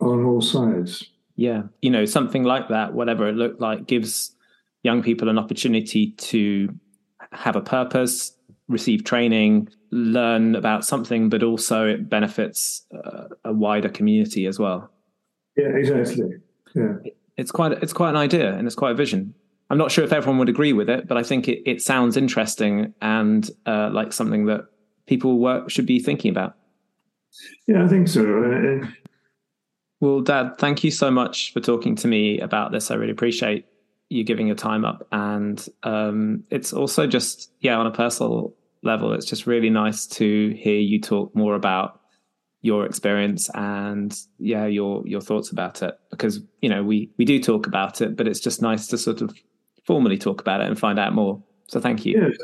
on 0.00 0.24
all 0.24 0.40
sides. 0.40 1.08
Yeah, 1.36 1.62
you 1.80 1.90
know, 1.90 2.04
something 2.04 2.44
like 2.44 2.68
that, 2.68 2.94
whatever 2.94 3.28
it 3.28 3.36
looked 3.36 3.60
like, 3.60 3.86
gives 3.86 4.36
young 4.82 5.02
people 5.02 5.28
an 5.28 5.38
opportunity 5.38 6.12
to 6.12 6.68
have 7.32 7.56
a 7.56 7.60
purpose, 7.60 8.36
receive 8.68 9.04
training, 9.04 9.68
learn 9.90 10.54
about 10.54 10.84
something, 10.84 11.28
but 11.28 11.42
also 11.42 11.86
it 11.86 12.08
benefits 12.08 12.84
uh, 12.94 13.28
a 13.44 13.52
wider 13.52 13.88
community 13.88 14.46
as 14.46 14.58
well. 14.58 14.90
Yeah, 15.56 15.68
exactly. 15.68 16.36
Yeah, 16.74 16.94
it's 17.36 17.50
quite 17.50 17.72
it's 17.82 17.92
quite 17.92 18.10
an 18.10 18.16
idea 18.16 18.54
and 18.54 18.66
it's 18.66 18.76
quite 18.76 18.92
a 18.92 18.94
vision. 18.94 19.34
I'm 19.72 19.78
not 19.78 19.90
sure 19.90 20.04
if 20.04 20.12
everyone 20.12 20.38
would 20.38 20.50
agree 20.50 20.74
with 20.74 20.90
it, 20.90 21.08
but 21.08 21.16
I 21.16 21.22
think 21.22 21.48
it, 21.48 21.62
it 21.64 21.80
sounds 21.80 22.18
interesting 22.18 22.92
and 23.00 23.50
uh, 23.64 23.88
like 23.90 24.12
something 24.12 24.44
that 24.44 24.66
people 25.06 25.38
work, 25.38 25.70
should 25.70 25.86
be 25.86 25.98
thinking 25.98 26.30
about. 26.30 26.56
Yeah, 27.66 27.82
I 27.82 27.88
think 27.88 28.06
so. 28.06 28.82
Well, 30.00 30.20
Dad, 30.20 30.58
thank 30.58 30.84
you 30.84 30.90
so 30.90 31.10
much 31.10 31.54
for 31.54 31.60
talking 31.60 31.96
to 31.96 32.06
me 32.06 32.38
about 32.38 32.70
this. 32.70 32.90
I 32.90 32.96
really 32.96 33.12
appreciate 33.12 33.64
you 34.10 34.24
giving 34.24 34.46
your 34.46 34.56
time 34.56 34.84
up 34.84 35.08
and 35.10 35.66
um, 35.84 36.44
it's 36.50 36.74
also 36.74 37.06
just 37.06 37.50
yeah 37.60 37.78
on 37.78 37.86
a 37.86 37.90
personal 37.90 38.54
level 38.82 39.14
it's 39.14 39.24
just 39.24 39.46
really 39.46 39.70
nice 39.70 40.06
to 40.06 40.50
hear 40.50 40.78
you 40.78 41.00
talk 41.00 41.34
more 41.34 41.54
about 41.54 41.98
your 42.60 42.84
experience 42.84 43.48
and 43.54 44.14
yeah 44.38 44.66
your 44.66 45.02
your 45.06 45.22
thoughts 45.22 45.50
about 45.50 45.82
it 45.82 45.98
because 46.10 46.40
you 46.60 46.68
know 46.68 46.82
we 46.82 47.10
we 47.16 47.24
do 47.24 47.40
talk 47.40 47.66
about 47.66 48.02
it 48.02 48.14
but 48.14 48.28
it's 48.28 48.40
just 48.40 48.60
nice 48.60 48.86
to 48.86 48.98
sort 48.98 49.22
of 49.22 49.34
formally 49.84 50.18
talk 50.18 50.40
about 50.40 50.60
it 50.60 50.68
and 50.68 50.78
find 50.78 50.98
out 50.98 51.14
more. 51.14 51.42
So 51.68 51.80
thank 51.80 52.04
you. 52.04 52.20
Yes. 52.20 52.36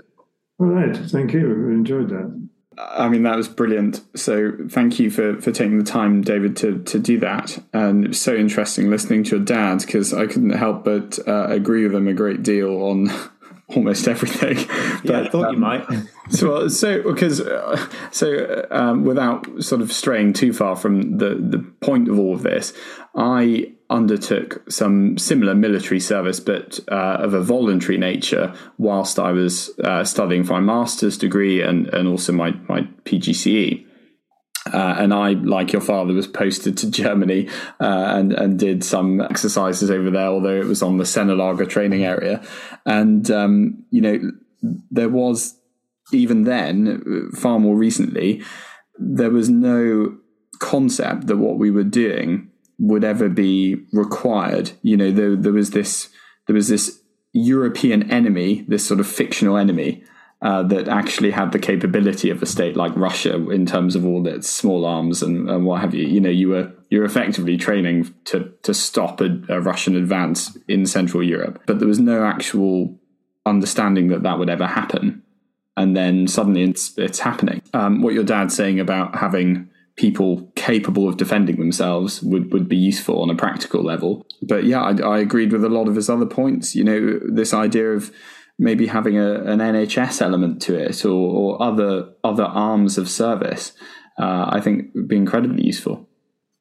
All 0.59 0.67
right. 0.67 0.97
Thank 0.97 1.33
you. 1.33 1.69
Enjoyed 1.71 2.09
that. 2.09 2.49
I 2.79 3.09
mean, 3.09 3.25
that 3.25 3.37
was 3.37 3.49
brilliant. 3.49 4.01
So 4.15 4.53
thank 4.71 5.01
you 5.01 5.11
for, 5.11 5.41
for 5.41 5.51
taking 5.51 5.79
the 5.79 5.85
time, 5.85 6.23
David, 6.23 6.57
to, 6.59 6.83
to 6.85 6.99
do 6.99 7.19
that. 7.21 7.59
And 7.73 8.05
it 8.05 8.09
was 8.09 8.21
so 8.21 8.35
interesting 8.35 8.89
listening 8.89 9.25
to 9.25 9.37
your 9.37 9.45
dad 9.45 9.81
because 9.81 10.15
I 10.15 10.27
couldn't 10.27 10.51
help 10.51 10.85
but 10.85 11.19
uh, 11.27 11.49
agree 11.49 11.85
with 11.85 11.95
him 11.95 12.07
a 12.07 12.15
great 12.15 12.43
deal 12.43 12.83
on 12.83 13.11
almost 13.69 14.09
everything. 14.09 14.57
But, 15.05 15.11
yeah, 15.11 15.21
I 15.21 15.29
thought 15.29 15.47
um, 15.47 15.55
you 15.55 15.61
might. 15.61 15.87
so, 16.31 16.67
so 16.67 17.03
because 17.03 17.41
uh, 17.41 17.89
so 18.11 18.67
um, 18.71 19.05
without 19.05 19.63
sort 19.63 19.81
of 19.81 19.93
straying 19.93 20.33
too 20.33 20.53
far 20.53 20.75
from 20.75 21.19
the 21.19 21.37
the 21.37 21.65
point 21.81 22.09
of 22.09 22.19
all 22.19 22.35
of 22.35 22.43
this, 22.43 22.73
I 23.15 23.73
undertook 23.91 24.71
some 24.71 25.17
similar 25.19 25.55
military 25.55 26.01
service, 26.01 26.41
but 26.41 26.81
uh, 26.91 27.19
of 27.21 27.35
a 27.35 27.41
voluntary 27.41 27.97
nature, 27.97 28.55
whilst 28.77 29.19
I 29.19 29.33
was 29.33 29.71
uh, 29.83 30.05
studying 30.05 30.45
for 30.45 30.55
my 30.55 30.61
master's 30.61 31.17
degree 31.17 31.63
and, 31.63 31.87
and 31.89 32.07
also 32.07 32.33
my, 32.33 32.53
my 32.69 32.83
PGCE. 33.05 33.87
Uh, 34.73 34.97
and 34.99 35.13
I, 35.13 35.33
like 35.33 35.73
your 35.73 35.83
father, 35.83 36.13
was 36.13 36.27
posted 36.27 36.77
to 36.79 36.91
Germany 36.91 37.49
uh, 37.81 38.15
and 38.17 38.33
and 38.33 38.59
did 38.59 38.85
some 38.85 39.21
exercises 39.21 39.91
over 39.91 40.11
there, 40.11 40.29
although 40.29 40.61
it 40.61 40.67
was 40.67 40.83
on 40.83 40.99
the 40.99 41.05
Sennelager 41.05 41.69
training 41.69 42.05
area. 42.05 42.43
And 42.87 43.31
um, 43.31 43.85
you 43.91 44.01
know, 44.01 44.33
there 44.91 45.09
was 45.09 45.57
even 46.13 46.45
then, 46.45 47.31
far 47.37 47.59
more 47.59 47.77
recently, 47.77 48.43
there 48.99 49.31
was 49.31 49.49
no 49.49 50.17
concept 50.59 51.27
that 51.27 51.37
what 51.37 51.59
we 51.59 51.71
were 51.71 51.85
doing 51.85 52.51
would 52.79 53.05
ever 53.05 53.29
be 53.29 53.77
required. 53.93 54.73
You 54.83 54.97
know, 54.97 55.11
there, 55.11 55.37
there 55.37 55.53
was 55.53 55.71
this 55.71 56.09
there 56.47 56.55
was 56.55 56.69
this 56.69 57.01
European 57.33 58.11
enemy, 58.11 58.65
this 58.69 58.87
sort 58.87 59.01
of 59.01 59.07
fictional 59.07 59.57
enemy 59.57 60.05
uh, 60.41 60.63
that 60.63 60.87
actually 60.87 61.33
had 61.33 61.51
the 61.51 61.59
capability 61.59 62.31
of 62.31 62.41
a 62.43 62.47
state 62.47 62.77
like 62.77 62.95
Russia 62.95 63.51
in 63.51 63.67
terms 63.67 63.97
of 63.97 64.07
all 64.07 64.27
its 64.27 64.49
small 64.49 64.85
arms 64.85 65.23
and, 65.23 65.51
and 65.51 65.67
what 65.67 65.81
have 65.81 65.95
you. 65.95 66.07
You 66.07 66.21
know, 66.21 66.31
you 66.31 66.51
were 66.51 66.73
you're 66.91 67.05
effectively 67.05 67.57
training 67.57 68.15
to 68.27 68.53
to 68.63 68.73
stop 68.73 69.21
a, 69.21 69.41
a 69.49 69.61
Russian 69.61 69.97
advance 69.97 70.57
in 70.69 70.87
Central 70.87 71.23
Europe, 71.23 71.63
but 71.67 71.81
there 71.81 71.89
was 71.89 71.99
no 71.99 72.25
actual 72.25 72.99
understanding 73.47 74.09
that 74.09 74.23
that 74.23 74.39
would 74.39 74.51
ever 74.51 74.67
happen. 74.67 75.23
And 75.77 75.97
then 75.97 76.29
suddenly 76.29 76.63
it's 76.63 76.97
it's 76.97 77.19
happening. 77.19 77.63
Um, 77.75 78.03
what 78.03 78.15
your 78.15 78.25
dad's 78.25 78.55
saying 78.55 78.79
about 78.79 79.17
having 79.17 79.71
people 79.97 80.51
capable 80.55 81.09
of 81.09 81.17
defending 81.17 81.57
themselves 81.57 82.23
would, 82.23 82.53
would 82.53 82.69
be 82.69 82.77
useful 82.77 83.21
on 83.21 83.31
a 83.31 83.35
practical 83.35 83.83
level. 83.83 84.25
But 84.43 84.63
yeah, 84.63 84.81
I, 84.81 84.93
I, 85.01 85.19
agreed 85.19 85.53
with 85.53 85.65
a 85.65 85.69
lot 85.69 85.89
of 85.89 85.97
his 85.97 86.09
other 86.09 86.25
points. 86.25 86.77
You 86.77 86.85
know, 86.85 87.19
this 87.25 87.53
idea 87.53 87.91
of 87.91 88.13
maybe 88.59 88.87
having 88.87 89.19
a, 89.19 89.35
an 89.45 89.61
NHS 89.61 90.21
element 90.21 90.61
to 90.63 90.77
it 90.77 91.05
or, 91.05 91.11
or 91.11 91.63
other 91.63 92.09
other 92.25 92.45
arms 92.45 92.99
of 92.99 93.09
service, 93.09 93.73
uh, 94.19 94.47
I 94.49 94.61
think 94.61 94.95
would 94.95 95.09
be 95.09 95.17
incredibly 95.17 95.65
useful. 95.65 96.09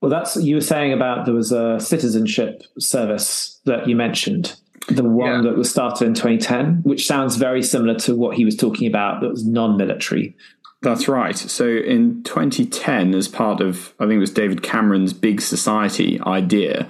Well, 0.02 0.12
that's 0.12 0.36
you 0.38 0.56
were 0.56 0.62
saying 0.62 0.94
about 0.94 1.26
there 1.26 1.34
was 1.34 1.52
a 1.52 1.80
citizenship 1.80 2.64
service 2.78 3.60
that 3.66 3.90
you 3.90 3.96
mentioned, 3.96 4.56
the 4.90 5.04
one 5.04 5.44
yeah. 5.44 5.50
that 5.50 5.58
was 5.58 5.70
started 5.70 6.06
in 6.06 6.14
2010, 6.14 6.82
which 6.84 7.08
sounds 7.08 7.36
very 7.36 7.64
similar 7.64 7.96
to 8.00 8.16
what 8.16 8.38
he 8.38 8.46
was 8.46 8.56
talking 8.56 8.88
about 8.88 9.22
that 9.22 9.30
was 9.30 9.46
non-military 9.46 10.36
That's 10.82 11.08
right. 11.08 11.36
So 11.36 11.68
in 11.68 12.24
2010, 12.24 13.16
as 13.16 13.28
part 13.28 13.60
of, 13.60 13.94
I 14.00 14.04
think 14.04 14.18
it 14.18 14.20
was 14.20 14.32
David 14.32 14.62
Cameron's 14.62 15.14
Big 15.14 15.42
Society 15.42 16.22
idea, 16.22 16.88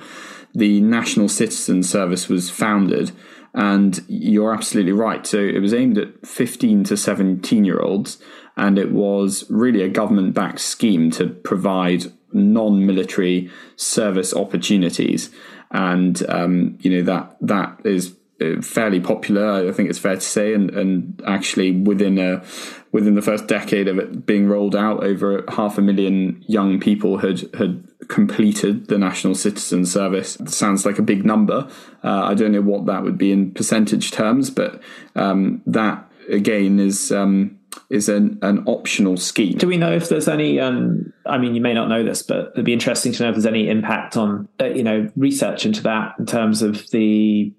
the 0.54 0.82
National 0.82 1.30
Citizen 1.30 1.84
Service 1.84 2.28
was 2.28 2.50
founded. 2.50 3.12
And 3.54 4.04
you're 4.08 4.54
absolutely 4.54 4.92
right. 4.92 5.26
So 5.26 5.40
it 5.40 5.60
was 5.60 5.74
aimed 5.74 5.98
at 5.98 6.26
15 6.26 6.84
to 6.86 6.98
17 6.98 7.66
year 7.66 7.80
olds, 7.80 8.20
and 8.56 8.78
it 8.78 8.92
was 8.92 9.46
really 9.50 9.82
a 9.82 9.90
government 9.90 10.34
backed 10.34 10.60
scheme 10.60 11.12
to 11.12 11.28
provide 11.28 12.06
non 12.34 12.86
military 12.86 13.50
service 13.76 14.34
opportunities. 14.34 15.32
And, 15.72 16.24
um, 16.30 16.78
you 16.82 16.92
know, 16.92 17.04
that 17.04 17.38
that 17.42 17.82
is 17.84 18.16
fairly 18.62 19.00
popular. 19.00 19.68
I 19.68 19.72
think 19.72 19.90
it's 19.90 20.00
fair 20.00 20.16
to 20.16 20.22
say, 20.22 20.54
and, 20.54 20.70
and 20.72 21.22
actually 21.26 21.72
within 21.72 22.18
a 22.20 22.44
within 22.92 23.16
the 23.16 23.22
first 23.22 23.48
decade 23.48 23.88
of 23.88 23.98
it 23.98 24.26
being 24.26 24.48
rolled 24.48 24.76
out, 24.76 25.04
over 25.04 25.44
half 25.50 25.78
a 25.78 25.82
million 25.82 26.44
young 26.48 26.80
people 26.80 27.18
had 27.18 27.42
had 27.56 27.88
completed 28.08 28.88
the 28.88 28.98
national 28.98 29.36
citizen 29.36 29.86
service. 29.86 30.40
It 30.40 30.50
sounds 30.50 30.86
like 30.86 31.00
a 31.00 31.04
big 31.04 31.26
number. 31.26 31.68
Uh, 32.04 32.24
I 32.24 32.34
don't 32.34 32.52
know 32.52 32.62
what 32.62 32.86
that 32.86 33.04
would 33.04 33.18
be 33.18 33.32
in 33.32 33.52
percentage 33.52 34.12
terms, 34.12 34.50
but 34.50 34.82
um, 35.16 35.62
that 35.66 36.10
again 36.30 36.80
is. 36.80 37.12
Um, 37.12 37.58
is 37.90 38.10
an, 38.10 38.40
an 38.42 38.64
optional 38.66 39.18
scheme. 39.18 39.58
Do 39.58 39.68
we 39.68 39.78
know 39.78 39.92
if 39.92 40.10
there's 40.10 40.28
any? 40.28 40.60
Um, 40.60 41.14
I 41.26 41.38
mean, 41.38 41.54
you 41.54 41.62
may 41.62 41.74
not 41.74 41.90
know 41.90 42.04
this, 42.04 42.24
but 42.24 42.52
it'd 42.54 42.66
be 42.66 42.74
interesting 42.74 43.12
to 43.14 43.24
know 43.24 43.30
if 43.30 43.36
there's 43.36 43.46
any 43.46 43.70
impact 43.70 44.18
on 44.18 44.48
uh, 44.60 44.66
you 44.66 44.84
know 44.84 45.12
research 45.16 45.66
into 45.66 45.84
that 45.84 46.16
in 46.18 46.26
terms 46.26 46.64
of 46.64 46.90
the 46.90 47.54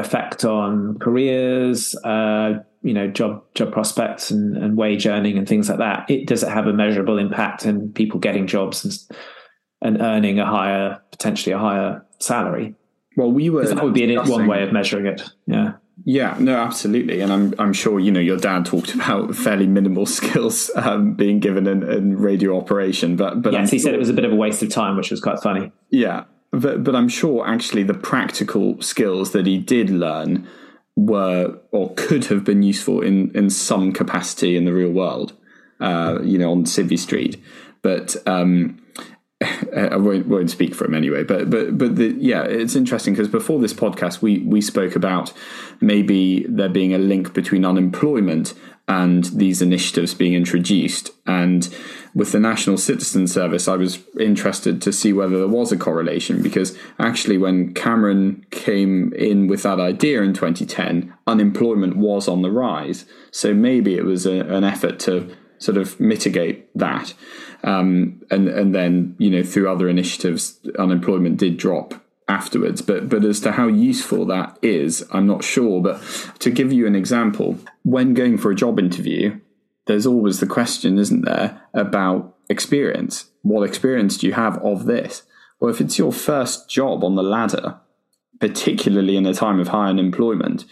effect 0.00 0.44
on 0.44 0.98
careers, 0.98 1.94
uh, 2.04 2.54
you 2.82 2.94
know, 2.94 3.08
job 3.08 3.44
job 3.54 3.72
prospects 3.72 4.30
and, 4.30 4.56
and, 4.56 4.76
wage 4.76 5.06
earning 5.06 5.38
and 5.38 5.48
things 5.48 5.68
like 5.68 5.78
that. 5.78 6.10
It 6.10 6.26
does 6.26 6.42
it 6.42 6.48
have 6.48 6.66
a 6.66 6.72
measurable 6.72 7.18
impact 7.18 7.66
in 7.66 7.92
people 7.92 8.18
getting 8.18 8.46
jobs 8.46 8.84
and, 8.84 9.18
and 9.82 10.02
earning 10.02 10.40
a 10.40 10.46
higher, 10.46 11.00
potentially 11.10 11.52
a 11.52 11.58
higher 11.58 12.04
salary? 12.18 12.74
Well, 13.16 13.30
we 13.30 13.50
were 13.50 13.66
that 13.66 13.82
would 13.82 13.94
be 13.94 14.16
one 14.16 14.46
way 14.46 14.62
of 14.62 14.72
measuring 14.72 15.06
it. 15.06 15.22
Yeah. 15.46 15.74
Yeah, 16.04 16.36
no, 16.40 16.56
absolutely, 16.56 17.20
and 17.20 17.30
I'm 17.30 17.54
I'm 17.58 17.74
sure 17.74 18.00
you 18.00 18.10
know 18.10 18.20
your 18.20 18.38
dad 18.38 18.64
talked 18.64 18.94
about 18.94 19.34
fairly 19.34 19.66
minimal 19.66 20.06
skills 20.18 20.70
um, 20.74 21.14
being 21.14 21.40
given 21.40 21.66
in, 21.66 21.82
in, 21.82 22.16
radio 22.16 22.56
operation, 22.56 23.16
but 23.16 23.42
but 23.42 23.52
yes, 23.52 23.60
I'm 23.60 23.64
he 23.66 23.78
sure, 23.78 23.84
said 23.84 23.94
it 23.94 23.98
was 23.98 24.08
a 24.08 24.14
bit 24.14 24.24
of 24.24 24.32
a 24.32 24.36
waste 24.36 24.62
of 24.62 24.70
time, 24.70 24.96
which 24.96 25.10
was 25.10 25.20
quite 25.20 25.40
funny. 25.40 25.72
Yeah, 25.90 26.24
but, 26.52 26.82
but 26.84 26.94
I'm 26.96 27.08
sure 27.08 27.46
actually 27.46 27.82
the 27.82 27.94
practical 27.94 28.80
skills 28.82 29.32
that 29.32 29.46
he 29.46 29.58
did 29.58 29.90
learn 29.90 30.48
were 30.96 31.58
or 31.70 31.94
could 31.94 32.26
have 32.26 32.44
been 32.44 32.62
useful 32.62 33.00
in, 33.00 33.30
in 33.36 33.50
some 33.50 33.92
capacity 33.92 34.56
in 34.56 34.64
the 34.64 34.72
real 34.72 34.90
world, 34.90 35.32
uh, 35.80 36.18
you 36.22 36.38
know, 36.38 36.50
on 36.50 36.64
Civvy 36.64 36.98
Street. 36.98 37.42
But 37.82 38.16
um, 38.26 38.82
I 39.42 39.96
won't, 39.96 40.26
won't 40.26 40.50
speak 40.50 40.74
for 40.74 40.84
him 40.84 40.94
anyway. 40.94 41.22
But 41.24 41.48
but 41.48 41.78
but 41.78 41.96
the, 41.96 42.14
yeah, 42.18 42.42
it's 42.42 42.76
interesting 42.76 43.14
because 43.14 43.28
before 43.28 43.58
this 43.60 43.72
podcast, 43.72 44.20
we 44.20 44.40
we 44.40 44.60
spoke 44.60 44.94
about 44.94 45.32
maybe 45.80 46.44
there 46.48 46.68
being 46.68 46.92
a 46.92 46.98
link 46.98 47.32
between 47.32 47.64
unemployment 47.64 48.52
and 48.86 49.24
these 49.24 49.62
initiatives 49.62 50.12
being 50.14 50.34
introduced. 50.34 51.10
And 51.26 51.72
with 52.14 52.32
the 52.32 52.40
National 52.40 52.76
Citizen 52.76 53.26
Service, 53.26 53.68
I 53.68 53.76
was 53.76 54.00
interested 54.18 54.82
to 54.82 54.92
see 54.92 55.12
whether 55.12 55.38
there 55.38 55.48
was 55.48 55.70
a 55.72 55.76
correlation 55.76 56.42
because 56.42 56.76
actually, 56.98 57.38
when 57.38 57.72
Cameron 57.74 58.44
came 58.50 59.12
in 59.14 59.46
with 59.46 59.62
that 59.62 59.78
idea 59.78 60.22
in 60.22 60.34
2010, 60.34 61.14
unemployment 61.26 61.96
was 61.96 62.28
on 62.28 62.42
the 62.42 62.50
rise. 62.50 63.04
So 63.30 63.54
maybe 63.54 63.94
it 63.96 64.04
was 64.04 64.26
a, 64.26 64.40
an 64.40 64.64
effort 64.64 64.98
to 65.00 65.34
sort 65.58 65.78
of 65.78 66.00
mitigate 66.00 66.68
that. 66.76 67.14
Um, 67.62 68.22
and 68.30 68.48
and 68.48 68.74
then 68.74 69.14
you 69.18 69.30
know 69.30 69.42
through 69.42 69.70
other 69.70 69.88
initiatives, 69.88 70.58
unemployment 70.78 71.36
did 71.36 71.58
drop 71.58 71.94
afterwards. 72.26 72.82
But 72.82 73.08
but 73.08 73.24
as 73.24 73.40
to 73.40 73.52
how 73.52 73.66
useful 73.66 74.24
that 74.26 74.58
is, 74.62 75.06
I'm 75.12 75.26
not 75.26 75.44
sure. 75.44 75.82
But 75.82 76.02
to 76.40 76.50
give 76.50 76.72
you 76.72 76.86
an 76.86 76.96
example, 76.96 77.58
when 77.82 78.14
going 78.14 78.38
for 78.38 78.50
a 78.50 78.56
job 78.56 78.78
interview, 78.78 79.38
there's 79.90 80.06
always 80.06 80.38
the 80.38 80.46
question, 80.46 80.98
isn't 80.98 81.22
there, 81.22 81.60
about 81.74 82.36
experience. 82.48 83.28
What 83.42 83.68
experience 83.68 84.16
do 84.16 84.28
you 84.28 84.34
have 84.34 84.56
of 84.58 84.86
this? 84.86 85.24
Well, 85.58 85.72
if 85.72 85.80
it's 85.80 85.98
your 85.98 86.12
first 86.12 86.70
job 86.70 87.02
on 87.02 87.16
the 87.16 87.24
ladder, 87.24 87.80
particularly 88.38 89.16
in 89.16 89.26
a 89.26 89.34
time 89.34 89.58
of 89.58 89.68
high 89.68 89.88
unemployment, 89.88 90.64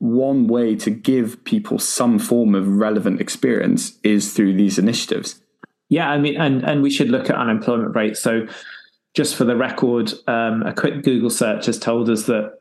one 0.00 0.48
way 0.48 0.74
to 0.74 0.90
give 0.90 1.44
people 1.44 1.78
some 1.78 2.18
form 2.18 2.56
of 2.56 2.66
relevant 2.66 3.20
experience 3.20 3.96
is 4.02 4.32
through 4.32 4.54
these 4.54 4.76
initiatives. 4.76 5.40
Yeah, 5.88 6.10
I 6.10 6.18
mean, 6.18 6.36
and 6.36 6.64
and 6.64 6.82
we 6.82 6.90
should 6.90 7.10
look 7.10 7.30
at 7.30 7.36
unemployment 7.36 7.94
rates. 7.94 8.20
So, 8.20 8.48
just 9.14 9.36
for 9.36 9.44
the 9.44 9.56
record, 9.56 10.12
um, 10.26 10.62
a 10.64 10.74
quick 10.74 11.04
Google 11.04 11.30
search 11.30 11.66
has 11.66 11.78
told 11.78 12.10
us 12.10 12.24
that 12.24 12.57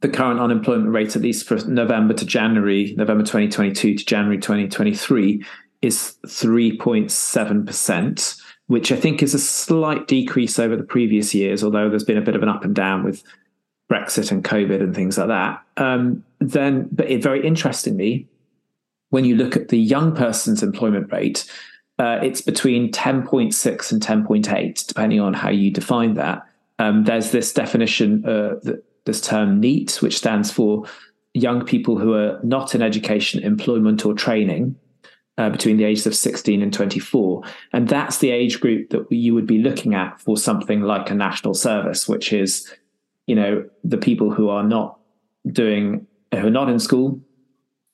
the 0.00 0.08
current 0.08 0.40
unemployment 0.40 0.90
rate, 0.90 1.14
at 1.14 1.22
least 1.22 1.46
for 1.46 1.56
November 1.66 2.14
to 2.14 2.24
January, 2.24 2.94
November 2.96 3.22
2022 3.22 3.96
to 3.96 4.04
January 4.04 4.38
2023, 4.38 5.44
is 5.82 6.16
3.7 6.26 7.66
percent, 7.66 8.34
which 8.66 8.92
I 8.92 8.96
think 8.96 9.22
is 9.22 9.34
a 9.34 9.38
slight 9.38 10.06
decrease 10.06 10.58
over 10.58 10.76
the 10.76 10.84
previous 10.84 11.34
years, 11.34 11.64
although 11.64 11.88
there's 11.88 12.04
been 12.04 12.18
a 12.18 12.22
bit 12.22 12.36
of 12.36 12.42
an 12.42 12.48
up 12.48 12.64
and 12.64 12.74
down 12.74 13.04
with 13.04 13.22
Brexit 13.90 14.30
and 14.30 14.44
COVID 14.44 14.80
and 14.80 14.94
things 14.94 15.18
like 15.18 15.28
that. 15.28 15.62
Um, 15.76 16.24
then, 16.38 16.88
but 16.92 17.10
it, 17.10 17.22
very 17.22 17.44
interestingly, 17.44 18.28
when 19.10 19.24
you 19.24 19.36
look 19.36 19.56
at 19.56 19.68
the 19.68 19.78
young 19.78 20.14
person's 20.14 20.62
employment 20.62 21.12
rate, 21.12 21.50
uh, 21.98 22.18
it's 22.22 22.40
between 22.40 22.90
10.6 22.92 23.92
and 23.92 24.02
10.8, 24.02 24.86
depending 24.86 25.20
on 25.20 25.34
how 25.34 25.50
you 25.50 25.70
define 25.70 26.14
that. 26.14 26.46
Um, 26.78 27.04
there's 27.04 27.30
this 27.30 27.52
definition, 27.52 28.24
uh, 28.24 28.54
this 29.04 29.20
term 29.20 29.60
NEET, 29.60 30.02
which 30.02 30.16
stands 30.16 30.50
for 30.50 30.84
young 31.34 31.64
people 31.64 31.98
who 31.98 32.14
are 32.14 32.40
not 32.42 32.74
in 32.74 32.82
education, 32.82 33.42
employment, 33.42 34.04
or 34.04 34.14
training. 34.14 34.76
Uh, 35.38 35.48
between 35.48 35.78
the 35.78 35.84
ages 35.84 36.06
of 36.06 36.14
16 36.14 36.60
and 36.60 36.70
24. 36.70 37.42
And 37.72 37.88
that's 37.88 38.18
the 38.18 38.30
age 38.30 38.60
group 38.60 38.90
that 38.90 39.10
you 39.10 39.32
would 39.32 39.46
be 39.46 39.62
looking 39.62 39.94
at 39.94 40.20
for 40.20 40.36
something 40.36 40.82
like 40.82 41.08
a 41.08 41.14
national 41.14 41.54
service, 41.54 42.06
which 42.06 42.30
is, 42.30 42.70
you 43.26 43.34
know, 43.34 43.64
the 43.82 43.96
people 43.96 44.30
who 44.30 44.50
are 44.50 44.64
not 44.64 44.98
doing, 45.50 46.06
who 46.32 46.48
are 46.48 46.50
not 46.50 46.68
in 46.68 46.78
school, 46.78 47.22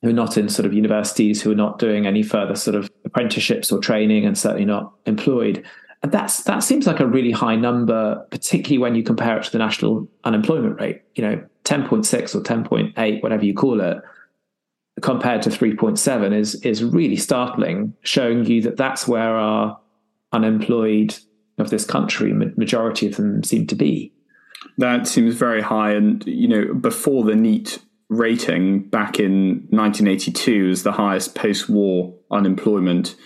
who 0.02 0.09
are 0.09 0.14
not 0.14 0.36
in 0.36 0.48
sort 0.48 0.66
of 0.66 0.72
universities, 0.72 1.40
who 1.40 1.52
are 1.52 1.57
not 1.57 1.78
doing 1.78 2.04
any 2.04 2.24
further 2.24 2.57
sort 2.57 2.74
of 2.74 2.90
apprenticeships 3.04 3.70
or 3.70 3.78
training, 3.78 4.26
and 4.26 4.36
certainly 4.36 4.64
not 4.64 4.94
employed. 5.07 5.64
That's 6.03 6.44
that 6.44 6.62
seems 6.62 6.86
like 6.86 7.01
a 7.01 7.07
really 7.07 7.32
high 7.32 7.57
number, 7.57 8.26
particularly 8.30 8.78
when 8.78 8.94
you 8.94 9.03
compare 9.03 9.38
it 9.38 9.44
to 9.44 9.53
the 9.53 9.59
national 9.59 10.09
unemployment 10.24 10.80
rate. 10.80 11.03
You 11.14 11.24
know, 11.24 11.44
ten 11.64 11.88
point 11.88 12.07
six 12.07 12.34
or 12.34 12.42
ten 12.42 12.64
point 12.64 12.94
eight, 12.99 13.22
whatever 13.22 13.44
you 13.44 13.55
call 13.55 13.80
it, 13.80 13.99
compared 15.03 15.42
to 15.42 15.51
three 15.51 15.74
point 15.74 15.99
seven 15.99 16.32
is 16.32 16.55
is 16.57 16.84
really 16.84 17.16
startling, 17.16 17.94
showing 18.03 18.44
you 18.44 18.62
that 18.62 18.76
that's 18.76 19.09
where 19.09 19.36
our 19.36 19.78
unemployed 20.32 21.16
of 21.59 21.70
this 21.70 21.84
country, 21.84 22.32
majority 22.32 23.07
of 23.07 23.16
them 23.16 23.42
seem 23.42 23.66
to 23.66 23.74
be. 23.74 24.12
That 24.78 25.07
seems 25.07 25.34
very 25.34 25.62
high, 25.62 25.92
and 25.92 26.24
you 26.26 26.49
know, 26.49 26.74
before 26.74 27.24
the 27.24 27.34
NEAT 27.34 27.78
rating 28.09 28.88
back 28.88 29.18
in 29.18 29.66
1982 29.70 30.70
as 30.70 30.82
the 30.84 30.92
highest 30.92 31.34
post-war 31.34 32.14
unemployment 32.30 33.16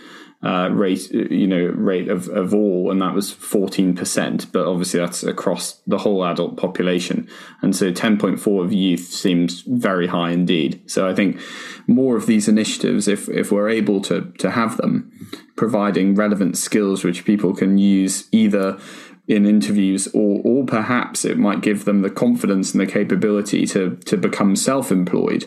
uh, 0.42 0.70
rate, 0.72 1.10
you 1.10 1.46
know, 1.46 1.66
rate 1.66 2.08
of, 2.08 2.28
of 2.28 2.54
all, 2.54 2.90
and 2.90 3.02
that 3.02 3.14
was 3.14 3.30
14%. 3.30 4.50
But 4.50 4.66
obviously, 4.66 4.98
that's 4.98 5.22
across 5.22 5.82
the 5.86 5.98
whole 5.98 6.24
adult 6.24 6.56
population, 6.56 7.28
and 7.60 7.76
so 7.76 7.92
10.4 7.92 8.64
of 8.64 8.72
youth 8.72 9.06
seems 9.06 9.60
very 9.62 10.06
high 10.06 10.30
indeed. 10.30 10.82
So 10.90 11.06
I 11.06 11.14
think 11.14 11.38
more 11.86 12.16
of 12.16 12.24
these 12.24 12.48
initiatives, 12.48 13.06
if 13.06 13.28
if 13.28 13.52
we're 13.52 13.68
able 13.68 14.00
to 14.02 14.32
to 14.38 14.50
have 14.52 14.78
them, 14.78 15.12
providing 15.56 16.14
relevant 16.14 16.56
skills 16.56 17.04
which 17.04 17.26
people 17.26 17.54
can 17.54 17.76
use 17.76 18.26
either 18.32 18.80
in 19.28 19.44
interviews, 19.44 20.08
or 20.14 20.40
or 20.42 20.64
perhaps 20.64 21.26
it 21.26 21.36
might 21.36 21.60
give 21.60 21.84
them 21.84 22.00
the 22.00 22.10
confidence 22.10 22.72
and 22.72 22.80
the 22.80 22.90
capability 22.90 23.66
to 23.66 23.96
to 24.06 24.16
become 24.16 24.56
self-employed 24.56 25.44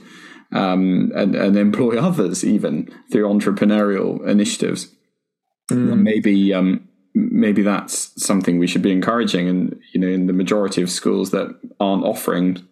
um, 0.54 1.12
and, 1.16 1.36
and 1.36 1.58
employ 1.58 1.98
others 2.00 2.44
even 2.44 2.94
through 3.12 3.28
entrepreneurial 3.28 4.26
initiatives. 4.28 4.94
Mm. 5.72 6.02
Maybe 6.02 6.54
um, 6.54 6.88
maybe 7.14 7.62
that's 7.62 8.12
something 8.24 8.60
we 8.60 8.68
should 8.68 8.82
be 8.82 8.92
encouraging, 8.92 9.48
and 9.48 9.80
you 9.94 10.00
know, 10.00 10.08
in 10.08 10.28
the 10.28 10.34
majority 10.34 10.82
of 10.82 10.90
schools 10.90 11.32
that 11.32 11.58
aren't 11.80 12.06
offering. 12.06 12.66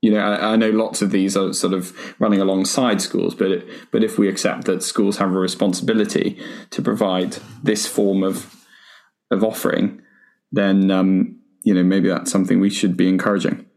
You 0.00 0.12
know, 0.12 0.20
I, 0.20 0.52
I 0.52 0.56
know 0.56 0.70
lots 0.70 1.02
of 1.02 1.10
these 1.10 1.36
are 1.36 1.52
sort 1.52 1.72
of 1.72 1.92
running 2.20 2.40
alongside 2.40 3.02
schools, 3.02 3.34
but 3.34 3.50
it, 3.50 3.68
but 3.90 4.04
if 4.04 4.16
we 4.16 4.28
accept 4.28 4.66
that 4.66 4.82
schools 4.82 5.18
have 5.18 5.34
a 5.34 5.38
responsibility 5.38 6.40
to 6.70 6.82
provide 6.82 7.38
this 7.62 7.86
form 7.86 8.22
of 8.22 8.54
of 9.30 9.44
offering, 9.44 10.00
then 10.52 10.90
um, 10.90 11.40
you 11.64 11.74
know 11.74 11.82
maybe 11.82 12.08
that's 12.08 12.30
something 12.30 12.60
we 12.60 12.70
should 12.70 12.96
be 12.96 13.08
encouraging. 13.08 13.67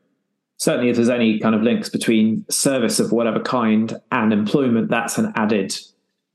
Certainly, 0.62 0.92
if 0.92 0.96
there's 0.96 1.10
any 1.10 1.40
kind 1.40 1.56
of 1.56 1.64
links 1.64 1.90
between 1.90 2.46
service 2.48 3.00
of 3.00 3.12
whatever 3.12 3.40
kind 3.40 4.00
and 4.12 4.32
employment, 4.32 4.92
that's 4.92 5.18
an 5.18 5.34
added 5.36 5.76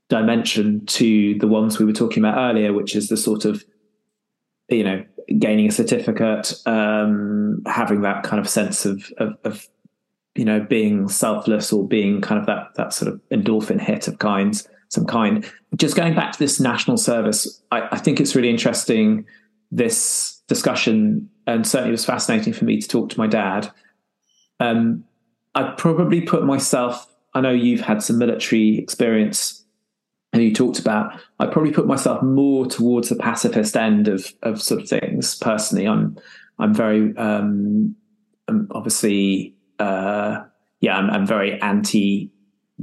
dimension 0.09 0.85
to 0.87 1.39
the 1.39 1.47
ones 1.47 1.79
we 1.79 1.85
were 1.85 1.93
talking 1.93 2.25
about 2.25 2.37
earlier, 2.37 2.73
which 2.73 2.97
is 2.97 3.09
the 3.09 3.17
sort 3.17 3.45
of, 3.45 3.65
you 4.69 4.83
know, 4.83 5.05
gaining 5.39 5.69
a 5.69 5.71
certificate, 5.71 6.55
um, 6.67 7.63
having 7.67 8.01
that 8.01 8.25
kind 8.25 8.41
of 8.41 8.49
sense 8.49 8.85
of, 8.85 9.13
of, 9.19 9.39
of, 9.45 9.69
you 10.35 10.45
know, 10.45 10.59
being 10.59 11.09
selfless 11.09 11.73
or 11.73 11.87
being 11.87 12.21
kind 12.21 12.41
of 12.41 12.47
that 12.47 12.75
that 12.75 12.93
sort 12.93 13.13
of 13.13 13.21
endorphin 13.31 13.81
hit 13.81 14.09
of 14.09 14.19
kinds, 14.19 14.67
some 14.89 15.07
kind. 15.07 15.49
Just 15.77 15.95
going 15.95 16.17
back 16.17 16.33
to 16.33 16.39
this 16.41 16.59
national 16.59 16.97
service, 16.97 17.63
I, 17.71 17.83
I 17.93 17.99
think 17.99 18.19
it's 18.19 18.35
really 18.35 18.51
interesting 18.51 19.25
this 19.71 20.43
discussion, 20.49 21.31
and 21.47 21.65
certainly 21.65 21.91
it 21.91 21.93
was 21.93 22.05
fascinating 22.05 22.53
for 22.53 22.65
me 22.65 22.81
to 22.81 22.89
talk 22.89 23.11
to 23.11 23.19
my 23.19 23.29
dad. 23.29 23.71
Um, 24.61 25.05
I'd 25.55 25.77
probably 25.77 26.21
put 26.21 26.45
myself. 26.45 27.07
I 27.35 27.41
know 27.41 27.51
you've 27.51 27.81
had 27.81 28.03
some 28.03 28.19
military 28.19 28.79
experience 28.79 29.65
and 30.33 30.43
you 30.43 30.53
talked 30.53 30.79
about, 30.79 31.19
I'd 31.39 31.51
probably 31.51 31.73
put 31.73 31.87
myself 31.87 32.23
more 32.23 32.67
towards 32.67 33.09
the 33.09 33.17
pacifist 33.17 33.77
end 33.77 34.07
of 34.07 34.33
of 34.43 34.61
sort 34.61 34.83
of 34.83 34.89
things. 34.89 35.37
Personally, 35.37 35.87
I'm 35.87 36.19
I'm 36.59 36.75
very 36.75 37.17
um, 37.17 37.97
I'm 38.49 38.69
obviously 38.71 39.55
uh, 39.79 40.45
yeah, 40.81 40.97
I'm, 40.97 41.11
I'm 41.11 41.27
very 41.27 41.61
anti 41.61 42.31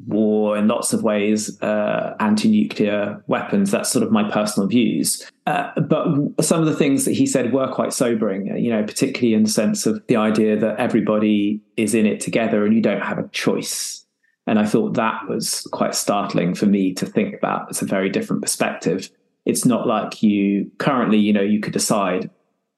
war 0.07 0.57
in 0.57 0.67
lots 0.67 0.91
of 0.93 1.03
ways, 1.03 1.61
uh, 1.61 2.15
anti 2.19 2.49
nuclear 2.49 3.23
weapons. 3.27 3.71
That's 3.71 3.91
sort 3.91 4.03
of 4.03 4.11
my 4.11 4.29
personal 4.29 4.67
views. 4.67 5.29
Uh, 5.45 5.69
but 5.81 6.05
some 6.41 6.59
of 6.59 6.65
the 6.65 6.75
things 6.75 7.05
that 7.05 7.11
he 7.11 7.25
said 7.25 7.53
were 7.53 7.71
quite 7.71 7.93
sobering, 7.93 8.57
you 8.57 8.71
know, 8.71 8.83
particularly 8.83 9.33
in 9.33 9.43
the 9.43 9.49
sense 9.49 9.85
of 9.85 10.01
the 10.07 10.15
idea 10.15 10.57
that 10.57 10.79
everybody 10.79 11.61
is 11.77 11.93
in 11.93 12.05
it 12.05 12.19
together 12.19 12.65
and 12.65 12.73
you 12.73 12.81
don't 12.81 13.01
have 13.03 13.19
a 13.19 13.27
choice. 13.29 14.05
And 14.47 14.59
I 14.59 14.65
thought 14.65 14.95
that 14.95 15.27
was 15.29 15.61
quite 15.71 15.95
startling 15.95 16.53
for 16.53 16.65
me 16.65 16.93
to 16.95 17.05
think 17.05 17.35
about. 17.35 17.69
It's 17.69 17.81
a 17.81 17.85
very 17.85 18.09
different 18.09 18.41
perspective. 18.41 19.09
It's 19.45 19.65
not 19.65 19.87
like 19.87 20.23
you 20.23 20.71
currently, 20.79 21.17
you 21.17 21.33
know, 21.33 21.41
you 21.41 21.59
could 21.59 21.73
decide, 21.73 22.29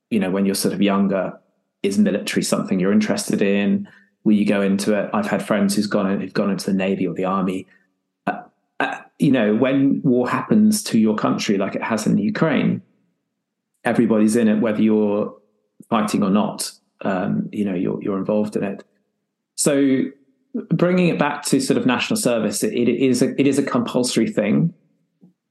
you 0.09 0.19
know, 0.19 0.29
when 0.29 0.45
you're 0.45 0.55
sort 0.55 0.73
of 0.73 0.81
younger, 0.81 1.39
is 1.81 1.97
military 1.97 2.43
something 2.43 2.79
you're 2.79 2.91
interested 2.91 3.41
in? 3.41 3.87
Will 4.25 4.33
you 4.33 4.45
go 4.45 4.61
into 4.61 4.93
it? 4.99 5.09
I've 5.13 5.27
had 5.27 5.45
friends 5.45 5.75
who's 5.75 5.87
gone 5.87 6.19
who've 6.19 6.33
gone 6.33 6.49
into 6.49 6.65
the 6.65 6.73
navy 6.73 7.07
or 7.07 7.13
the 7.13 7.25
army. 7.25 7.67
Uh, 8.25 8.41
uh, 8.79 8.97
you 9.19 9.31
know, 9.31 9.55
when 9.55 10.01
war 10.01 10.27
happens 10.27 10.83
to 10.85 10.99
your 10.99 11.15
country, 11.15 11.57
like 11.57 11.75
it 11.75 11.83
has 11.83 12.05
in 12.07 12.17
Ukraine, 12.17 12.81
everybody's 13.83 14.35
in 14.35 14.47
it, 14.47 14.59
whether 14.59 14.81
you're 14.81 15.33
fighting 15.89 16.23
or 16.23 16.31
not. 16.31 16.71
Um, 17.01 17.49
you 17.51 17.63
know, 17.63 17.75
you're 17.75 18.01
you're 18.01 18.17
involved 18.17 18.55
in 18.55 18.63
it. 18.63 18.83
So 19.53 20.05
bringing 20.69 21.09
it 21.09 21.19
back 21.19 21.43
to 21.45 21.59
sort 21.59 21.77
of 21.77 21.85
national 21.85 22.17
service, 22.17 22.63
it, 22.63 22.73
it 22.73 22.89
is 22.89 23.21
a, 23.21 23.39
it 23.39 23.45
is 23.47 23.59
a 23.59 23.63
compulsory 23.63 24.29
thing 24.29 24.73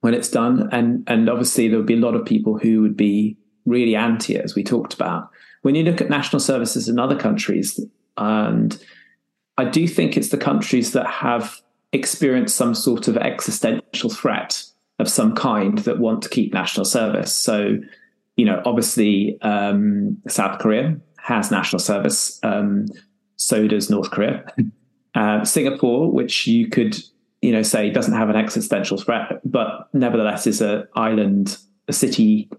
when 0.01 0.15
it's 0.15 0.29
done, 0.29 0.69
and 0.73 1.05
and 1.07 1.31
obviously 1.31 1.69
there 1.69 1.79
would 1.79 1.87
be 1.87 1.95
a 1.95 1.99
lot 1.99 2.17
of 2.17 2.27
people 2.27 2.59
who 2.59 2.83
would 2.83 2.97
be 2.97 3.37
really 3.67 3.95
anti 3.95 4.35
it, 4.35 4.45
as 4.45 4.57
we 4.57 4.65
talked 4.65 4.95
about. 4.95 5.31
When 5.63 5.75
you 5.77 5.85
look 5.85 6.01
at 6.01 6.11
national 6.11 6.41
services 6.41 6.89
in 6.89 6.99
other 6.99 7.17
countries, 7.17 7.81
and 8.17 8.79
I 9.57 9.65
do 9.65 9.87
think 9.87 10.17
it's 10.17 10.31
the 10.31 10.37
countries 10.37 10.93
that 10.93 11.07
have 11.07 11.61
experienced 11.93 12.57
some 12.57 12.75
sort 12.75 13.09
of 13.09 13.17
existential 13.17 14.11
threat 14.11 14.65
of 14.99 15.09
some 15.09 15.35
kind 15.35 15.79
that 15.79 15.99
want 15.99 16.23
to 16.23 16.29
keep 16.29 16.53
national 16.53 16.85
service. 16.85 17.35
So, 17.35 17.79
you 18.37 18.45
know, 18.45 18.63
obviously, 18.65 19.39
um, 19.43 20.19
South 20.29 20.59
Korea 20.59 20.97
has 21.19 21.51
national 21.51 21.81
service. 21.81 22.39
Um, 22.43 22.87
so 23.37 23.67
does 23.67 23.91
North 23.91 24.11
Korea. 24.11 24.45
Uh, 25.17 25.45
Singapore, 25.45 26.11
which 26.11 26.45
you 26.49 26.69
could, 26.69 26.99
you 27.41 27.53
know, 27.53 27.63
say 27.63 27.89
doesn't 27.89 28.15
have 28.15 28.31
an 28.31 28.35
existential 28.35 28.99
threat, 28.99 29.41
but 29.45 29.89
nevertheless 29.93 30.45
is 30.45 30.61
a 30.61 30.89
island, 30.97 31.57
a 31.87 31.93
city 31.93 32.51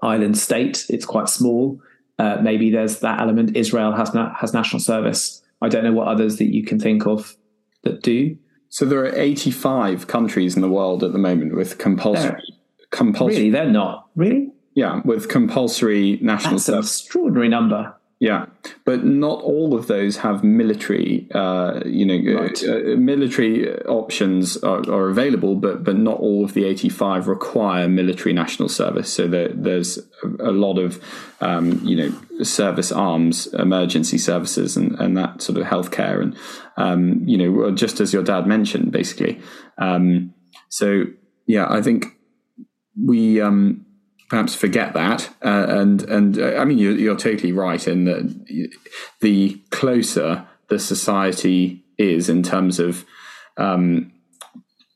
island 0.00 0.38
state. 0.38 0.86
It's 0.88 1.04
quite 1.04 1.28
small. 1.28 1.80
Uh, 2.22 2.40
maybe 2.40 2.70
there's 2.70 3.00
that 3.00 3.20
element. 3.20 3.56
Israel 3.56 3.92
has 3.92 4.14
na- 4.14 4.32
has 4.34 4.54
national 4.54 4.78
service. 4.80 5.42
I 5.60 5.68
don't 5.68 5.82
know 5.82 5.92
what 5.92 6.06
others 6.06 6.36
that 6.36 6.54
you 6.54 6.62
can 6.64 6.78
think 6.78 7.04
of 7.06 7.36
that 7.82 8.02
do. 8.02 8.36
So 8.68 8.84
there 8.84 9.00
are 9.04 9.14
85 9.14 10.06
countries 10.06 10.54
in 10.54 10.62
the 10.62 10.68
world 10.68 11.02
at 11.02 11.12
the 11.12 11.18
moment 11.18 11.56
with 11.56 11.78
compulsory. 11.78 12.40
compulsory. 12.90 13.36
Really, 13.38 13.50
they're 13.50 13.66
not 13.82 14.06
really. 14.14 14.50
Yeah, 14.74 15.00
with 15.04 15.28
compulsory 15.28 16.18
national 16.22 16.54
That's 16.54 16.64
service. 16.66 17.00
an 17.00 17.04
extraordinary 17.06 17.48
number. 17.48 17.94
Yeah, 18.22 18.46
but 18.84 19.04
not 19.04 19.42
all 19.42 19.74
of 19.74 19.88
those 19.88 20.18
have 20.18 20.44
military. 20.44 21.26
Uh, 21.34 21.80
you 21.84 22.06
know, 22.06 22.40
Right. 22.40 22.62
uh, 22.62 22.96
military 22.96 23.68
options 23.86 24.56
are, 24.58 24.88
are 24.88 25.08
available, 25.08 25.56
but 25.56 25.82
but 25.82 25.96
not 25.98 26.20
all 26.20 26.44
of 26.44 26.54
the 26.54 26.64
eighty-five 26.64 27.26
require 27.26 27.88
military 27.88 28.32
national 28.32 28.68
service. 28.68 29.12
So 29.12 29.26
there, 29.26 29.48
there's 29.48 29.98
a, 30.22 30.50
a 30.50 30.52
lot 30.52 30.78
of 30.78 31.02
um, 31.40 31.80
you 31.82 31.96
know 31.96 32.44
service 32.44 32.92
arms, 32.92 33.48
emergency 33.54 34.18
services, 34.18 34.76
and, 34.76 34.92
and 35.00 35.16
that 35.16 35.42
sort 35.42 35.58
of 35.58 35.66
healthcare, 35.66 36.22
and 36.22 36.36
um, 36.76 37.24
you 37.26 37.36
know, 37.36 37.72
just 37.72 37.98
as 38.00 38.12
your 38.12 38.22
dad 38.22 38.46
mentioned, 38.46 38.92
basically. 38.92 39.40
Um, 39.78 40.32
so 40.68 41.06
yeah, 41.48 41.66
I 41.68 41.82
think 41.82 42.06
we. 42.96 43.40
Um, 43.40 43.81
perhaps 44.32 44.54
forget 44.54 44.94
that. 44.94 45.28
Uh, 45.44 45.66
and 45.68 46.04
and 46.04 46.38
uh, 46.38 46.56
I 46.56 46.64
mean, 46.64 46.78
you're, 46.78 46.96
you're 46.96 47.18
totally 47.18 47.52
right 47.52 47.86
in 47.86 48.06
that 48.06 48.70
the 49.20 49.60
closer 49.68 50.46
the 50.68 50.78
society 50.78 51.84
is 51.98 52.30
in 52.30 52.42
terms 52.42 52.80
of, 52.80 53.04
um, 53.58 54.10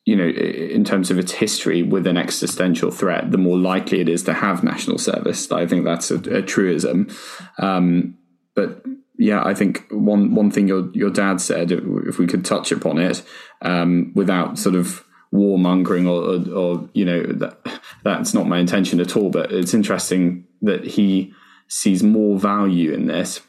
you 0.06 0.16
know, 0.16 0.26
in 0.26 0.84
terms 0.84 1.10
of 1.10 1.18
its 1.18 1.32
history 1.32 1.82
with 1.82 2.06
an 2.06 2.16
existential 2.16 2.90
threat, 2.90 3.30
the 3.30 3.36
more 3.36 3.58
likely 3.58 4.00
it 4.00 4.08
is 4.08 4.22
to 4.22 4.32
have 4.32 4.64
national 4.64 4.96
service. 4.96 5.52
I 5.52 5.66
think 5.66 5.84
that's 5.84 6.10
a, 6.10 6.16
a 6.38 6.40
truism. 6.40 7.14
Um, 7.58 8.16
but 8.54 8.82
yeah, 9.18 9.44
I 9.44 9.52
think 9.52 9.84
one 9.90 10.34
one 10.34 10.50
thing 10.50 10.66
your 10.66 10.90
your 10.94 11.10
dad 11.10 11.42
said, 11.42 11.72
if 11.72 12.18
we 12.18 12.26
could 12.26 12.46
touch 12.46 12.72
upon 12.72 12.96
it, 12.96 13.22
um, 13.60 14.12
without 14.14 14.58
sort 14.58 14.76
of 14.76 15.04
warmongering 15.32 16.08
or, 16.08 16.52
or, 16.52 16.58
or 16.58 16.88
you 16.94 17.04
know 17.04 17.22
that 17.22 17.58
that's 18.04 18.34
not 18.34 18.46
my 18.46 18.58
intention 18.58 19.00
at 19.00 19.16
all. 19.16 19.30
But 19.30 19.52
it's 19.52 19.74
interesting 19.74 20.44
that 20.62 20.84
he 20.84 21.32
sees 21.68 22.02
more 22.02 22.38
value 22.38 22.92
in 22.92 23.06
this 23.06 23.40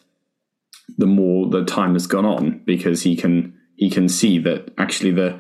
the 0.98 1.06
more 1.06 1.50
the 1.50 1.66
time 1.66 1.94
has 1.94 2.08
gone 2.08 2.26
on 2.26 2.62
because 2.66 3.04
he 3.04 3.16
can 3.16 3.58
he 3.76 3.90
can 3.90 4.10
see 4.10 4.40
that 4.40 4.74
actually 4.78 5.12
the 5.12 5.40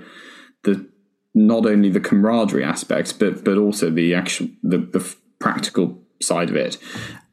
the 0.64 0.88
not 1.34 1.66
only 1.66 1.90
the 1.90 2.00
camaraderie 2.00 2.64
aspects 2.64 3.14
but 3.14 3.44
but 3.44 3.58
also 3.58 3.90
the 3.90 4.14
actual 4.14 4.48
the, 4.64 4.78
the 4.78 5.16
practical 5.40 6.00
side 6.22 6.50
of 6.50 6.56
it 6.56 6.78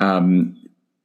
um, 0.00 0.56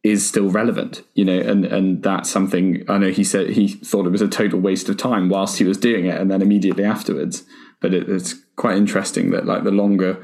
is 0.03 0.27
still 0.27 0.49
relevant, 0.49 1.03
you 1.13 1.25
know, 1.25 1.37
and 1.37 1.65
and 1.65 2.03
that's 2.03 2.29
something 2.29 2.83
I 2.87 2.97
know 2.97 3.09
he 3.09 3.23
said 3.23 3.51
he 3.51 3.67
thought 3.67 4.05
it 4.05 4.11
was 4.11 4.21
a 4.21 4.27
total 4.27 4.59
waste 4.59 4.89
of 4.89 4.97
time 4.97 5.29
whilst 5.29 5.57
he 5.57 5.65
was 5.65 5.77
doing 5.77 6.05
it, 6.05 6.19
and 6.19 6.31
then 6.31 6.41
immediately 6.41 6.83
afterwards. 6.83 7.43
But 7.81 7.93
it, 7.93 8.09
it's 8.09 8.35
quite 8.55 8.77
interesting 8.77 9.31
that 9.31 9.45
like 9.45 9.63
the 9.63 9.71
longer 9.71 10.23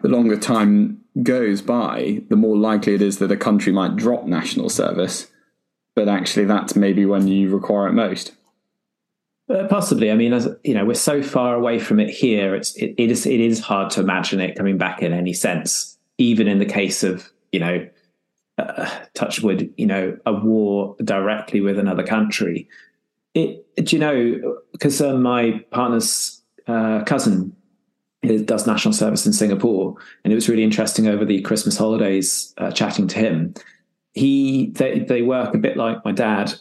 the 0.00 0.08
longer 0.08 0.36
time 0.36 1.00
goes 1.22 1.62
by, 1.62 2.22
the 2.28 2.36
more 2.36 2.56
likely 2.56 2.94
it 2.94 3.02
is 3.02 3.18
that 3.18 3.32
a 3.32 3.36
country 3.36 3.72
might 3.72 3.96
drop 3.96 4.24
national 4.24 4.68
service. 4.68 5.30
But 5.94 6.08
actually, 6.08 6.46
that's 6.46 6.74
maybe 6.74 7.06
when 7.06 7.28
you 7.28 7.54
require 7.54 7.88
it 7.88 7.92
most. 7.92 8.32
Uh, 9.48 9.66
possibly. 9.68 10.10
I 10.10 10.14
mean, 10.14 10.32
as 10.32 10.48
you 10.64 10.74
know, 10.74 10.84
we're 10.84 10.94
so 10.94 11.22
far 11.22 11.54
away 11.54 11.78
from 11.78 12.00
it 12.00 12.10
here. 12.10 12.54
It's 12.54 12.74
it, 12.76 12.94
it 12.96 13.10
is 13.10 13.26
it 13.26 13.40
is 13.40 13.60
hard 13.60 13.90
to 13.90 14.00
imagine 14.00 14.40
it 14.40 14.56
coming 14.56 14.78
back 14.78 15.02
in 15.02 15.12
any 15.12 15.32
sense. 15.32 15.98
Even 16.18 16.48
in 16.48 16.58
the 16.58 16.66
case 16.66 17.02
of 17.02 17.30
you 17.52 17.60
know, 17.60 17.88
uh, 18.58 18.90
touchwood, 19.14 19.72
you 19.76 19.86
know, 19.86 20.18
a 20.26 20.32
war 20.32 20.96
directly 21.04 21.60
with 21.60 21.78
another 21.78 22.02
country. 22.02 22.68
It 23.34 23.64
do 23.76 23.96
you 23.96 24.00
know 24.00 24.60
because 24.72 25.00
uh, 25.00 25.14
my 25.14 25.64
partner's 25.70 26.33
uh, 26.66 27.02
cousin 27.04 27.54
does 28.44 28.66
national 28.66 28.94
service 28.94 29.26
in 29.26 29.32
Singapore, 29.32 29.94
and 30.24 30.32
it 30.32 30.34
was 30.34 30.48
really 30.48 30.64
interesting 30.64 31.06
over 31.06 31.24
the 31.24 31.42
Christmas 31.42 31.76
holidays 31.76 32.54
uh, 32.58 32.70
chatting 32.70 33.06
to 33.08 33.18
him. 33.18 33.54
He 34.12 34.70
they 34.70 35.00
they 35.00 35.22
work 35.22 35.54
a 35.54 35.58
bit 35.58 35.76
like 35.76 36.04
my 36.04 36.12
dad. 36.12 36.54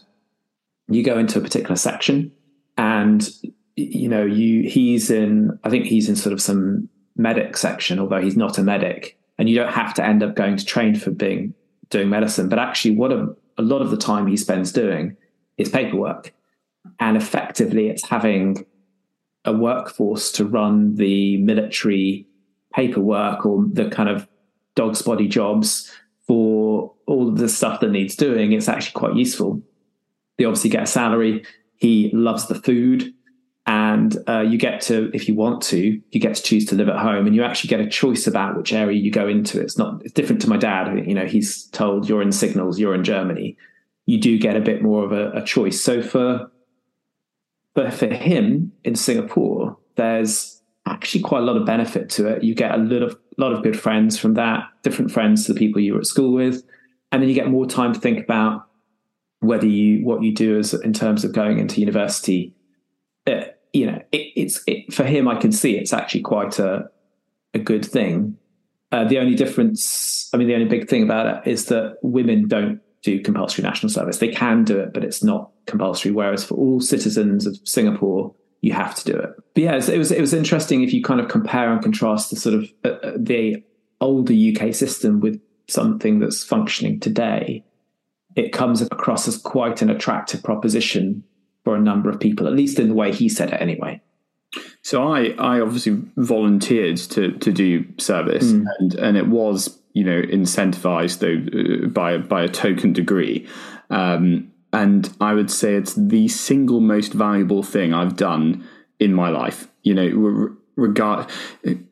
You 0.87 1.03
go 1.03 1.17
into 1.17 1.39
a 1.39 1.41
particular 1.41 1.75
section, 1.75 2.31
and 2.77 3.27
you 3.75 4.09
know 4.09 4.25
you 4.25 4.67
he's 4.67 5.09
in 5.09 5.57
I 5.63 5.69
think 5.69 5.85
he's 5.85 6.09
in 6.09 6.15
sort 6.15 6.33
of 6.33 6.41
some 6.41 6.89
medic 7.15 7.55
section, 7.57 7.99
although 7.99 8.21
he's 8.21 8.37
not 8.37 8.57
a 8.57 8.63
medic, 8.63 9.17
and 9.37 9.49
you 9.49 9.55
don't 9.55 9.73
have 9.73 9.93
to 9.95 10.05
end 10.05 10.23
up 10.23 10.35
going 10.35 10.57
to 10.57 10.65
train 10.65 10.95
for 10.95 11.11
being 11.11 11.53
doing 11.89 12.09
medicine. 12.09 12.49
But 12.49 12.59
actually, 12.59 12.95
what 12.95 13.11
a, 13.11 13.33
a 13.57 13.61
lot 13.61 13.81
of 13.81 13.91
the 13.91 13.97
time 13.97 14.27
he 14.27 14.35
spends 14.35 14.71
doing 14.71 15.15
is 15.57 15.69
paperwork, 15.69 16.33
and 16.99 17.15
effectively, 17.15 17.87
it's 17.87 18.07
having 18.07 18.65
a 19.45 19.53
workforce 19.53 20.31
to 20.33 20.45
run 20.45 20.95
the 20.95 21.37
military 21.37 22.27
paperwork 22.73 23.45
or 23.45 23.65
the 23.71 23.89
kind 23.89 24.09
of 24.09 24.27
dog's 24.75 25.01
body 25.01 25.27
jobs 25.27 25.91
for 26.25 26.93
all 27.05 27.27
of 27.27 27.37
the 27.37 27.49
stuff 27.49 27.79
that 27.81 27.91
needs 27.91 28.15
doing, 28.15 28.53
it's 28.53 28.69
actually 28.69 28.93
quite 28.93 29.15
useful. 29.15 29.61
They 30.37 30.45
obviously 30.45 30.69
get 30.69 30.83
a 30.83 30.87
salary. 30.87 31.45
He 31.75 32.09
loves 32.13 32.47
the 32.47 32.55
food. 32.55 33.13
and 33.65 34.17
uh, 34.27 34.41
you 34.41 34.57
get 34.57 34.81
to 34.81 35.09
if 35.13 35.27
you 35.27 35.35
want 35.35 35.61
to 35.61 36.01
you 36.11 36.19
get 36.19 36.35
to 36.35 36.43
choose 36.43 36.65
to 36.65 36.75
live 36.75 36.89
at 36.89 36.99
home 36.99 37.25
and 37.25 37.35
you 37.35 37.43
actually 37.43 37.69
get 37.69 37.79
a 37.79 37.87
choice 37.87 38.27
about 38.27 38.57
which 38.57 38.73
area 38.73 38.97
you 38.99 39.09
go 39.09 39.27
into 39.27 39.61
it's 39.61 39.77
not 39.77 40.01
it's 40.03 40.11
different 40.11 40.41
to 40.41 40.49
my 40.49 40.57
dad 40.57 41.07
you 41.07 41.13
know 41.13 41.25
he's 41.25 41.67
told 41.67 42.09
you're 42.09 42.21
in 42.21 42.31
signals 42.31 42.77
you're 42.77 42.93
in 42.93 43.05
germany 43.05 43.55
you 44.05 44.19
do 44.19 44.37
get 44.37 44.57
a 44.57 44.59
bit 44.59 44.81
more 44.81 45.05
of 45.05 45.13
a, 45.13 45.31
a 45.31 45.43
choice 45.45 45.79
so 45.81 46.01
for 46.01 46.51
but 47.73 47.93
for 47.93 48.07
him 48.07 48.71
in 48.83 48.95
singapore 48.95 49.77
there's 49.95 50.61
actually 50.85 51.21
quite 51.21 51.39
a 51.39 51.45
lot 51.45 51.57
of 51.57 51.65
benefit 51.65 52.09
to 52.09 52.27
it 52.27 52.43
you 52.43 52.53
get 52.53 52.73
a 52.73 52.77
lot 52.77 53.01
of 53.01 53.17
lot 53.37 53.53
of 53.53 53.63
good 53.63 53.79
friends 53.79 54.17
from 54.17 54.33
that 54.35 54.63
different 54.83 55.11
friends 55.11 55.45
to 55.45 55.53
the 55.53 55.59
people 55.59 55.81
you 55.81 55.93
were 55.93 55.99
at 55.99 56.05
school 56.05 56.33
with 56.33 56.63
and 57.11 57.21
then 57.21 57.29
you 57.29 57.35
get 57.35 57.49
more 57.49 57.65
time 57.65 57.93
to 57.93 57.99
think 57.99 58.23
about 58.23 58.67
whether 59.39 59.65
you 59.65 60.05
what 60.05 60.21
you 60.21 60.33
do 60.33 60.57
as 60.59 60.73
in 60.73 60.93
terms 60.93 61.23
of 61.23 61.33
going 61.33 61.57
into 61.59 61.79
university 61.79 62.53
uh, 63.25 63.43
you 63.73 63.87
know, 63.87 64.01
it, 64.11 64.31
it's 64.35 64.63
it, 64.67 64.93
for 64.93 65.03
him. 65.03 65.27
I 65.27 65.35
can 65.35 65.51
see 65.51 65.77
it's 65.77 65.93
actually 65.93 66.21
quite 66.21 66.59
a 66.59 66.89
a 67.53 67.59
good 67.59 67.83
thing. 67.83 68.37
Uh, 68.91 69.05
the 69.05 69.17
only 69.17 69.35
difference, 69.35 70.29
I 70.33 70.37
mean, 70.37 70.47
the 70.47 70.53
only 70.53 70.67
big 70.67 70.87
thing 70.87 71.03
about 71.03 71.25
it 71.25 71.49
is 71.49 71.65
that 71.65 71.97
women 72.03 72.47
don't 72.47 72.79
do 73.03 73.21
compulsory 73.21 73.63
national 73.63 73.89
service. 73.89 74.17
They 74.17 74.29
can 74.29 74.63
do 74.63 74.79
it, 74.79 74.93
but 74.93 75.03
it's 75.03 75.23
not 75.23 75.51
compulsory. 75.67 76.11
Whereas 76.11 76.43
for 76.43 76.55
all 76.55 76.79
citizens 76.79 77.45
of 77.45 77.57
Singapore, 77.65 78.33
you 78.61 78.73
have 78.73 78.95
to 78.95 79.11
do 79.11 79.17
it. 79.17 79.29
But 79.53 79.63
yeah, 79.63 79.75
it 79.75 79.97
was 79.97 80.11
it 80.11 80.21
was 80.21 80.33
interesting 80.33 80.81
if 80.83 80.93
you 80.93 81.03
kind 81.03 81.19
of 81.19 81.27
compare 81.27 81.71
and 81.71 81.81
contrast 81.81 82.29
the 82.29 82.37
sort 82.37 82.55
of 82.55 82.69
uh, 82.83 82.89
uh 82.89 83.11
the 83.17 83.63
older 84.01 84.33
UK 84.33 84.73
system 84.73 85.19
with 85.19 85.39
something 85.67 86.19
that's 86.19 86.43
functioning 86.43 86.99
today. 86.99 87.63
It 88.35 88.51
comes 88.51 88.81
across 88.81 89.27
as 89.27 89.37
quite 89.37 89.81
an 89.83 89.91
attractive 89.91 90.41
proposition 90.41 91.23
for 91.63 91.75
a 91.75 91.79
number 91.79 92.09
of 92.09 92.19
people, 92.19 92.47
at 92.47 92.53
least 92.53 92.79
in 92.79 92.87
the 92.87 92.95
way 92.95 93.13
he 93.13 93.29
said 93.29 93.53
it 93.53 93.61
anyway. 93.61 94.01
So 94.81 95.07
I, 95.07 95.35
I 95.37 95.59
obviously 95.59 96.01
volunteered 96.15 96.97
to 96.97 97.33
to 97.33 97.51
do 97.51 97.85
service, 97.97 98.53
mm. 98.53 98.65
and 98.79 98.93
and 98.95 99.17
it 99.17 99.27
was 99.27 99.79
you 99.93 100.03
know 100.03 100.21
incentivized 100.21 101.19
though 101.19 101.85
uh, 101.85 101.87
by 101.87 102.17
by 102.17 102.43
a 102.43 102.49
token 102.49 102.93
degree, 102.93 103.47
um, 103.89 104.51
and 104.71 105.15
I 105.21 105.33
would 105.33 105.51
say 105.51 105.75
it's 105.75 105.93
the 105.93 106.27
single 106.27 106.81
most 106.81 107.13
valuable 107.13 107.63
thing 107.63 107.93
I've 107.93 108.15
done 108.15 108.67
in 108.99 109.13
my 109.13 109.29
life. 109.29 109.67
You 109.83 109.93
know, 109.93 110.55
regard 110.75 111.29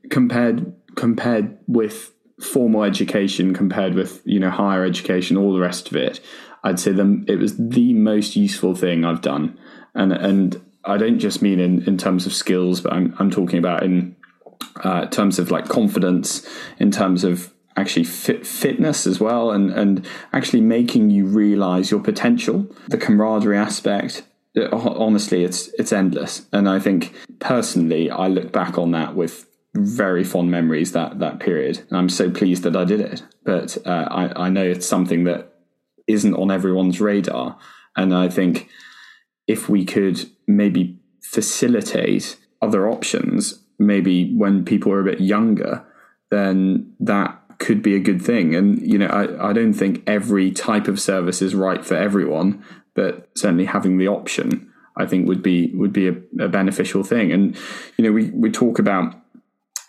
compared 0.10 0.74
compared 0.95 1.58
with 1.68 2.12
formal 2.41 2.84
education, 2.84 3.54
compared 3.54 3.93
with 3.93 4.22
you 4.26 4.39
know 4.39 4.49
higher 4.49 4.84
education, 4.84 5.38
all 5.38 5.54
the 5.54 5.60
rest 5.60 5.88
of 5.89 5.95
it. 5.95 6.20
I'd 6.64 6.80
say 6.80 6.91
them 6.91 7.26
it 7.28 7.38
was 7.38 7.58
the 7.58 7.93
most 7.93 8.36
useful 8.36 8.76
thing 8.76 9.06
I've 9.06 9.22
done, 9.22 9.58
and 9.93 10.12
and 10.12 10.62
I 10.84 10.97
don't 10.97 11.20
just 11.20 11.41
mean 11.41 11.60
in, 11.60 11.84
in 11.84 11.97
terms 11.97 12.26
of 12.26 12.34
skills, 12.34 12.82
but 12.82 12.93
I'm 12.93 13.16
I'm 13.20 13.30
talking 13.30 13.60
about 13.60 13.84
in 13.84 14.16
uh, 14.84 15.06
terms 15.08 15.39
of 15.39 15.52
like 15.52 15.68
confidence, 15.68 16.47
in 16.80 16.91
terms 16.91 17.24
of 17.24 17.51
actually 17.78 18.03
fit, 18.03 18.45
fitness 18.45 19.07
as 19.07 19.19
well, 19.19 19.51
and 19.51 19.72
and 19.72 20.07
actually 20.34 20.61
making 20.61 21.09
you 21.09 21.26
realize 21.26 21.91
your 21.91 21.99
potential, 21.99 22.67
the 22.88 22.97
camaraderie 22.97 23.57
aspect. 23.57 24.24
Uh, 24.55 24.67
honestly, 24.72 25.43
it's 25.43 25.69
it's 25.80 25.93
endless, 25.93 26.45
and 26.51 26.67
I 26.69 26.80
think 26.80 27.13
personally, 27.39 28.09
I 28.09 28.28
look 28.28 28.51
back 28.51 28.78
on 28.78 28.91
that 28.91 29.15
with 29.15 29.47
very 29.74 30.24
fond 30.24 30.51
memories 30.51 30.91
that 30.91 31.19
that 31.19 31.39
period. 31.39 31.80
And 31.89 31.97
I'm 31.97 32.09
so 32.09 32.30
pleased 32.30 32.63
that 32.63 32.76
I 32.76 32.84
did 32.84 32.99
it, 32.99 33.24
but 33.45 33.78
uh, 33.86 34.07
I 34.11 34.47
I 34.47 34.49
know 34.49 34.63
it's 34.63 34.88
something 34.88 35.24
that 35.26 35.53
isn't 36.07 36.36
on 36.36 36.51
everyone's 36.51 36.99
radar. 36.99 37.57
And 37.95 38.13
I 38.13 38.30
think 38.30 38.69
if 39.47 39.69
we 39.69 39.86
could 39.86 40.30
maybe 40.47 40.99
facilitate 41.22 42.38
other 42.61 42.89
options, 42.89 43.63
maybe 43.80 44.34
when 44.36 44.65
people 44.65 44.91
are 44.91 45.01
a 45.01 45.05
bit 45.05 45.22
younger, 45.22 45.86
then 46.30 46.93
that 46.99 47.41
could 47.62 47.82
be 47.82 47.95
a 47.95 47.99
good 47.99 48.22
thing. 48.22 48.53
And, 48.55 48.82
you 48.82 48.97
know, 48.97 49.07
I, 49.07 49.49
I 49.49 49.53
don't 49.53 49.74
think 49.74 50.03
every 50.05 50.51
type 50.51 50.88
of 50.88 50.99
service 50.99 51.41
is 51.41 51.55
right 51.55 51.86
for 51.86 51.95
everyone, 51.95 52.66
but 52.95 53.30
certainly 53.38 53.66
having 53.66 53.97
the 53.97 54.07
option, 54.07 54.70
I 54.97 55.05
think 55.05 55.28
would 55.28 55.41
be 55.41 55.72
would 55.74 55.93
be 55.93 56.07
a, 56.09 56.16
a 56.39 56.49
beneficial 56.49 57.03
thing. 57.03 57.32
And, 57.32 57.55
you 57.97 58.03
know, 58.03 58.12
we, 58.12 58.32
we 58.32 58.51
talk 58.51 58.80
about 58.80 59.16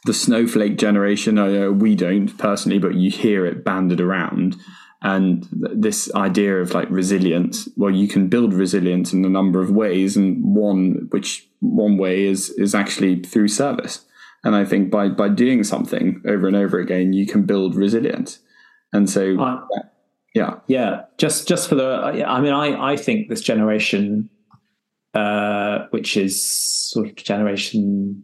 the 0.04 0.14
snowflake 0.14 0.76
generation. 0.76 1.38
Uh, 1.38 1.70
we 1.70 1.96
don't 1.96 2.36
personally, 2.38 2.78
but 2.78 2.94
you 2.94 3.10
hear 3.10 3.46
it 3.46 3.64
banded 3.64 4.00
around 4.00 4.56
and 5.02 5.48
this 5.50 6.12
idea 6.14 6.60
of 6.60 6.74
like 6.74 6.88
resilience 6.88 7.68
well 7.76 7.90
you 7.90 8.06
can 8.06 8.28
build 8.28 8.54
resilience 8.54 9.12
in 9.12 9.24
a 9.24 9.28
number 9.28 9.60
of 9.60 9.70
ways 9.70 10.16
and 10.16 10.42
one 10.54 11.08
which 11.10 11.48
one 11.58 11.98
way 11.98 12.24
is 12.24 12.50
is 12.50 12.72
actually 12.72 13.20
through 13.20 13.48
service 13.48 14.04
and 14.44 14.54
i 14.54 14.64
think 14.64 14.90
by 14.90 15.08
by 15.08 15.28
doing 15.28 15.64
something 15.64 16.22
over 16.26 16.46
and 16.46 16.56
over 16.56 16.78
again 16.78 17.12
you 17.12 17.26
can 17.26 17.44
build 17.44 17.74
resilience 17.74 18.38
and 18.92 19.08
so 19.08 19.38
uh, 19.40 19.60
yeah 20.34 20.54
yeah 20.66 21.02
just 21.18 21.48
just 21.48 21.68
for 21.68 21.74
the 21.74 22.24
i 22.26 22.40
mean 22.40 22.52
i 22.52 22.92
i 22.92 22.96
think 22.96 23.28
this 23.28 23.40
generation 23.40 24.28
uh 25.14 25.86
which 25.90 26.16
is 26.16 26.44
sort 26.44 27.06
of 27.06 27.14
generation 27.16 28.22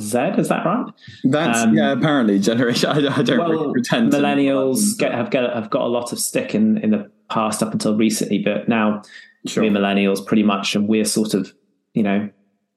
Z, 0.00 0.18
is 0.38 0.48
that 0.48 0.64
right? 0.64 0.86
That's 1.24 1.60
um, 1.60 1.74
yeah. 1.74 1.92
Apparently, 1.92 2.38
generation. 2.38 2.88
I, 2.88 3.18
I 3.18 3.22
don't 3.22 3.38
well, 3.38 3.50
really 3.50 3.72
pretend. 3.72 4.12
Millennials 4.12 4.96
get, 4.96 5.12
have 5.12 5.30
got 5.30 5.52
have 5.54 5.70
got 5.70 5.82
a 5.82 5.88
lot 5.88 6.12
of 6.12 6.20
stick 6.20 6.54
in 6.54 6.78
in 6.78 6.90
the 6.90 7.10
past 7.30 7.62
up 7.62 7.72
until 7.72 7.96
recently, 7.96 8.38
but 8.38 8.68
now 8.68 9.02
sure. 9.46 9.64
we're 9.64 9.72
millennials 9.72 10.24
pretty 10.24 10.44
much, 10.44 10.76
and 10.76 10.88
we're 10.88 11.04
sort 11.04 11.34
of 11.34 11.52
you 11.94 12.02
know 12.02 12.28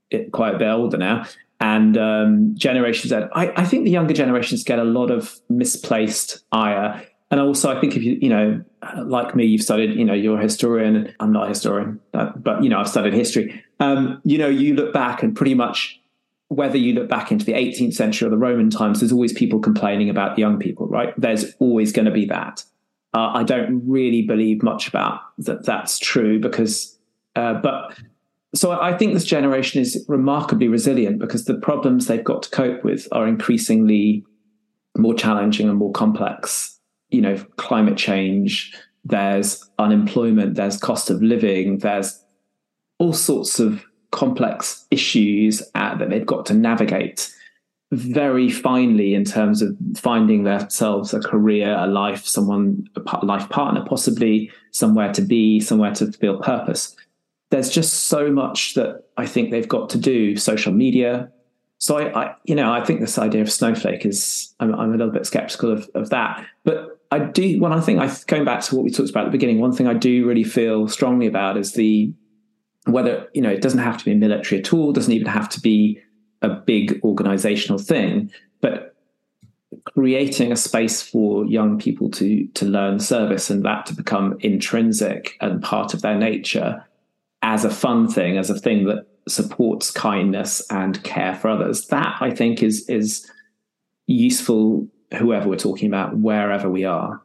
it, 0.10 0.32
quite 0.32 0.56
a 0.56 0.58
bit 0.58 0.68
older 0.68 0.98
now. 0.98 1.26
And 1.62 1.96
um, 1.96 2.56
Generation 2.58 3.08
Z, 3.08 3.28
I, 3.34 3.54
I 3.56 3.66
think 3.66 3.86
the 3.86 3.92
younger 3.92 4.16
generations 4.16 4.64
get 4.64 4.80
a 4.80 4.84
lot 4.84 5.12
of 5.12 5.40
misplaced 5.48 6.44
ire. 6.52 7.06
And 7.30 7.40
also, 7.40 7.72
I 7.72 7.80
think 7.80 7.96
if 7.96 8.04
you, 8.04 8.18
you 8.20 8.30
know, 8.30 8.64
like 9.06 9.36
me, 9.36 9.46
you've 9.46 9.62
studied, 9.62 9.96
you 9.96 10.04
know, 10.04 10.14
you're 10.16 10.40
a 10.40 10.42
historian. 10.42 11.14
I'm 11.20 11.32
not 11.32 11.46
a 11.46 11.50
historian, 11.50 12.00
but, 12.12 12.64
you 12.64 12.70
know, 12.70 12.80
I've 12.80 12.90
studied 12.90 13.14
history. 13.14 13.64
Um, 13.80 14.22
you 14.26 14.40
know, 14.40 14.50
you 14.50 14.74
look 14.74 14.92
back 14.92 15.22
and 15.22 15.36
pretty 15.36 15.54
much 15.54 16.02
whether 16.48 16.78
you 16.78 16.94
look 16.94 17.08
back 17.08 17.32
into 17.32 17.46
the 17.46 17.54
18th 17.54 17.94
century 17.94 18.28
or 18.28 18.32
the 18.32 18.38
Roman 18.38 18.72
times, 18.72 19.00
there's 19.00 19.14
always 19.14 19.32
people 19.32 19.60
complaining 19.60 20.10
about 20.10 20.38
young 20.40 20.58
people, 20.58 20.88
right? 20.88 21.14
There's 21.16 21.54
always 21.60 21.94
going 21.94 22.06
to 22.06 22.12
be 22.12 22.26
that. 22.26 22.66
Uh, 23.14 23.32
I 23.36 23.44
don't 23.44 23.88
really 23.88 24.24
believe 24.24 24.64
much 24.64 24.88
about 24.88 25.22
that. 25.38 25.64
That's 25.64 26.00
true 26.00 26.40
because, 26.40 26.98
uh, 27.36 27.54
but 27.54 27.96
so 28.54 28.72
I 28.72 28.98
think 28.98 29.14
this 29.14 29.26
generation 29.26 29.82
is 29.82 30.04
remarkably 30.08 30.68
resilient 30.68 31.20
because 31.20 31.46
the 31.46 31.56
problems 31.56 32.08
they've 32.08 32.24
got 32.24 32.44
to 32.44 32.50
cope 32.50 32.84
with 32.84 33.08
are 33.12 33.28
increasingly 33.28 34.26
more 34.98 35.14
challenging 35.14 35.70
and 35.70 35.78
more 35.78 35.92
complex. 35.92 36.78
You 37.10 37.22
know, 37.22 37.38
climate 37.58 37.98
change, 37.98 38.74
there's 39.06 39.70
unemployment, 39.80 40.56
there's 40.56 40.78
cost 40.78 41.10
of 41.10 41.22
living, 41.22 41.80
there's 41.80 42.24
all 43.00 43.14
sorts 43.14 43.60
of 43.60 43.86
complex 44.12 44.86
issues 44.92 45.64
uh, 45.76 45.96
that 45.98 46.10
they've 46.10 46.26
got 46.26 46.46
to 46.48 46.54
navigate 46.54 47.34
very 47.92 48.50
finely 48.50 49.14
in 49.14 49.26
terms 49.26 49.62
of 49.62 49.76
finding 49.98 50.44
themselves 50.44 51.14
a 51.14 51.20
career, 51.20 51.76
a 51.78 51.88
life, 51.88 52.26
someone, 52.26 52.88
a 52.96 53.26
life 53.26 53.50
partner, 53.50 53.84
possibly 53.86 54.50
somewhere 54.72 55.12
to 55.12 55.22
be, 55.22 55.60
somewhere 55.60 55.94
to 55.94 56.12
feel 56.14 56.40
purpose. 56.40 56.96
There's 57.52 57.70
just 57.70 58.06
so 58.06 58.32
much 58.32 58.74
that 58.74 59.04
I 59.18 59.26
think 59.26 59.52
they've 59.52 59.68
got 59.68 59.90
to 59.92 59.98
do. 59.98 60.36
Social 60.36 60.74
media. 60.74 61.32
So 61.78 61.98
I, 61.98 62.24
I 62.24 62.36
you 62.46 62.56
know, 62.56 62.72
I 62.74 62.84
think 62.84 63.00
this 63.00 63.18
idea 63.18 63.42
of 63.42 63.52
snowflake 63.52 64.06
is. 64.06 64.54
I'm, 64.60 64.74
I'm 64.74 64.90
a 64.90 64.98
little 64.98 65.14
bit 65.14 65.26
skeptical 65.26 65.72
of, 65.72 65.90
of 65.94 66.10
that, 66.10 66.46
but 66.64 67.00
I 67.12 67.20
do. 67.20 67.60
When 67.60 67.74
I 67.74 67.82
think 67.82 68.00
I 68.00 68.12
going 68.28 68.46
back 68.46 68.62
to 68.64 68.76
what 68.76 68.84
we 68.84 68.92
talked 68.92 69.10
about 69.10 69.26
at 69.26 69.26
the 69.26 69.38
beginning, 69.38 69.60
one 69.60 69.74
thing 69.74 69.88
I 69.88 69.94
do 69.94 70.26
really 70.26 70.44
feel 70.44 70.88
strongly 70.88 71.28
about 71.28 71.58
is 71.58 71.74
the 71.74 72.14
whether 72.86 73.28
you 73.34 73.42
know 73.42 73.50
it 73.50 73.62
doesn't 73.62 73.80
have 73.80 73.98
to 73.98 74.06
be 74.06 74.14
military 74.16 74.60
at 74.60 74.74
all 74.74 74.92
doesn't 74.92 75.14
even 75.14 75.28
have 75.28 75.50
to 75.50 75.60
be 75.60 76.00
a 76.42 76.50
big 76.50 77.00
organizational 77.04 77.78
thing 77.78 78.32
but 78.60 78.96
creating 79.86 80.52
a 80.52 80.56
space 80.56 81.02
for 81.02 81.46
young 81.46 81.78
people 81.78 82.10
to 82.10 82.48
to 82.48 82.66
learn 82.66 83.00
service 83.00 83.50
and 83.50 83.64
that 83.64 83.86
to 83.86 83.94
become 83.94 84.36
intrinsic 84.40 85.38
and 85.42 85.62
part 85.62 85.94
of 85.94 86.02
their 86.02 86.18
nature 86.18 86.84
as 87.42 87.66
a 87.66 87.70
fun 87.70 88.08
thing 88.08 88.38
as 88.38 88.50
a 88.50 88.60
thing 88.60 88.86
that 88.86 89.08
supports 89.28 89.92
kindness 89.92 90.62
and 90.70 91.04
care 91.04 91.36
for 91.36 91.50
others. 91.50 91.88
That 91.88 92.18
i 92.22 92.32
think 92.32 92.64
is 92.64 92.88
is 92.90 93.30
useful 94.08 94.88
whoever 95.18 95.50
we're 95.50 95.58
talking 95.58 95.88
about 95.88 96.18
wherever 96.18 96.70
we 96.70 96.86
are. 96.86 97.22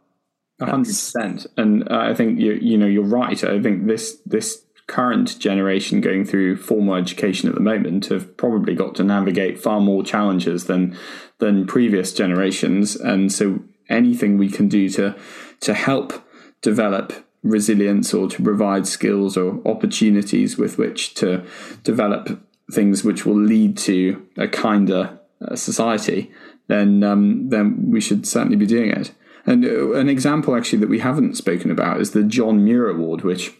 Hundred 0.61 0.87
percent, 0.87 1.47
and 1.59 1.87
uh, 1.91 1.99
I 1.99 2.15
think 2.15 2.41
you 2.41 2.55
you 2.55 2.79
know 2.79 2.87
you're 2.87 3.05
right. 3.05 3.43
I 3.45 3.61
think 3.61 3.87
this 3.87 4.19
this 4.25 4.65
current 4.87 5.39
generation 5.39 6.01
going 6.01 6.25
through 6.25 6.57
formal 6.57 6.95
education 6.95 7.49
at 7.49 7.55
the 7.55 7.61
moment 7.61 8.07
have 8.07 8.37
probably 8.37 8.75
got 8.75 8.95
to 8.95 9.05
navigate 9.05 9.61
far 9.61 9.81
more 9.81 10.03
challenges 10.03 10.65
than 10.65 10.97
than 11.39 11.67
previous 11.67 12.13
generations. 12.13 12.97
And 12.97 13.33
so 13.33 13.63
anything 13.89 14.39
we 14.39 14.49
can 14.49 14.69
do 14.69 14.89
to 14.91 15.15
to 15.61 15.75
help 15.75 16.25
develop 16.63 17.13
resilience 17.49 18.13
or 18.13 18.29
to 18.29 18.43
provide 18.43 18.87
skills 18.87 19.37
or 19.37 19.61
opportunities 19.65 20.59
with 20.59 20.79
which 20.79 21.15
to 21.15 21.45
develop 21.83 22.41
things 22.73 23.05
which 23.05 23.25
will 23.25 23.41
lead 23.41 23.77
to 23.79 24.27
a 24.37 24.49
kinder 24.49 25.19
uh, 25.41 25.55
society, 25.55 26.31
then 26.69 27.03
um, 27.05 27.49
then 27.49 27.91
we 27.91 28.01
should 28.01 28.27
certainly 28.27 28.57
be 28.57 28.67
doing 28.67 28.91
it. 28.91 29.13
And 29.47 29.65
uh, 29.65 29.93
an 29.93 30.09
example 30.09 30.57
actually 30.57 30.81
that 30.81 30.89
we 30.89 30.99
haven't 30.99 31.37
spoken 31.37 31.71
about 31.71 32.01
is 32.01 32.11
the 32.11 32.25
John 32.25 32.65
Muir 32.65 32.89
Award, 32.89 33.23
which 33.23 33.53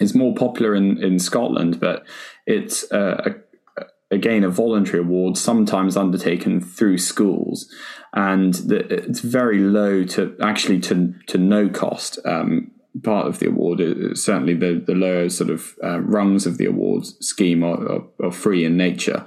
is 0.00 0.14
more 0.14 0.34
popular 0.34 0.74
in, 0.74 1.02
in 1.02 1.18
Scotland, 1.18 1.78
but 1.78 2.04
it's 2.46 2.90
uh, 2.90 3.34
a, 3.78 3.84
again 4.10 4.44
a 4.44 4.48
voluntary 4.48 5.00
award, 5.00 5.36
sometimes 5.36 5.96
undertaken 5.96 6.60
through 6.60 6.98
schools, 6.98 7.70
and 8.14 8.54
the, 8.54 8.78
it's 8.78 9.20
very 9.20 9.58
low 9.58 10.04
to 10.04 10.36
actually 10.40 10.80
to 10.80 11.14
to 11.26 11.38
no 11.38 11.68
cost. 11.68 12.18
Um, 12.24 12.70
part 13.02 13.26
of 13.26 13.38
the 13.38 13.48
award 13.48 13.80
certainly 14.18 14.54
the 14.54 14.82
the 14.86 14.94
lower 14.94 15.28
sort 15.28 15.50
of 15.50 15.74
uh, 15.82 16.00
rungs 16.00 16.46
of 16.46 16.58
the 16.58 16.66
awards 16.66 17.16
scheme 17.26 17.64
are, 17.64 17.80
are, 17.90 18.02
are 18.22 18.32
free 18.32 18.64
in 18.64 18.76
nature. 18.76 19.24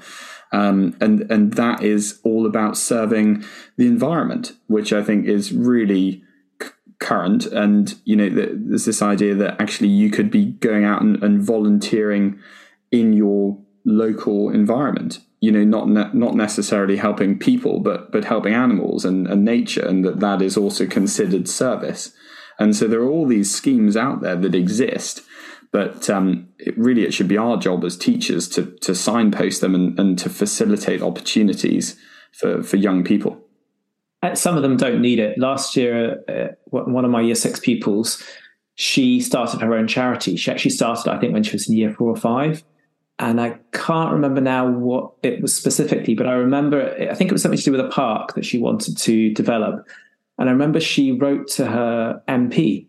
Um, 0.52 0.96
and 1.02 1.30
and 1.32 1.54
that 1.54 1.84
is 1.84 2.20
all 2.24 2.46
about 2.46 2.78
serving 2.78 3.44
the 3.78 3.88
environment, 3.88 4.54
which 4.68 4.94
I 4.94 5.04
think 5.04 5.26
is 5.26 5.52
really 5.52 6.24
c- 6.62 6.70
current. 7.00 7.46
And 7.48 7.94
you 8.06 8.16
know, 8.16 8.30
there's 8.30 8.86
this 8.86 9.02
idea 9.02 9.36
that 9.36 9.60
actually 9.60 9.90
you 9.90 10.10
could 10.10 10.32
be 10.32 10.46
going 10.46 10.86
out 10.86 11.02
and, 11.02 11.22
and 11.22 11.42
volunteering 11.42 12.40
in 12.92 13.14
your 13.14 13.60
local 13.86 14.50
environment. 14.50 15.20
You 15.42 15.52
know, 15.52 15.64
not 15.64 15.90
ne- 15.90 16.14
not 16.14 16.36
necessarily 16.36 16.98
helping 16.98 17.38
people, 17.38 17.80
but 17.80 18.12
but 18.12 18.24
helping 18.24 18.54
animals 18.54 19.04
and, 19.04 19.28
and 19.28 19.44
nature, 19.44 19.86
and 19.86 20.06
that 20.06 20.20
that 20.22 20.42
is 20.42 20.56
also 20.56 20.86
considered 20.86 21.50
service. 21.50 22.14
And 22.60 22.76
so 22.76 22.88
there 22.88 23.02
are 23.02 23.10
all 23.10 23.28
these 23.28 23.54
schemes 23.54 23.98
out 23.98 24.22
there 24.22 24.36
that 24.36 24.56
exist 24.56 25.22
but 25.76 26.10
um, 26.10 26.48
it 26.58 26.74
really, 26.78 27.04
it 27.04 27.14
should 27.14 27.28
be 27.28 27.38
our 27.38 27.58
job 27.58 27.84
as 27.84 27.98
teachers 27.98 28.48
to 28.48 28.66
to 28.78 28.96
signpost 28.96 29.60
them 29.60 29.76
and, 29.76 30.00
and 30.00 30.18
to 30.20 30.30
facilitate 30.30 31.02
opportunities 31.02 31.98
for 32.32 32.64
for 32.64 32.78
young 32.78 33.04
people. 33.04 33.38
Uh, 34.24 34.36
some 34.36 34.56
of 34.56 34.64
them 34.64 34.78
don't 34.78 35.02
need 35.02 35.20
it. 35.20 35.38
Last 35.38 35.76
year, 35.76 36.24
uh, 36.30 36.56
one 36.70 37.04
of 37.04 37.12
my 37.12 37.20
year 37.20 37.36
six 37.36 37.60
pupils, 37.60 38.24
she 38.76 39.20
started 39.20 39.60
her 39.60 39.76
own 39.76 39.86
charity. 39.86 40.38
She 40.38 40.50
actually 40.50 40.72
started, 40.72 41.12
I 41.12 41.20
think, 41.20 41.34
when 41.34 41.44
she 41.44 41.52
was 41.52 41.68
in 41.68 41.76
year 41.76 41.92
four 41.92 42.10
or 42.10 42.16
five. 42.16 42.64
And 43.20 43.42
I 43.42 43.60
can't 43.74 44.14
remember 44.14 44.40
now 44.40 44.70
what 44.70 45.12
it 45.24 45.42
was 45.42 45.54
specifically, 45.54 46.16
but 46.16 46.26
I 46.26 46.34
remember, 46.36 46.96
I 47.12 47.14
think 47.16 47.32
it 47.32 47.34
was 47.34 47.42
something 47.42 47.60
to 47.60 47.66
do 47.66 47.72
with 47.72 47.82
a 47.82 47.90
park 47.90 48.34
that 48.36 48.46
she 48.46 48.60
wanted 48.60 48.98
to 48.98 49.34
develop. 49.34 49.86
And 50.38 50.50
I 50.50 50.52
remember 50.52 50.80
she 50.80 51.12
wrote 51.12 51.48
to 51.52 51.66
her 51.66 52.22
MP 52.28 52.88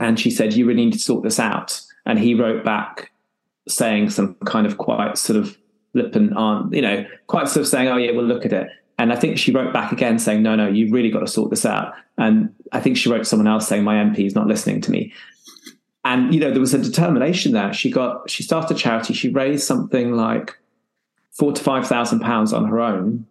and 0.00 0.18
she 0.18 0.30
said, 0.30 0.54
You 0.54 0.66
really 0.66 0.84
need 0.84 0.94
to 0.94 0.98
sort 0.98 1.22
this 1.22 1.38
out. 1.38 1.80
And 2.06 2.18
he 2.18 2.34
wrote 2.34 2.64
back 2.64 3.10
saying 3.68 4.10
some 4.10 4.34
kind 4.46 4.66
of 4.66 4.78
quite 4.78 5.18
sort 5.18 5.38
of 5.38 5.56
flippant, 5.92 6.36
um, 6.36 6.72
you 6.72 6.82
know, 6.82 7.04
quite 7.26 7.48
sort 7.48 7.62
of 7.62 7.68
saying, 7.68 7.88
Oh, 7.88 7.96
yeah, 7.96 8.12
we'll 8.12 8.24
look 8.24 8.46
at 8.46 8.52
it. 8.52 8.68
And 8.98 9.12
I 9.12 9.16
think 9.16 9.38
she 9.38 9.52
wrote 9.52 9.72
back 9.72 9.92
again 9.92 10.18
saying, 10.18 10.42
No, 10.42 10.56
no, 10.56 10.68
you've 10.68 10.92
really 10.92 11.10
got 11.10 11.20
to 11.20 11.26
sort 11.26 11.50
this 11.50 11.66
out. 11.66 11.92
And 12.16 12.54
I 12.72 12.80
think 12.80 12.96
she 12.96 13.10
wrote 13.10 13.18
to 13.18 13.24
someone 13.24 13.46
else 13.46 13.68
saying, 13.68 13.84
My 13.84 13.96
MP 13.96 14.26
is 14.26 14.34
not 14.34 14.46
listening 14.46 14.80
to 14.82 14.90
me. 14.90 15.12
And, 16.04 16.32
you 16.32 16.40
know, 16.40 16.50
there 16.50 16.60
was 16.60 16.74
a 16.74 16.78
determination 16.78 17.52
there. 17.52 17.72
She 17.74 17.90
got, 17.90 18.30
she 18.30 18.42
started 18.42 18.76
a 18.76 18.80
charity. 18.80 19.12
She 19.12 19.28
raised 19.28 19.66
something 19.66 20.12
like 20.12 20.58
four 21.32 21.52
to 21.52 21.62
five 21.62 21.86
thousand 21.86 22.20
pounds 22.20 22.52
on 22.52 22.64
her 22.64 22.80
own, 22.80 23.26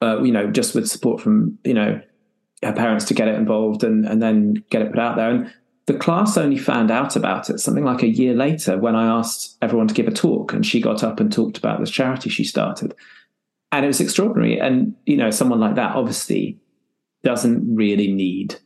uh, 0.00 0.22
you 0.22 0.32
know, 0.32 0.50
just 0.50 0.74
with 0.74 0.88
support 0.88 1.20
from, 1.20 1.58
you 1.64 1.74
know, 1.74 2.00
her 2.62 2.72
parents 2.72 3.04
to 3.06 3.14
get 3.14 3.28
it 3.28 3.34
involved 3.34 3.84
and, 3.84 4.04
and 4.06 4.22
then 4.22 4.64
get 4.70 4.82
it 4.82 4.90
put 4.90 4.98
out 4.98 5.16
there. 5.16 5.30
And 5.30 5.52
the 5.86 5.94
class 5.94 6.36
only 6.36 6.58
found 6.58 6.90
out 6.90 7.16
about 7.16 7.50
it 7.50 7.58
something 7.58 7.84
like 7.84 8.02
a 8.02 8.08
year 8.08 8.34
later 8.34 8.78
when 8.78 8.94
I 8.94 9.06
asked 9.06 9.56
everyone 9.62 9.88
to 9.88 9.94
give 9.94 10.08
a 10.08 10.12
talk 10.12 10.52
and 10.52 10.64
she 10.64 10.80
got 10.80 11.02
up 11.02 11.20
and 11.20 11.32
talked 11.32 11.58
about 11.58 11.80
this 11.80 11.90
charity 11.90 12.30
she 12.30 12.44
started. 12.44 12.94
And 13.72 13.84
it 13.84 13.88
was 13.88 14.00
extraordinary. 14.00 14.58
And, 14.58 14.94
you 15.06 15.16
know, 15.16 15.30
someone 15.30 15.60
like 15.60 15.76
that 15.76 15.96
obviously 15.96 16.58
doesn't 17.22 17.74
really 17.74 18.12
need 18.12 18.56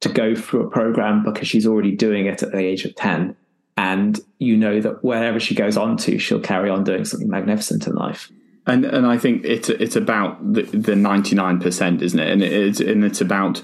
to 0.00 0.08
go 0.08 0.34
through 0.34 0.66
a 0.66 0.70
program 0.70 1.24
because 1.24 1.48
she's 1.48 1.66
already 1.66 1.94
doing 1.94 2.26
it 2.26 2.42
at 2.42 2.52
the 2.52 2.58
age 2.58 2.84
of 2.84 2.94
10. 2.94 3.36
And 3.76 4.18
you 4.38 4.56
know 4.56 4.80
that 4.80 5.04
wherever 5.04 5.38
she 5.38 5.54
goes 5.54 5.76
on 5.76 5.96
to, 5.98 6.18
she'll 6.18 6.40
carry 6.40 6.70
on 6.70 6.84
doing 6.84 7.04
something 7.04 7.28
magnificent 7.28 7.86
in 7.86 7.94
life. 7.94 8.30
And 8.68 8.84
and 8.84 9.06
I 9.06 9.18
think 9.18 9.44
it's 9.44 9.68
it's 9.68 9.96
about 9.96 10.52
the 10.52 10.62
the 10.62 10.94
ninety 10.94 11.34
nine 11.34 11.58
percent, 11.58 12.02
isn't 12.02 12.18
it? 12.18 12.30
And 12.30 12.42
it's 12.42 12.80
and 12.80 13.04
it's 13.04 13.20
about 13.20 13.62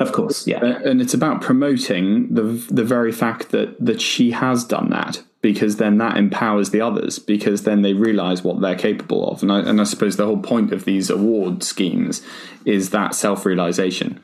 of 0.00 0.12
course, 0.12 0.46
yeah. 0.46 0.58
Uh, 0.58 0.80
and 0.84 1.00
it's 1.00 1.14
about 1.14 1.40
promoting 1.40 2.34
the 2.34 2.42
the 2.70 2.84
very 2.84 3.12
fact 3.12 3.50
that 3.50 3.76
that 3.84 4.00
she 4.00 4.30
has 4.32 4.64
done 4.64 4.90
that 4.90 5.22
because 5.42 5.76
then 5.76 5.98
that 5.98 6.16
empowers 6.16 6.70
the 6.70 6.80
others 6.80 7.18
because 7.18 7.62
then 7.62 7.82
they 7.82 7.94
realize 7.94 8.42
what 8.42 8.60
they're 8.60 8.76
capable 8.76 9.30
of. 9.30 9.42
And 9.42 9.50
I, 9.50 9.60
and 9.60 9.80
I 9.80 9.84
suppose 9.84 10.16
the 10.16 10.26
whole 10.26 10.38
point 10.38 10.72
of 10.72 10.84
these 10.84 11.08
award 11.10 11.62
schemes 11.62 12.22
is 12.64 12.90
that 12.90 13.14
self 13.14 13.46
realization. 13.46 14.20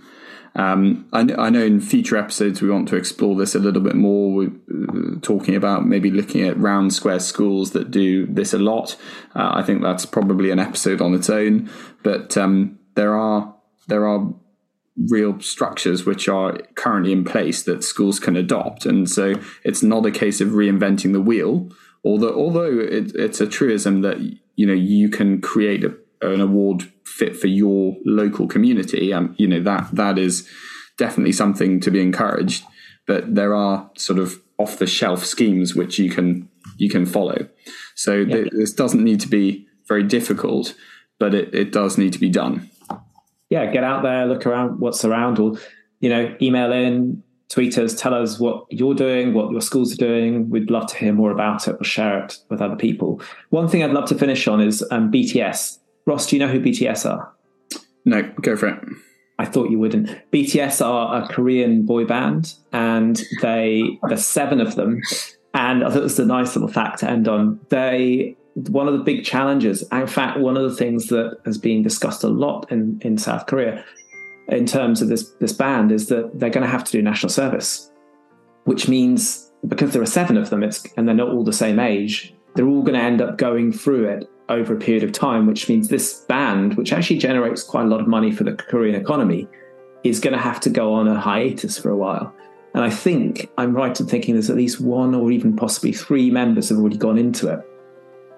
Um, 0.57 1.07
I, 1.13 1.21
I, 1.39 1.51
know 1.51 1.63
in 1.63 1.81
future 1.81 2.17
episodes 2.17 2.63
we 2.63 2.71
want 2.71 2.89
to 2.89 2.97
explore 2.97 3.37
this 3.37 3.55
a 3.55 3.59
little 3.59 3.83
bit 3.83 3.95
more. 3.95 4.33
We're 4.33 4.53
uh, 4.89 5.21
talking 5.21 5.55
about 5.55 5.87
maybe 5.87 6.11
looking 6.11 6.45
at 6.45 6.59
round 6.59 6.95
square 6.95 7.21
schools 7.21 7.73
that 7.73 7.91
do 7.91 8.27
this 8.27 8.55
a 8.55 8.59
lot. 8.59 8.97
Uh, 9.35 9.51
I 9.53 9.63
think 9.63 9.83
that's 9.83 10.07
probably 10.07 10.51
an 10.51 10.59
episode 10.59 11.03
on 11.03 11.13
its 11.13 11.29
own. 11.29 11.71
But 12.03 12.39
um, 12.39 12.79
there 12.95 13.15
are 13.15 13.55
there 13.87 14.09
are 14.09 14.33
real 14.97 15.39
structures 15.41 16.07
which 16.07 16.27
are 16.27 16.59
currently 16.75 17.13
in 17.13 17.25
place 17.25 17.63
that 17.65 17.85
schools 17.85 18.19
can 18.19 18.35
adopt. 18.35 18.87
And 18.87 19.09
so 19.09 19.35
it's 19.63 19.83
not 19.83 20.07
a 20.07 20.11
case 20.11 20.41
of 20.41 20.49
reinventing 20.49 21.13
the 21.13 21.21
wheel, 21.21 21.69
although 22.03 22.35
although 22.35 22.79
it, 22.79 23.15
it's 23.15 23.41
a 23.43 23.47
truism 23.47 24.01
that 24.01 24.19
you 24.57 24.67
know 24.67 24.73
you 24.73 25.11
can 25.11 25.41
create 25.43 25.85
a, 25.85 25.95
an 26.23 26.41
award 26.41 26.91
fit 27.17 27.37
for 27.37 27.47
your 27.47 27.97
local 28.05 28.47
community. 28.47 29.13
Um, 29.13 29.35
you 29.39 29.47
know 29.47 29.63
that 29.63 29.89
that 29.93 30.19
is 30.19 30.49
definitely 30.99 31.33
something 31.33 31.81
to 31.81 31.91
be 31.91 32.01
encouraged. 32.01 32.65
But 33.07 33.35
there 33.35 33.55
are 33.55 33.91
sort 33.97 34.19
of 34.19 34.41
off 34.59 34.79
the 34.79 34.87
shelf 34.87 35.25
schemes 35.25 35.75
which 35.75 35.99
you 35.99 36.11
can 36.11 36.49
you 36.77 36.89
can 36.89 37.07
follow. 37.07 37.49
So 37.95 38.25
th- 38.25 38.51
this 38.53 38.73
doesn't 38.73 39.03
need 39.03 39.21
to 39.21 39.29
be 39.29 39.67
very 39.89 40.03
difficult, 40.03 40.75
but 41.19 41.35
it, 41.35 41.55
it 41.55 41.73
does 41.73 41.97
need 41.97 42.13
to 42.13 42.19
be 42.19 42.29
done 42.29 42.71
yeah, 43.49 43.71
get 43.71 43.85
out 43.85 44.03
there, 44.03 44.27
look 44.27 44.47
around 44.47 44.81
what's 44.81 45.05
around, 45.05 45.39
or 45.39 45.57
you 46.01 46.09
know, 46.09 46.35
email 46.43 46.73
in, 46.73 47.23
tweet 47.49 47.79
us, 47.79 47.95
tell 47.95 48.15
us 48.15 48.39
what 48.39 48.67
you're 48.71 48.95
doing, 48.95 49.35
what 49.35 49.51
your 49.51 49.61
schools 49.61 49.93
are 49.93 49.97
doing. 49.97 50.51
We'd 50.51 50.71
love 50.71 50.87
to 50.89 50.97
hear 50.97 51.13
more 51.13 51.31
about 51.31 51.69
it 51.69 51.77
or 51.79 51.85
share 51.85 52.25
it 52.25 52.39
with 52.51 52.61
other 52.61 52.77
people. 52.77 53.21
One 53.51 53.69
thing 53.69 53.83
I'd 53.83 53.93
love 53.93 54.09
to 54.09 54.15
finish 54.15 54.47
on 54.49 54.61
is 54.61 54.85
um, 54.91 55.11
BTS. 55.11 55.79
Ross, 56.07 56.27
do 56.29 56.37
you 56.37 56.41
know 56.41 56.49
who 56.49 56.61
BTS 56.61 57.11
are? 57.11 57.33
No, 58.05 58.23
go 58.41 58.57
for 58.57 58.69
it. 58.69 58.81
I 59.39 59.45
thought 59.45 59.71
you 59.71 59.79
wouldn't. 59.79 60.09
BTS 60.33 60.85
are 60.85 61.23
a 61.23 61.29
Korean 61.29 61.85
boy 61.85 62.05
band, 62.05 62.55
and 62.73 63.21
they 63.43 63.99
there's 64.09 64.25
seven 64.25 64.61
of 64.61 64.77
them. 64.77 65.03
And 65.53 65.85
I 65.85 65.89
thought 65.89 65.99
it 65.99 66.03
was 66.03 66.19
a 66.19 66.27
nice 66.27 66.55
little 66.55 66.69
fact 66.69 67.01
to 67.01 67.11
end 67.11 67.29
on. 67.29 67.61
They 67.69 68.37
one 68.55 68.89
of 68.89 68.95
the 68.95 69.05
big 69.05 69.25
challenges, 69.25 69.85
in 69.93 70.07
fact, 70.07 70.39
one 70.39 70.57
of 70.57 70.63
the 70.63 70.75
things 70.75 71.09
that 71.09 71.39
has 71.45 71.59
been 71.59 71.83
discussed 71.83 72.25
a 72.25 72.29
lot 72.29 72.71
in, 72.73 72.99
in 73.03 73.19
South 73.19 73.47
Korea 73.47 73.85
in 74.49 74.65
terms 74.65 75.03
of 75.03 75.09
this, 75.09 75.31
this 75.41 75.53
band 75.53 75.93
is 75.93 76.09
that 76.09 76.39
they're 76.39 76.51
going 76.51 76.65
to 76.65 76.71
have 76.71 76.85
to 76.85 76.93
do 76.93 77.03
national 77.03 77.31
service, 77.31 77.91
which 78.65 78.89
means 78.89 79.51
because 79.67 79.93
there 79.93 80.03
are 80.03 80.07
seven 80.07 80.37
of 80.37 80.51
them 80.51 80.63
it's, 80.63 80.87
and 80.97 81.07
they're 81.07 81.15
not 81.15 81.29
all 81.29 81.45
the 81.45 81.53
same 81.53 81.79
age, 81.79 82.35
they're 82.55 82.69
all 82.69 82.83
going 82.83 82.95
to 82.95 83.01
end 83.01 83.21
up 83.21 83.37
going 83.37 83.73
through 83.73 84.09
it 84.09 84.31
over 84.49 84.75
a 84.75 84.79
period 84.79 85.03
of 85.03 85.13
time, 85.13 85.47
which 85.47 85.69
means 85.69 85.89
this 85.89 86.21
band, 86.23 86.77
which 86.77 86.93
actually 86.93 87.19
generates 87.19 87.63
quite 87.63 87.85
a 87.85 87.89
lot 87.89 88.01
of 88.01 88.07
money 88.07 88.31
for 88.31 88.45
the 88.45 88.53
Korean 88.53 88.95
economy, 88.95 89.49
is 90.05 90.21
going 90.21 90.35
to 90.35 90.41
have 90.41 90.61
to 90.61 90.71
go 90.71 90.93
on 90.93 91.09
a 91.09 91.19
hiatus 91.19 91.79
for 91.79 91.91
a 91.91 91.97
while. 91.97 92.35
And 92.75 92.85
I 92.85 92.91
think 92.91 93.51
I'm 93.57 93.75
right 93.75 93.99
in 93.99 94.07
thinking 94.07 94.35
there's 94.35 94.51
at 94.51 94.57
least 94.57 94.81
one 94.81 95.15
or 95.15 95.33
even 95.33 95.57
possibly 95.57 95.93
three 95.93 96.31
members 96.31 96.69
have 96.69 96.79
already 96.79 96.99
gone 96.99 97.19
into 97.19 97.49
it. 97.49 97.61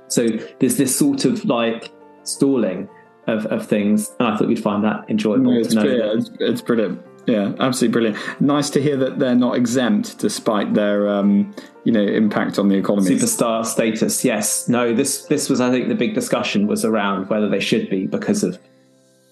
So 0.08 0.28
there's 0.60 0.76
this 0.76 0.96
sort 0.96 1.24
of 1.24 1.44
like 1.44 1.90
stalling 2.22 2.88
of, 3.26 3.46
of 3.46 3.66
things, 3.66 4.12
and 4.18 4.28
I 4.28 4.36
thought 4.36 4.48
we'd 4.48 4.62
find 4.62 4.82
that 4.84 5.04
enjoyable. 5.10 5.52
it's, 5.58 5.74
it's, 5.74 6.30
it's, 6.40 6.62
brilliant. 6.62 7.02
Yeah, 7.26 7.52
absolutely 7.60 7.92
brilliant. 7.92 8.40
Nice 8.40 8.70
to 8.70 8.80
hear 8.80 8.96
that 8.96 9.18
they're 9.18 9.34
not 9.34 9.56
exempt, 9.56 10.18
despite 10.18 10.72
their 10.72 11.08
um, 11.08 11.54
you 11.88 11.94
know 11.94 12.02
impact 12.02 12.58
on 12.58 12.68
the 12.68 12.74
economy. 12.74 13.16
Superstar 13.16 13.64
status. 13.64 14.22
Yes. 14.22 14.68
No. 14.68 14.92
This 14.92 15.24
this 15.24 15.48
was 15.48 15.58
I 15.58 15.70
think 15.70 15.88
the 15.88 15.94
big 15.94 16.14
discussion 16.14 16.66
was 16.66 16.84
around 16.84 17.30
whether 17.30 17.48
they 17.48 17.60
should 17.60 17.88
be 17.88 18.06
because 18.06 18.44
of 18.44 18.58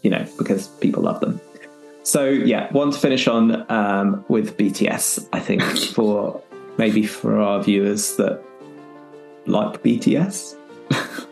you 0.01 0.09
know 0.09 0.27
because 0.39 0.69
people 0.69 1.03
love 1.03 1.21
them. 1.21 1.39
So 2.03 2.25
yeah, 2.25 2.73
one 2.73 2.93
to 2.93 2.99
finish 2.99 3.29
on 3.29 3.71
um, 3.71 4.25
with 4.29 4.57
BTS. 4.57 5.29
I 5.35 5.39
think 5.41 5.63
for 5.95 6.43
maybe 6.79 7.05
for 7.05 7.39
our 7.39 7.63
viewers 7.63 8.17
that 8.17 8.43
like 9.45 9.83
BTS. 9.83 10.57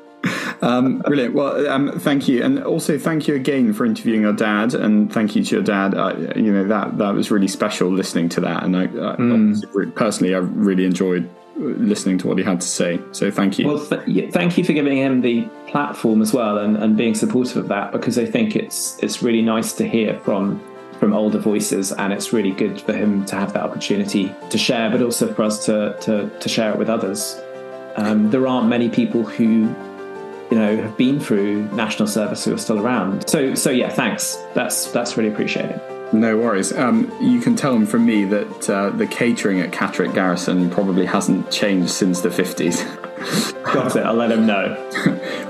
um, 0.63 0.99
brilliant. 1.01 1.35
Well, 1.35 1.69
um, 1.69 1.99
thank 1.99 2.29
you, 2.29 2.43
and 2.43 2.63
also 2.63 2.99
thank 2.99 3.29
you 3.29 3.35
again 3.35 3.73
for 3.73 3.85
interviewing 3.85 4.23
your 4.23 4.33
dad, 4.33 4.75
and 4.75 5.13
thank 5.13 5.37
you 5.37 5.45
to 5.45 5.57
your 5.57 5.65
dad. 5.65 5.95
Uh, 5.95 6.15
you 6.37 6.53
know 6.53 6.65
that 6.65 6.99
that 6.99 7.15
was 7.15 7.31
really 7.31 7.49
special 7.49 7.91
listening 7.91 8.29
to 8.31 8.41
that, 8.41 8.63
and 8.63 8.77
I, 8.77 8.85
I 8.85 9.17
mm. 9.17 9.95
personally 9.95 10.35
I 10.35 10.39
really 10.39 10.85
enjoyed 10.85 11.29
listening 11.57 12.19
to 12.19 12.27
what 12.27 12.39
he 12.39 12.45
had 12.45 12.61
to 12.61 12.67
say. 12.67 13.01
So 13.13 13.31
thank 13.31 13.59
you. 13.59 13.69
Well, 13.69 13.85
th- 13.85 14.33
thank 14.33 14.59
you 14.59 14.65
for 14.65 14.73
giving 14.73 14.99
him 14.99 15.21
the 15.21 15.49
platform 15.69 16.21
as 16.21 16.33
well 16.33 16.59
and, 16.59 16.77
and 16.77 16.97
being 16.97 17.15
supportive 17.15 17.57
of 17.57 17.69
that 17.69 17.93
because 17.93 18.19
I 18.19 18.27
think 18.27 18.57
it's 18.57 18.99
it's 19.03 19.23
really 19.23 19.43
nice 19.43 19.73
to 19.75 19.89
hear 19.89 20.19
from 20.21 20.63
from 20.99 21.13
older 21.13 21.39
voices 21.39 21.93
and 21.93 22.13
it's 22.13 22.33
really 22.33 22.53
good 22.53 22.81
for 22.81 22.93
him 22.93 23.25
to 23.27 23.37
have 23.37 23.53
that 23.53 23.63
opportunity 23.63 24.33
to 24.51 24.59
share, 24.59 24.91
but 24.91 25.03
also 25.03 25.33
for 25.33 25.43
us 25.43 25.65
to 25.67 25.97
to, 26.01 26.31
to 26.39 26.49
share 26.49 26.73
it 26.73 26.79
with 26.79 26.89
others. 26.89 27.41
Um, 27.97 28.31
there 28.31 28.47
aren't 28.47 28.69
many 28.69 28.89
people 28.89 29.23
who 29.23 29.69
you 30.51 30.59
know 30.59 30.77
have 30.77 30.97
been 30.97 31.21
through 31.21 31.69
national 31.73 32.09
service 32.09 32.45
who 32.45 32.55
are 32.55 32.59
still 32.59 32.79
around. 32.79 33.29
So 33.29 33.55
so 33.55 33.71
yeah, 33.71 33.91
thanks. 33.91 34.37
That's 34.55 34.91
that's 34.93 35.17
really 35.17 35.33
appreciated. 35.33 35.81
No 36.13 36.37
worries. 36.37 36.73
Um, 36.73 37.13
you 37.21 37.41
can 37.41 37.57
tell 37.57 37.73
them 37.73 37.87
from 37.87 38.07
me 38.07 38.25
that 38.27 38.71
uh, 38.71 38.91
the 38.91 39.07
catering 39.07 39.61
at 39.61 39.73
Catterick 39.73 40.15
Garrison 40.15 40.71
probably 40.71 41.07
hasn't 41.07 41.51
changed 41.51 41.91
since 41.91 42.21
the 42.21 42.29
50s. 42.29 42.85
Got 43.65 43.97
it. 43.97 44.05
I'll 44.05 44.15
let 44.15 44.29
them 44.29 44.47
know. 44.47 44.77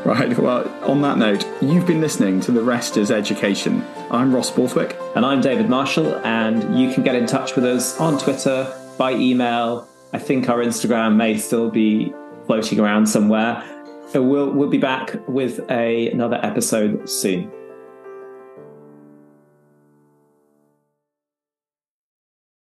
right. 0.06 0.36
Well, 0.38 0.66
on 0.84 1.02
that 1.02 1.18
note, 1.18 1.46
you've 1.60 1.86
been 1.86 2.00
listening 2.00 2.40
to 2.42 2.52
The 2.52 2.62
Rest 2.62 2.96
is 2.96 3.10
Education. 3.10 3.84
I'm 4.10 4.34
Ross 4.34 4.50
Borthwick. 4.50 4.96
And 5.14 5.26
I'm 5.26 5.42
David 5.42 5.68
Marshall. 5.68 6.14
And 6.24 6.78
you 6.78 6.94
can 6.94 7.02
get 7.02 7.14
in 7.14 7.26
touch 7.26 7.56
with 7.56 7.66
us 7.66 8.00
on 8.00 8.18
Twitter, 8.18 8.74
by 8.96 9.12
email. 9.12 9.86
I 10.14 10.18
think 10.18 10.48
our 10.48 10.58
Instagram 10.58 11.16
may 11.16 11.36
still 11.36 11.70
be 11.70 12.14
floating 12.46 12.80
around 12.80 13.06
somewhere. 13.06 13.73
So 14.14 14.22
we'll, 14.22 14.52
we'll 14.52 14.70
be 14.70 14.78
back 14.78 15.16
with 15.26 15.68
a, 15.68 16.08
another 16.12 16.38
episode 16.44 17.08
soon. 17.10 17.50